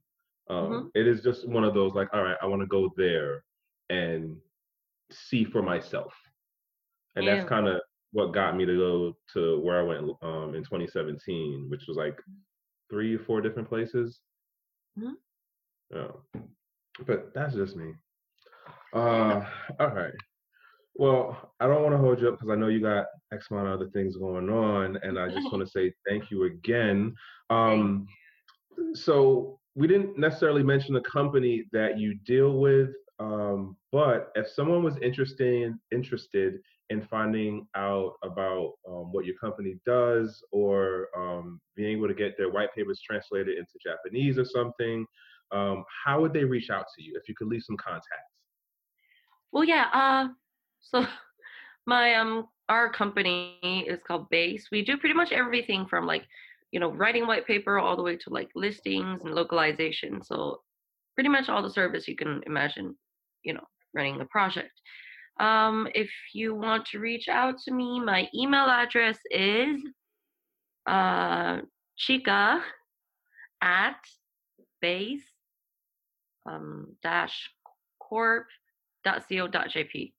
hmm 0.59 0.81
um, 0.81 0.91
it 0.95 1.07
is 1.07 1.23
just 1.23 1.49
one 1.49 1.65
of 1.65 1.75
those 1.75 1.95
like, 1.95 2.09
all 2.13 2.23
right, 2.23 2.37
I 2.43 2.47
want 2.47 2.63
to 2.63 2.67
go 2.67 2.91
there 2.97 3.45
and 3.91 4.41
see 5.13 5.45
for 5.45 5.63
myself. 5.63 6.15
And 7.17 7.27
that's 7.27 7.45
kind 7.45 7.67
of 7.69 7.81
what 8.13 8.33
got 8.33 8.57
me 8.57 8.65
to 8.65 8.77
go 8.77 9.15
to 9.35 9.61
where 9.61 9.81
I 9.81 9.83
went 9.83 10.11
um 10.23 10.55
in 10.55 10.65
2017, 10.65 11.69
which 11.69 11.87
was 11.89 11.97
like 11.97 12.21
three 12.91 13.15
or 13.17 13.19
four 13.21 13.41
different 13.41 13.69
places. 13.69 14.21
hmm 14.97 15.17
Yeah. 15.93 16.41
But 17.07 17.33
that's 17.35 17.55
just 17.55 17.77
me. 17.77 17.93
Uh 18.93 19.45
all 19.79 19.89
right. 19.89 20.15
Well, 20.99 21.53
I 21.61 21.67
don't 21.67 21.83
want 21.83 21.93
to 21.93 21.99
hold 21.99 22.21
you 22.21 22.29
up 22.29 22.39
because 22.39 22.51
I 22.51 22.57
know 22.57 22.69
you 22.69 22.81
got 22.81 23.07
X 23.33 23.49
amount 23.51 23.69
of 23.69 23.75
other 23.75 23.91
things 23.91 24.17
going 24.17 24.49
on, 24.49 24.99
and 25.03 25.19
I 25.19 25.29
just 25.29 25.45
want 25.53 25.65
to 25.65 25.71
say 25.71 25.93
thank 26.09 26.31
you 26.31 26.45
again. 26.45 27.15
Um, 27.51 28.07
so 28.95 29.59
we 29.75 29.87
didn't 29.87 30.19
necessarily 30.19 30.63
mention 30.63 30.95
the 30.95 31.03
company 31.03 31.65
that 31.73 31.99
you 31.99 32.15
deal 32.25 32.59
with, 32.59 32.91
um, 33.19 33.77
but 33.93 34.31
if 34.35 34.49
someone 34.49 34.83
was 34.83 34.97
interested 35.03 35.75
interested 35.93 36.61
in 36.89 37.03
finding 37.03 37.67
out 37.75 38.15
about 38.23 38.75
um, 38.89 39.13
what 39.13 39.25
your 39.25 39.37
company 39.37 39.77
does, 39.85 40.43
or 40.51 41.09
um, 41.17 41.61
being 41.75 41.99
able 41.99 42.09
to 42.09 42.15
get 42.15 42.39
their 42.39 42.51
white 42.51 42.75
papers 42.75 43.01
translated 43.05 43.59
into 43.59 43.73
Japanese 43.83 44.39
or 44.39 44.45
something, 44.45 45.05
um, 45.53 45.85
how 46.05 46.21
would 46.21 46.33
they 46.33 46.45
reach 46.45 46.71
out 46.71 46.87
to 46.97 47.03
you? 47.03 47.17
If 47.17 47.29
you 47.29 47.35
could 47.35 47.49
leave 47.49 47.63
some 47.63 47.77
contacts. 47.77 48.37
Well, 49.53 49.65
yeah. 49.65 49.87
Uh, 49.93 50.29
so 50.81 51.07
my 51.87 52.15
um 52.15 52.49
our 52.69 52.91
company 52.91 53.85
is 53.89 54.01
called 54.07 54.29
Base. 54.29 54.69
We 54.73 54.85
do 54.85 54.97
pretty 54.97 55.15
much 55.15 55.31
everything 55.31 55.87
from 55.87 56.05
like, 56.05 56.25
you 56.73 56.81
know, 56.81 56.91
writing 56.91 57.27
white 57.27 57.47
paper 57.47 57.79
all 57.79 57.97
the 57.97 58.03
way 58.03 58.17
to 58.17 58.31
like 58.31 58.51
listings 58.57 59.23
and 59.25 59.35
localization. 59.35 60.21
So 60.23 60.63
pretty 61.15 61.29
much 61.29 61.49
all 61.49 61.63
the 61.63 61.71
service 61.71 62.09
you 62.09 62.17
can 62.17 62.43
imagine, 62.47 62.97
you 63.45 63.55
know, 63.55 63.65
running 63.95 64.21
a 64.21 64.25
project. 64.27 64.73
Um, 65.39 65.87
if 65.95 66.11
you 66.35 66.55
want 66.55 66.87
to 66.87 66.99
reach 66.99 67.29
out 67.29 67.57
to 67.67 67.73
me, 67.73 68.01
my 68.01 68.29
email 68.35 68.67
address 68.67 69.19
is 69.31 69.81
uh 70.87 71.61
chika 71.99 72.61
at 73.63 73.97
base 74.81 75.25
um 76.47 76.97
dash 77.03 77.51
corp 77.99 78.47
dot 79.05 79.23
co 79.29 79.49
dot 79.49 79.69
jp. 79.69 80.13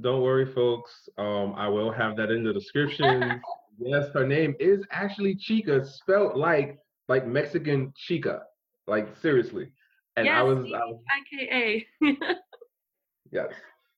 Don't 0.00 0.22
worry, 0.22 0.46
folks. 0.46 1.08
Um, 1.18 1.54
I 1.56 1.68
will 1.68 1.90
have 1.92 2.16
that 2.16 2.30
in 2.30 2.44
the 2.44 2.52
description. 2.52 3.42
Yes, 3.78 4.08
her 4.14 4.26
name 4.26 4.54
is 4.60 4.84
actually 4.90 5.34
Chika, 5.36 5.84
spelled 5.86 6.36
like 6.36 6.78
like 7.08 7.26
Mexican 7.26 7.92
chica, 7.96 8.42
like 8.86 9.16
seriously. 9.16 9.72
And 10.16 10.30
I 10.30 10.42
Yes, 10.42 10.46
I 10.46 10.52
was 10.54 10.66
I 11.10 11.20
K 11.30 11.86
A. 12.02 12.06
yes. 13.30 13.52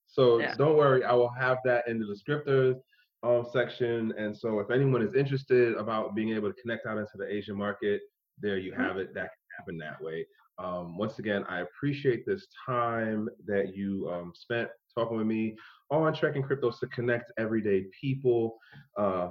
So 0.07 0.41
Yeah. 0.41 0.55
don't 0.57 0.77
worry, 0.77 1.05
I 1.05 1.13
will 1.15 1.33
have 1.39 1.59
that 1.65 1.87
in 1.89 1.99
the 1.99 2.07
descriptors 2.07 2.77
um, 3.23 3.45
section. 3.53 4.13
And 4.19 4.37
so 4.37 4.61
if 4.61 4.71
anyone 4.71 5.03
is 5.03 5.15
interested 5.15 5.75
about 5.77 6.15
being 6.15 6.31
able 6.35 6.53
to 6.53 6.61
connect 6.61 6.87
out 6.87 6.99
into 6.99 7.13
the 7.17 7.27
Asian 7.33 7.57
market, 7.57 8.01
there 8.39 8.59
you 8.59 8.73
Mhm. 8.73 8.87
have 8.87 8.97
it. 8.99 9.15
That 9.15 9.31
can 9.31 9.47
happen 9.59 9.79
that 9.79 10.01
way. 10.03 10.27
Um, 10.59 10.97
once 10.97 11.19
again, 11.19 11.45
I 11.49 11.61
appreciate 11.61 12.25
this 12.27 12.47
time 12.65 13.29
that 13.47 13.77
you 13.77 14.09
um, 14.13 14.33
spent 14.35 14.69
talking 14.97 15.17
with 15.17 15.27
me 15.27 15.57
on 15.91 16.15
Trekking 16.15 16.43
Cryptos 16.43 16.79
to 16.81 16.87
connect 16.89 17.33
everyday 17.39 17.85
people. 18.01 18.57
Uh, 18.99 19.29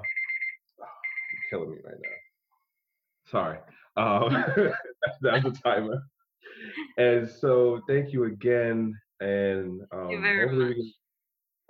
you're 0.79 1.49
killing 1.49 1.71
me 1.71 1.77
right 1.85 1.95
now. 2.01 3.31
Sorry. 3.31 3.57
Um, 3.95 4.45
that's 5.21 5.43
the 5.43 5.57
timer. 5.63 6.03
And 6.97 7.29
so 7.29 7.81
thank 7.87 8.11
you 8.11 8.25
again. 8.25 8.93
And 9.19 9.81
um, 9.93 10.23
hopefully 10.23 10.67
we 10.67 10.73
can 10.75 10.93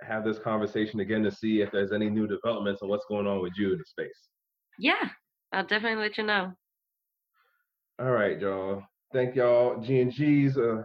have 0.02 0.24
this 0.24 0.38
conversation 0.38 1.00
again 1.00 1.22
to 1.22 1.30
see 1.30 1.60
if 1.60 1.70
there's 1.70 1.92
any 1.92 2.10
new 2.10 2.26
developments 2.26 2.82
on 2.82 2.88
what's 2.88 3.06
going 3.08 3.26
on 3.26 3.40
with 3.40 3.52
you 3.56 3.72
in 3.72 3.78
the 3.78 3.84
space. 3.84 4.28
Yeah, 4.78 5.08
I'll 5.52 5.66
definitely 5.66 6.02
let 6.02 6.18
you 6.18 6.24
know. 6.24 6.52
All 8.00 8.10
right, 8.10 8.40
y'all. 8.40 8.82
Thank 9.12 9.36
y'all. 9.36 9.80
G 9.80 10.00
and 10.00 10.12
G's. 10.12 10.56
Uh, 10.56 10.82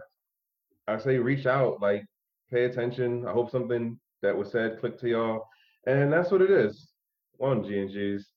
I 0.86 0.98
say 0.98 1.18
reach 1.18 1.46
out, 1.46 1.80
like 1.80 2.04
pay 2.50 2.64
attention. 2.64 3.26
I 3.26 3.32
hope 3.32 3.50
something 3.50 3.98
that 4.22 4.36
was 4.36 4.50
said 4.50 4.78
clicked 4.80 5.00
to 5.00 5.08
y'all, 5.08 5.46
and 5.86 6.12
that's 6.12 6.30
what 6.30 6.42
it 6.42 6.50
is. 6.50 6.90
One 7.38 7.64
G 7.64 7.78
and 7.78 7.90
G's. 7.90 8.28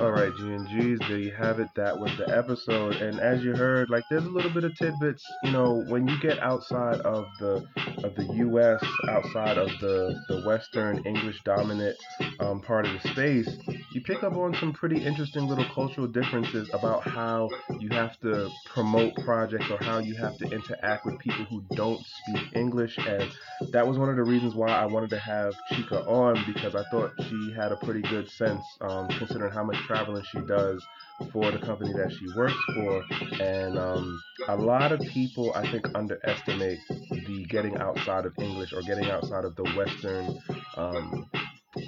All 0.00 0.12
right, 0.12 0.30
G 0.36 0.42
and 0.42 0.68
G's. 0.68 0.98
There 1.08 1.18
you 1.18 1.32
have 1.32 1.58
it. 1.58 1.68
That 1.74 1.98
was 1.98 2.10
the 2.18 2.28
episode, 2.28 2.96
and 2.96 3.18
as 3.18 3.42
you 3.42 3.54
heard, 3.54 3.88
like 3.88 4.04
there's 4.10 4.24
a 4.24 4.28
little 4.28 4.52
bit 4.52 4.64
of 4.64 4.74
tidbits. 4.76 5.24
You 5.42 5.52
know, 5.52 5.84
when 5.88 6.06
you 6.06 6.20
get 6.20 6.38
outside 6.40 7.00
of 7.00 7.24
the 7.40 7.66
of 8.04 8.14
the 8.14 8.28
U.S., 8.34 8.84
outside 9.08 9.56
of 9.56 9.68
the 9.80 10.14
the 10.28 10.42
Western 10.46 10.98
English 11.06 11.40
dominant 11.44 11.96
um, 12.40 12.60
part 12.60 12.86
of 12.86 12.92
the 12.92 13.08
space, 13.08 13.48
you 13.94 14.02
pick 14.02 14.22
up 14.22 14.34
on 14.34 14.54
some 14.60 14.74
pretty 14.74 15.02
interesting 15.02 15.46
little 15.46 15.66
cultural 15.74 16.06
differences 16.06 16.68
about 16.74 17.02
how 17.02 17.48
you 17.78 17.88
have 17.90 18.20
to 18.20 18.50
promote 18.66 19.14
projects 19.24 19.70
or 19.70 19.78
how 19.78 19.98
you 19.98 20.14
have 20.16 20.36
to 20.36 20.44
interact 20.50 21.06
with 21.06 21.18
people 21.20 21.46
who 21.46 21.64
don't 21.74 22.00
speak 22.04 22.54
English. 22.54 22.98
And 22.98 23.30
that 23.72 23.86
was 23.86 23.96
one 23.96 24.10
of 24.10 24.16
the 24.16 24.24
reasons 24.24 24.54
why 24.54 24.68
I 24.68 24.84
wanted 24.84 25.10
to 25.10 25.18
have 25.18 25.54
Chika 25.72 26.06
on 26.06 26.44
because 26.52 26.74
I 26.74 26.84
thought 26.90 27.12
she 27.28 27.54
had 27.56 27.72
a 27.72 27.76
pretty 27.76 28.02
good 28.02 28.28
sense, 28.30 28.62
um, 28.82 29.08
considering 29.08 29.52
how 29.52 29.64
much 29.64 29.76
traveling 29.86 30.24
she 30.30 30.40
does 30.40 30.84
for 31.32 31.50
the 31.50 31.58
company 31.58 31.92
that 31.94 32.12
she 32.12 32.26
works 32.36 32.54
for. 32.74 33.04
And 33.40 33.78
um, 33.78 34.20
a 34.48 34.56
lot 34.56 34.92
of 34.92 35.00
people, 35.00 35.52
I 35.54 35.70
think, 35.70 35.86
underestimate 35.94 36.78
the 36.88 37.46
getting 37.48 37.76
outside 37.78 38.26
of 38.26 38.32
English 38.38 38.72
or 38.72 38.82
getting 38.82 39.10
outside 39.10 39.44
of 39.44 39.56
the 39.56 39.64
Western. 39.76 40.38
Um, 40.76 41.30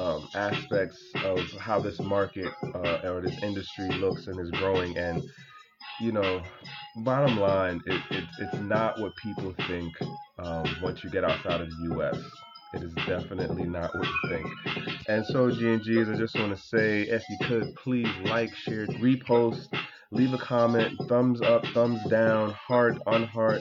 um, 0.00 0.28
aspects 0.34 0.98
of 1.24 1.38
how 1.58 1.80
this 1.80 1.98
market 1.98 2.52
uh, 2.74 3.00
or 3.04 3.22
this 3.22 3.42
industry 3.42 3.88
looks 3.88 4.26
and 4.26 4.38
is 4.38 4.50
growing. 4.50 4.96
And 4.98 5.22
you 6.00 6.12
know, 6.12 6.42
bottom 6.96 7.38
line, 7.38 7.80
it, 7.86 8.00
it, 8.10 8.24
it's 8.38 8.58
not 8.60 9.00
what 9.00 9.12
people 9.16 9.54
think 9.66 9.92
um, 10.38 10.64
once 10.82 11.02
you 11.02 11.10
get 11.10 11.24
outside 11.24 11.60
of 11.60 11.70
the 11.70 11.76
U.S. 11.94 12.16
It 12.74 12.82
is 12.82 12.94
definitely 13.06 13.64
not 13.64 13.94
what 13.94 14.06
you 14.06 14.28
think. 14.28 14.46
And 15.08 15.24
so, 15.26 15.50
G&Gs, 15.50 16.08
I 16.08 16.16
just 16.16 16.38
want 16.38 16.54
to 16.54 16.62
say, 16.62 17.02
if 17.02 17.22
you 17.30 17.38
could, 17.46 17.74
please 17.76 18.08
like, 18.24 18.54
share, 18.54 18.86
repost, 18.86 19.68
leave 20.10 20.34
a 20.34 20.38
comment, 20.38 21.00
thumbs 21.08 21.40
up, 21.40 21.64
thumbs 21.72 22.00
down, 22.10 22.50
heart, 22.50 22.98
unheart, 23.06 23.60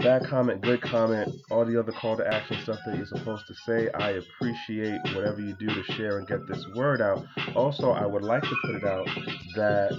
bad 0.00 0.24
comment, 0.24 0.62
good 0.62 0.80
comment, 0.80 1.30
all 1.50 1.66
the 1.66 1.78
other 1.78 1.92
call 1.92 2.16
to 2.16 2.26
action 2.26 2.58
stuff 2.62 2.78
that 2.86 2.96
you're 2.96 3.06
supposed 3.06 3.46
to 3.46 3.54
say. 3.66 3.90
I 3.92 4.12
appreciate 4.12 5.00
whatever 5.14 5.40
you 5.40 5.54
do 5.58 5.66
to 5.66 5.82
share 5.92 6.18
and 6.18 6.26
get 6.26 6.46
this 6.46 6.64
word 6.74 7.02
out. 7.02 7.26
Also, 7.54 7.90
I 7.90 8.06
would 8.06 8.22
like 8.22 8.42
to 8.42 8.56
put 8.64 8.76
it 8.76 8.84
out 8.84 9.06
that 9.54 9.92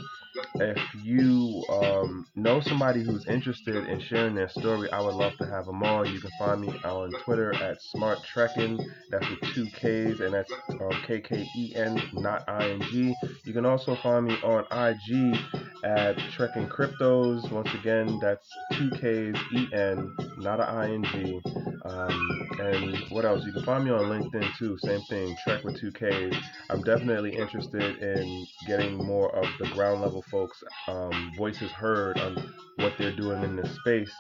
if 0.55 0.77
you 1.03 1.63
um, 1.69 2.25
know 2.35 2.59
somebody 2.61 3.03
who's 3.03 3.25
interested 3.27 3.87
in 3.87 3.99
sharing 3.99 4.35
their 4.35 4.49
story, 4.49 4.91
I 4.91 5.01
would 5.01 5.15
love 5.15 5.33
to 5.37 5.45
have 5.45 5.65
them 5.65 5.83
on. 5.83 6.11
You 6.11 6.19
can 6.19 6.31
find 6.39 6.61
me 6.61 6.69
on 6.83 7.11
Twitter 7.23 7.53
at 7.55 7.81
Smart 7.81 8.19
Trekking. 8.23 8.79
That's 9.11 9.27
with 9.29 9.53
two 9.53 9.67
K's, 9.79 10.19
and 10.19 10.33
that's 10.33 10.51
um, 10.69 10.91
K 11.05 11.21
K 11.21 11.47
E 11.55 11.73
N, 11.75 12.01
not 12.13 12.43
I 12.47 12.69
N 12.69 12.81
G. 12.91 13.15
You 13.45 13.53
can 13.53 13.65
also 13.65 13.95
find 14.01 14.25
me 14.25 14.35
on 14.43 14.65
IG 14.71 15.39
at 15.83 16.17
Trekking 16.31 16.67
Cryptos. 16.67 17.51
Once 17.51 17.69
again, 17.73 18.19
that's 18.21 18.47
two 18.73 18.89
K's 18.91 19.35
E 19.53 19.67
N, 19.73 20.15
not 20.37 20.59
a 20.59 20.63
I 20.63 20.89
N 20.89 21.03
G. 21.11 21.41
Um, 21.85 22.47
and 22.59 22.97
what 23.09 23.25
else? 23.25 23.43
You 23.45 23.53
can 23.53 23.63
find 23.63 23.85
me 23.85 23.91
on 23.91 24.05
LinkedIn 24.05 24.57
too. 24.57 24.77
Same 24.79 25.01
thing, 25.09 25.35
Trek 25.43 25.63
with 25.63 25.79
two 25.79 25.91
K's. 25.91 26.35
I'm 26.69 26.81
definitely 26.83 27.35
interested 27.35 27.97
in 28.01 28.45
getting 28.65 28.95
more 28.95 29.33
of 29.35 29.45
the 29.59 29.69
ground 29.69 30.01
level 30.01 30.23
folks' 30.29 30.63
um, 30.87 31.31
voices 31.37 31.71
heard 31.71 32.19
on 32.19 32.53
what 32.77 32.93
they're 32.97 33.15
doing 33.15 33.43
in 33.43 33.55
this 33.55 33.75
space. 33.75 34.13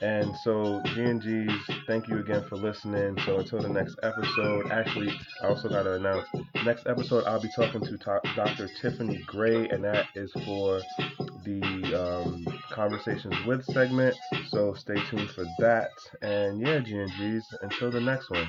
And 0.00 0.34
so, 0.36 0.80
G&Gs, 0.84 1.70
thank 1.86 2.08
you 2.08 2.18
again 2.18 2.44
for 2.48 2.56
listening. 2.56 3.18
So, 3.24 3.38
until 3.38 3.60
the 3.60 3.68
next 3.68 3.96
episode, 4.02 4.70
actually, 4.70 5.10
I 5.42 5.48
also 5.48 5.68
got 5.68 5.82
to 5.84 5.94
announce 5.94 6.28
next 6.64 6.86
episode, 6.86 7.24
I'll 7.24 7.40
be 7.40 7.50
talking 7.54 7.80
to 7.80 7.96
Dr. 7.96 8.68
Tiffany 8.80 9.22
Gray, 9.26 9.68
and 9.68 9.82
that 9.84 10.06
is 10.14 10.30
for 10.44 10.80
the 11.44 11.94
um, 11.94 12.46
Conversations 12.70 13.34
with 13.46 13.64
segment. 13.64 14.14
So, 14.48 14.74
stay 14.74 15.02
tuned 15.10 15.30
for 15.30 15.44
that. 15.58 15.90
And 16.22 16.60
yeah, 16.60 16.78
G&Gs, 16.78 17.44
until 17.62 17.90
the 17.90 18.00
next 18.00 18.30
one. 18.30 18.46